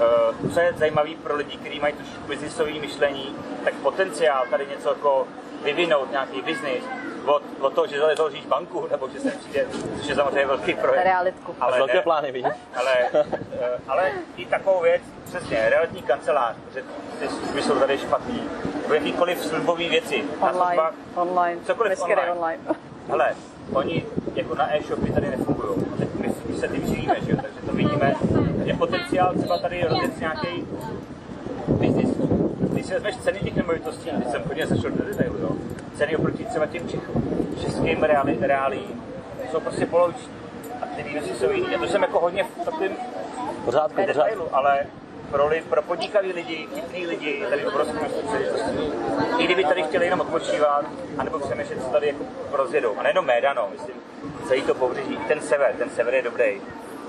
Eh, 0.00 0.48
Co 0.54 0.60
je 0.60 0.72
zajímavé 0.76 1.10
pro 1.22 1.36
lidi, 1.36 1.56
kteří 1.56 1.80
mají 1.80 1.94
trošku 1.94 2.28
biznisové 2.28 2.72
myšlení, 2.72 3.36
tak 3.64 3.74
potenciál 3.74 4.44
tady 4.50 4.66
něco 4.66 4.88
jako 4.88 5.26
vyvinout, 5.64 6.10
nějaký 6.10 6.42
biznis, 6.42 6.84
od, 7.26 7.42
od 7.60 7.74
toho, 7.74 7.86
že 7.86 8.00
založíš 8.16 8.46
banku, 8.46 8.88
nebo 8.90 9.08
že 9.08 9.20
sem 9.20 9.32
přijde, 9.38 9.66
což 9.98 10.08
je 10.08 10.14
samozřejmě 10.14 10.46
velký 10.46 10.74
projekt. 10.74 11.04
Realitku. 11.04 11.54
Máš 11.58 11.76
velké 11.76 12.02
plány, 12.02 12.32
vidíš? 12.32 12.52
ale, 12.76 12.92
eh, 13.12 13.78
ale 13.88 14.10
i 14.36 14.46
takovou 14.46 14.80
věc, 14.82 15.02
přesně, 15.24 15.66
realitní 15.68 16.02
kancelář, 16.02 16.56
že 16.74 16.82
ty 17.20 17.28
služby 17.28 17.62
jsou 17.62 17.78
tady 17.78 17.98
špatný, 17.98 18.42
nebo 18.82 18.94
jakýkoliv 18.94 19.44
službové 19.44 19.88
věci. 19.88 20.24
Na 20.40 20.50
Online, 20.50 20.64
službách, 20.64 20.94
online, 21.14 21.60
Cokoliv 21.66 22.02
online. 22.02 22.30
online. 22.32 22.62
hele, 23.08 23.34
oni 23.72 24.04
jako 24.34 24.54
na 24.54 24.76
e-shopy 24.76 25.12
tady 25.12 25.30
nefungují. 25.30 25.84
Teď 25.98 26.08
my, 26.20 26.28
my 26.48 26.54
se 26.54 26.68
tím 26.68 26.86
živíme, 26.86 27.16
že 27.26 27.30
jo? 27.30 27.36
takže 27.42 27.58
to 27.70 27.76
vidíme. 27.76 28.14
Je 28.64 28.74
potenciál 28.74 29.34
třeba 29.34 29.58
tady 29.58 29.84
rozjet 29.88 30.20
nějaký 30.20 30.48
biznis. 31.68 32.08
Když 32.72 32.86
si 32.86 32.94
vezmeš 32.94 33.16
ceny 33.16 33.38
těch 33.38 33.56
nemovitostí, 33.56 34.10
když 34.16 34.28
jsem 34.28 34.42
hodně 34.46 34.66
zašel 34.66 34.90
do 34.90 35.04
detailu, 35.04 35.38
jo? 35.38 35.50
ceny 35.94 36.16
oproti 36.16 36.44
třeba 36.44 36.66
těm 36.66 36.88
Čech, 36.88 37.10
českým 37.60 38.02
reálí, 38.02 38.36
reálím 38.40 39.02
jsou 39.50 39.60
prostě 39.60 39.86
poloviční. 39.86 40.28
A 40.82 40.86
ty 40.96 41.02
výnosy 41.02 41.34
jsou 41.34 41.50
jiný. 41.50 41.66
Já 41.72 41.78
to 41.78 41.86
jsem 41.86 42.02
jako 42.02 42.20
hodně 42.20 42.44
v 42.44 42.64
takovém 42.64 42.92
Pořádku, 43.64 43.94
pořádku. 43.94 44.00
detailu, 44.06 44.44
ale 44.52 44.86
pro, 45.32 45.48
li, 45.48 45.62
pro 45.62 45.82
podnikaví 45.82 46.32
lidi, 46.32 46.68
chytrý 46.74 47.06
lidi, 47.06 47.44
tady 47.50 47.64
příležitostí. 48.22 48.92
I 49.38 49.44
kdyby 49.44 49.64
tady 49.64 49.82
chtěli 49.82 50.04
jenom 50.04 50.20
odpočívat, 50.20 50.84
anebo 51.18 51.38
přemýšlet, 51.38 51.84
co 51.84 51.90
tady 51.90 52.06
jako 52.06 52.24
rozjedou. 52.52 52.98
A 52.98 53.02
nejenom 53.02 53.26
Médano, 53.26 53.68
myslím, 53.72 53.94
celý 54.48 54.62
to 54.62 54.74
pobřeží, 54.74 55.18
ten 55.28 55.40
sever, 55.40 55.74
ten 55.78 55.90
sever 55.90 56.14
je 56.14 56.22
dobrý. 56.22 56.60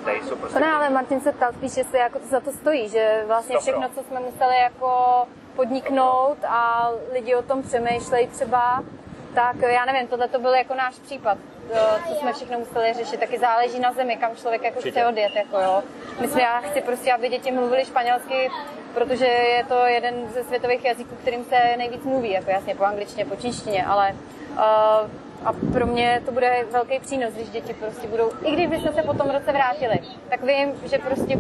Tady 0.06 0.22
jsou 0.24 0.36
prostě... 0.36 0.60
Ne, 0.60 0.74
ale 0.74 0.90
Martin 0.90 1.22
se 1.22 1.32
ptal 1.32 1.54
spíš, 1.54 1.78
jestli 1.78 2.00
jako 2.00 2.20
to 2.20 2.28
za 2.28 2.40
to 2.40 2.52
stojí, 2.52 2.90
že 2.90 3.24
vlastně 3.28 3.58
všechno, 3.58 3.90
co 3.96 4.04
jsme 4.04 4.20
museli 4.20 4.58
jako 4.60 5.24
podniknout 5.56 6.38
a 6.48 6.92
lidi 7.14 7.36
o 7.36 7.42
tom 7.42 7.64
přemýšlejí 7.64 8.28
třeba, 8.28 8.84
tak 9.36 9.56
já 9.62 9.86
nevím, 9.86 10.08
tohle 10.08 10.28
to 10.28 10.40
byl 10.40 10.54
jako 10.54 10.76
náš 10.76 11.00
případ, 11.00 11.38
to, 11.68 12.10
co 12.10 12.16
jsme 12.16 12.34
všechno 12.34 12.60
museli 12.60 12.94
řešit, 12.94 13.20
taky 13.20 13.40
záleží 13.40 13.80
na 13.80 13.94
zemi, 13.94 14.18
kam 14.18 14.36
člověk 14.36 14.64
jako 14.64 14.78
Určitě. 14.78 15.00
chce 15.00 15.08
odjet, 15.08 15.36
jako 15.36 15.60
jo. 15.60 15.84
Myslím, 16.20 16.40
já 16.40 16.60
chci 16.60 16.82
prostě, 16.82 17.14
aby 17.14 17.30
děti 17.30 17.52
mluvili 17.52 17.86
španělsky, 17.86 18.50
protože 18.94 19.26
je 19.26 19.64
to 19.64 19.86
jeden 19.86 20.14
ze 20.34 20.44
světových 20.44 20.86
jazyků, 20.86 21.16
kterým 21.16 21.44
se 21.46 21.78
nejvíc 21.78 22.04
mluví, 22.04 22.32
jako 22.32 22.52
jasně 22.52 22.76
po 22.76 22.84
angličtině, 22.84 23.26
po 23.26 23.36
čínštině, 23.36 23.86
ale 23.86 24.16
uh, 24.52 25.10
a 25.46 25.54
pro 25.74 25.86
mě 25.86 26.22
to 26.26 26.32
bude 26.32 26.66
velký 26.72 27.00
přínos, 27.00 27.34
když 27.34 27.50
děti 27.50 27.74
prostě 27.74 28.08
budou, 28.08 28.32
i 28.46 28.52
když 28.52 28.68
bychom 28.68 28.94
se 28.94 29.02
po 29.02 29.14
tom 29.14 29.30
roce 29.30 29.52
vrátili, 29.52 30.00
tak 30.30 30.44
vím, 30.44 30.74
že 30.86 30.98
prostě 30.98 31.38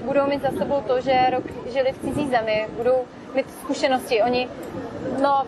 budou 0.00 0.26
mít 0.26 0.42
za 0.42 0.50
sebou 0.58 0.80
to, 0.80 1.00
že 1.00 1.26
rok 1.30 1.44
žili 1.72 1.92
v 1.92 1.98
cizí 1.98 2.28
zemi, 2.28 2.66
budou 2.76 3.04
mít 3.34 3.46
zkušenosti. 3.60 4.22
Oni, 4.22 4.48
no, 5.22 5.46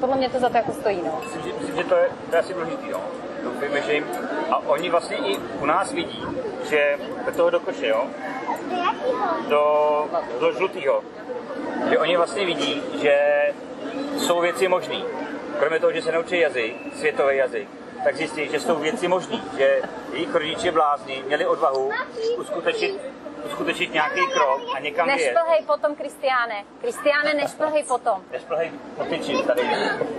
podle 0.00 0.16
mě 0.16 0.28
to 0.28 0.38
za 0.38 0.48
to 0.48 0.56
jako 0.56 0.72
stojí, 0.72 1.02
no. 1.04 1.20
Myslím, 1.22 1.76
že, 1.76 1.84
to 1.84 1.94
je, 1.94 2.08
to 2.30 2.36
je 2.36 2.40
asi 2.40 2.54
důležitý, 2.54 2.90
no. 2.90 3.00
Doufejme, 3.44 3.80
že 3.80 3.94
jim... 3.94 4.06
A 4.50 4.58
oni 4.58 4.90
vlastně 4.90 5.16
i 5.16 5.38
u 5.60 5.66
nás 5.66 5.92
vidí, 5.92 6.24
že 6.70 6.98
do 7.26 7.32
toho 7.32 7.50
do 7.50 7.60
koše, 7.60 7.86
jo, 7.86 8.06
do, 9.48 10.06
do 10.40 10.52
žlutého, 10.52 11.02
že 11.90 11.98
oni 11.98 12.16
vlastně 12.16 12.46
vidí, 12.46 12.82
že 13.02 13.18
jsou 14.18 14.40
věci 14.40 14.68
možné. 14.68 14.96
Kromě 15.58 15.80
toho, 15.80 15.92
že 15.92 16.02
se 16.02 16.12
naučí 16.12 16.38
jazyk, 16.38 16.76
světový 16.96 17.36
jazyk, 17.36 17.68
tak 18.04 18.16
zjistí, 18.16 18.48
že 18.48 18.60
jsou 18.60 18.76
věci 18.76 19.08
možné, 19.08 19.40
že 19.58 19.82
jejich 20.12 20.34
rodiče 20.34 20.72
blázni 20.72 21.22
měli 21.26 21.46
odvahu 21.46 21.90
uskutečnit, 22.36 23.00
uskutečnit 23.46 23.92
nějaký 23.92 24.20
krok 24.32 24.60
a 24.74 24.80
někam 24.80 25.06
vyjet. 25.06 25.34
Nešplhej 25.34 25.62
potom, 25.66 25.94
Kristiáne. 25.94 26.64
Kristiáne, 26.80 27.34
nešplhej 27.34 27.82
potom. 27.82 28.22
Nešplhej 28.32 28.72
potyčit 28.96 29.46
tady 29.46 29.62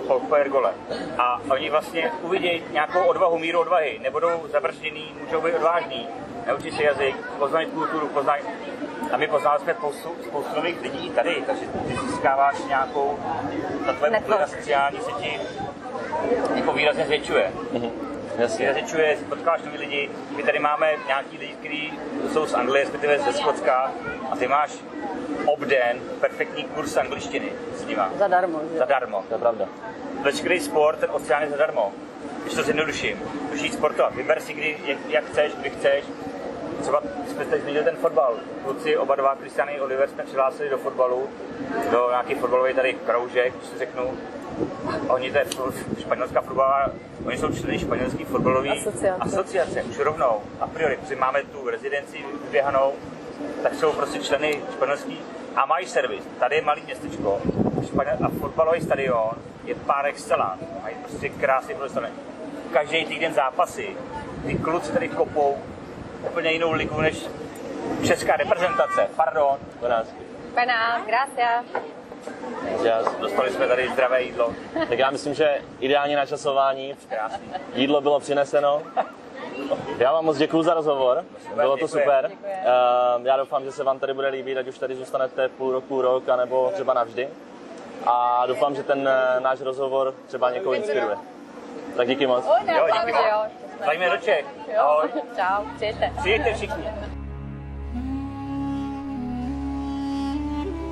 po, 0.07 0.35
ergole. 0.35 0.73
A 1.17 1.41
oni 1.49 1.69
vlastně 1.69 2.11
uvidí 2.21 2.63
nějakou 2.71 3.03
odvahu, 3.03 3.37
míru 3.37 3.59
odvahy, 3.59 3.99
nebudou 4.01 4.47
zabržděný, 4.51 5.15
můžou 5.25 5.41
být 5.41 5.55
odvážní, 5.55 6.07
naučí 6.47 6.71
se 6.71 6.83
jazyk, 6.83 7.15
poznají 7.39 7.67
kulturu, 7.67 8.07
poznají. 8.07 8.43
A 9.11 9.17
my 9.17 9.27
poznáme 9.27 9.59
jsme 9.59 9.73
spoustu, 9.73 10.09
spoustu 10.23 10.55
nových 10.55 10.81
lidí 10.81 11.09
tady, 11.09 11.43
takže 11.47 11.65
ty 11.87 11.97
získáváš 12.07 12.55
nějakou, 12.67 13.19
ta 13.85 13.93
tvoje 13.93 14.11
bublina 14.19 14.41
na 14.41 14.47
sociální 14.47 14.99
se 14.99 15.11
ti 15.11 15.39
jako 16.55 16.73
výrazně 16.73 17.05
zvětšuje. 17.05 17.51
Jasně. 18.37 18.71
Zvětšuje, 18.71 19.17
potkáš 19.29 19.61
nový 19.61 19.77
lidi, 19.77 20.09
my 20.35 20.43
tady 20.43 20.59
máme 20.59 20.91
nějaký 21.07 21.37
lidi, 21.37 21.53
kteří 21.53 21.99
jsou 22.33 22.45
z 22.45 22.53
Anglie, 22.53 22.83
respektive 22.83 23.19
ze 23.19 23.33
Skotska 23.33 23.91
a 24.31 24.35
ty 24.35 24.47
máš 24.47 24.71
obden 25.45 25.99
perfektní 26.19 26.63
kurz 26.63 26.97
angličtiny 26.97 27.51
s 27.75 27.85
nima. 27.85 28.09
Zadarmo, 28.17 28.59
že? 28.73 28.77
Zadarmo. 28.77 29.23
To 29.27 29.33
je 29.33 29.39
pravda. 29.39 29.65
Veškerý 30.21 30.59
sport, 30.59 30.99
ten 30.99 31.09
oceán 31.11 31.43
je 31.43 31.49
zadarmo. 31.49 31.91
Když 32.43 32.53
to 32.55 32.63
zjednoduším, 32.63 33.21
můžeš 33.49 33.61
jít 33.61 33.73
sportovat. 33.73 34.15
Vyber 34.15 34.41
si, 34.41 34.53
kdy, 34.53 34.77
jak, 34.85 34.97
jak 35.09 35.25
chceš, 35.25 35.53
kdy 35.55 35.69
chceš. 35.69 36.03
Třeba 36.83 37.01
jsme 37.27 37.45
teď 37.45 37.61
změnili 37.61 37.85
ten 37.85 37.95
fotbal. 37.95 38.35
Kluci, 38.63 38.97
oba 38.97 39.15
dva, 39.15 39.35
Kristian 39.35 39.69
i 39.69 39.81
Oliver, 39.81 40.09
jsme 40.09 40.23
přihlásili 40.23 40.69
do 40.69 40.77
fotbalu, 40.77 41.29
do 41.91 42.07
nějaký 42.09 42.35
fotbalový 42.35 42.73
tady 42.73 42.93
kroužek, 42.93 43.53
když 43.57 43.69
to 43.69 43.77
řeknu. 43.77 44.11
Oni 45.07 45.31
to 45.31 45.37
je 45.37 45.45
španělská 45.99 46.41
fotbalová, 46.41 46.89
oni 47.25 47.37
jsou 47.37 47.51
členy 47.51 47.79
španělské 47.79 48.25
fotbalové 48.25 48.69
Asociace. 48.69 49.15
asociace, 49.19 49.83
už 49.83 49.99
rovnou, 49.99 50.41
a 50.59 50.67
priori, 50.67 50.97
protože 50.97 51.15
máme 51.15 51.43
tu 51.43 51.69
rezidenci 51.69 52.17
vyběhanou, 52.43 52.93
tak 53.63 53.75
jsou 53.75 53.91
prostě 53.91 54.19
členy 54.19 54.61
španělský 54.73 55.19
a 55.55 55.65
mají 55.65 55.87
servis. 55.87 56.23
Tady 56.39 56.55
je 56.55 56.61
malý 56.61 56.81
městečko 56.81 57.41
Španěl, 57.87 58.13
a 58.25 58.29
fotbalový 58.39 58.81
stadion 58.81 59.31
je 59.65 59.75
par 59.75 60.05
excellence. 60.05 60.65
Mají 60.83 60.95
prostě 60.95 61.29
krásný 61.29 61.75
prostor. 61.75 62.09
Každý 62.73 63.05
týden 63.05 63.33
zápasy. 63.33 63.95
Ty 64.45 64.55
kluci 64.55 64.91
tady 64.91 65.09
kopou 65.09 65.57
úplně 66.29 66.51
jinou 66.51 66.71
ligu 66.71 67.01
než 67.01 67.25
česká 68.07 68.35
reprezentace. 68.35 69.07
Pardon. 69.15 69.57
Dvanáctky. 69.79 70.23
Pena, 70.55 71.01
gracias. 71.05 71.65
Yes. 72.83 73.07
Dostali 73.19 73.51
jsme 73.51 73.67
tady 73.67 73.89
zdravé 73.89 74.23
jídlo. 74.23 74.53
Tak 74.89 74.99
já 74.99 75.11
myslím, 75.11 75.33
že 75.33 75.61
ideální 75.79 76.15
načasování. 76.15 76.95
Krásný. 77.09 77.47
Jídlo 77.73 78.01
bylo 78.01 78.19
přineseno. 78.19 78.81
Já 79.97 80.13
vám 80.13 80.25
moc 80.25 80.37
děkuji 80.37 80.63
za 80.63 80.73
rozhovor, 80.73 81.23
bylo 81.55 81.71
to 81.71 81.75
děkuji. 81.75 81.87
super. 81.87 82.27
Děkuji. 82.29 82.45
Ehm, 83.15 83.25
Já 83.25 83.37
doufám, 83.37 83.63
že 83.63 83.71
se 83.71 83.83
vám 83.83 83.99
tady 83.99 84.13
bude 84.13 84.27
líbit, 84.27 84.57
ať 84.57 84.67
už 84.67 84.77
tady 84.77 84.95
zůstanete 84.95 85.49
půl 85.49 85.71
roku, 85.71 86.01
rok, 86.01 86.29
anebo 86.29 86.71
třeba 86.73 86.93
navždy. 86.93 87.29
A 88.05 88.43
doufám, 88.47 88.75
že 88.75 88.83
ten 88.83 89.07
eh, 89.07 89.39
náš 89.39 89.61
rozhovor 89.61 90.13
třeba 90.27 90.51
někoho 90.51 90.73
inspiruje. 90.75 91.17
Tak 91.97 92.07
díky 92.07 92.27
moc. 92.27 92.45
Jo, 92.45 92.53
díky 92.93 93.11
moc. 93.13 93.51
Zajme 93.85 94.09
do 94.09 94.17
Čech. 94.17 94.45
Jo, 94.75 94.79
Ahoj. 94.79 95.09
čau, 95.35 95.63
přijďte. 95.75 96.11
Přijďte 96.19 96.53
všichni. 96.53 96.83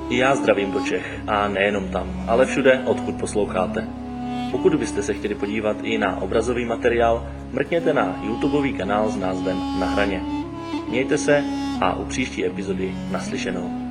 I 0.08 0.16
já 0.18 0.34
zdravím 0.34 0.72
do 0.72 0.80
Čech 0.80 1.20
a 1.28 1.48
nejenom 1.48 1.88
tam, 1.88 2.24
ale 2.28 2.46
všude, 2.46 2.82
odkud 2.86 3.14
posloucháte. 3.20 3.88
Pokud 4.50 4.74
byste 4.74 5.02
se 5.02 5.14
chtěli 5.14 5.34
podívat 5.34 5.76
i 5.82 5.98
na 5.98 6.22
obrazový 6.22 6.64
materiál, 6.64 7.28
mrkněte 7.52 7.92
na 7.92 8.20
YouTubeový 8.22 8.72
kanál 8.72 9.08
s 9.08 9.16
názvem 9.16 9.80
Na 9.80 9.86
hraně. 9.86 10.22
Mějte 10.88 11.18
se 11.18 11.44
a 11.80 11.96
u 11.96 12.04
příští 12.04 12.46
epizody 12.46 12.94
naslyšenou. 13.10 13.81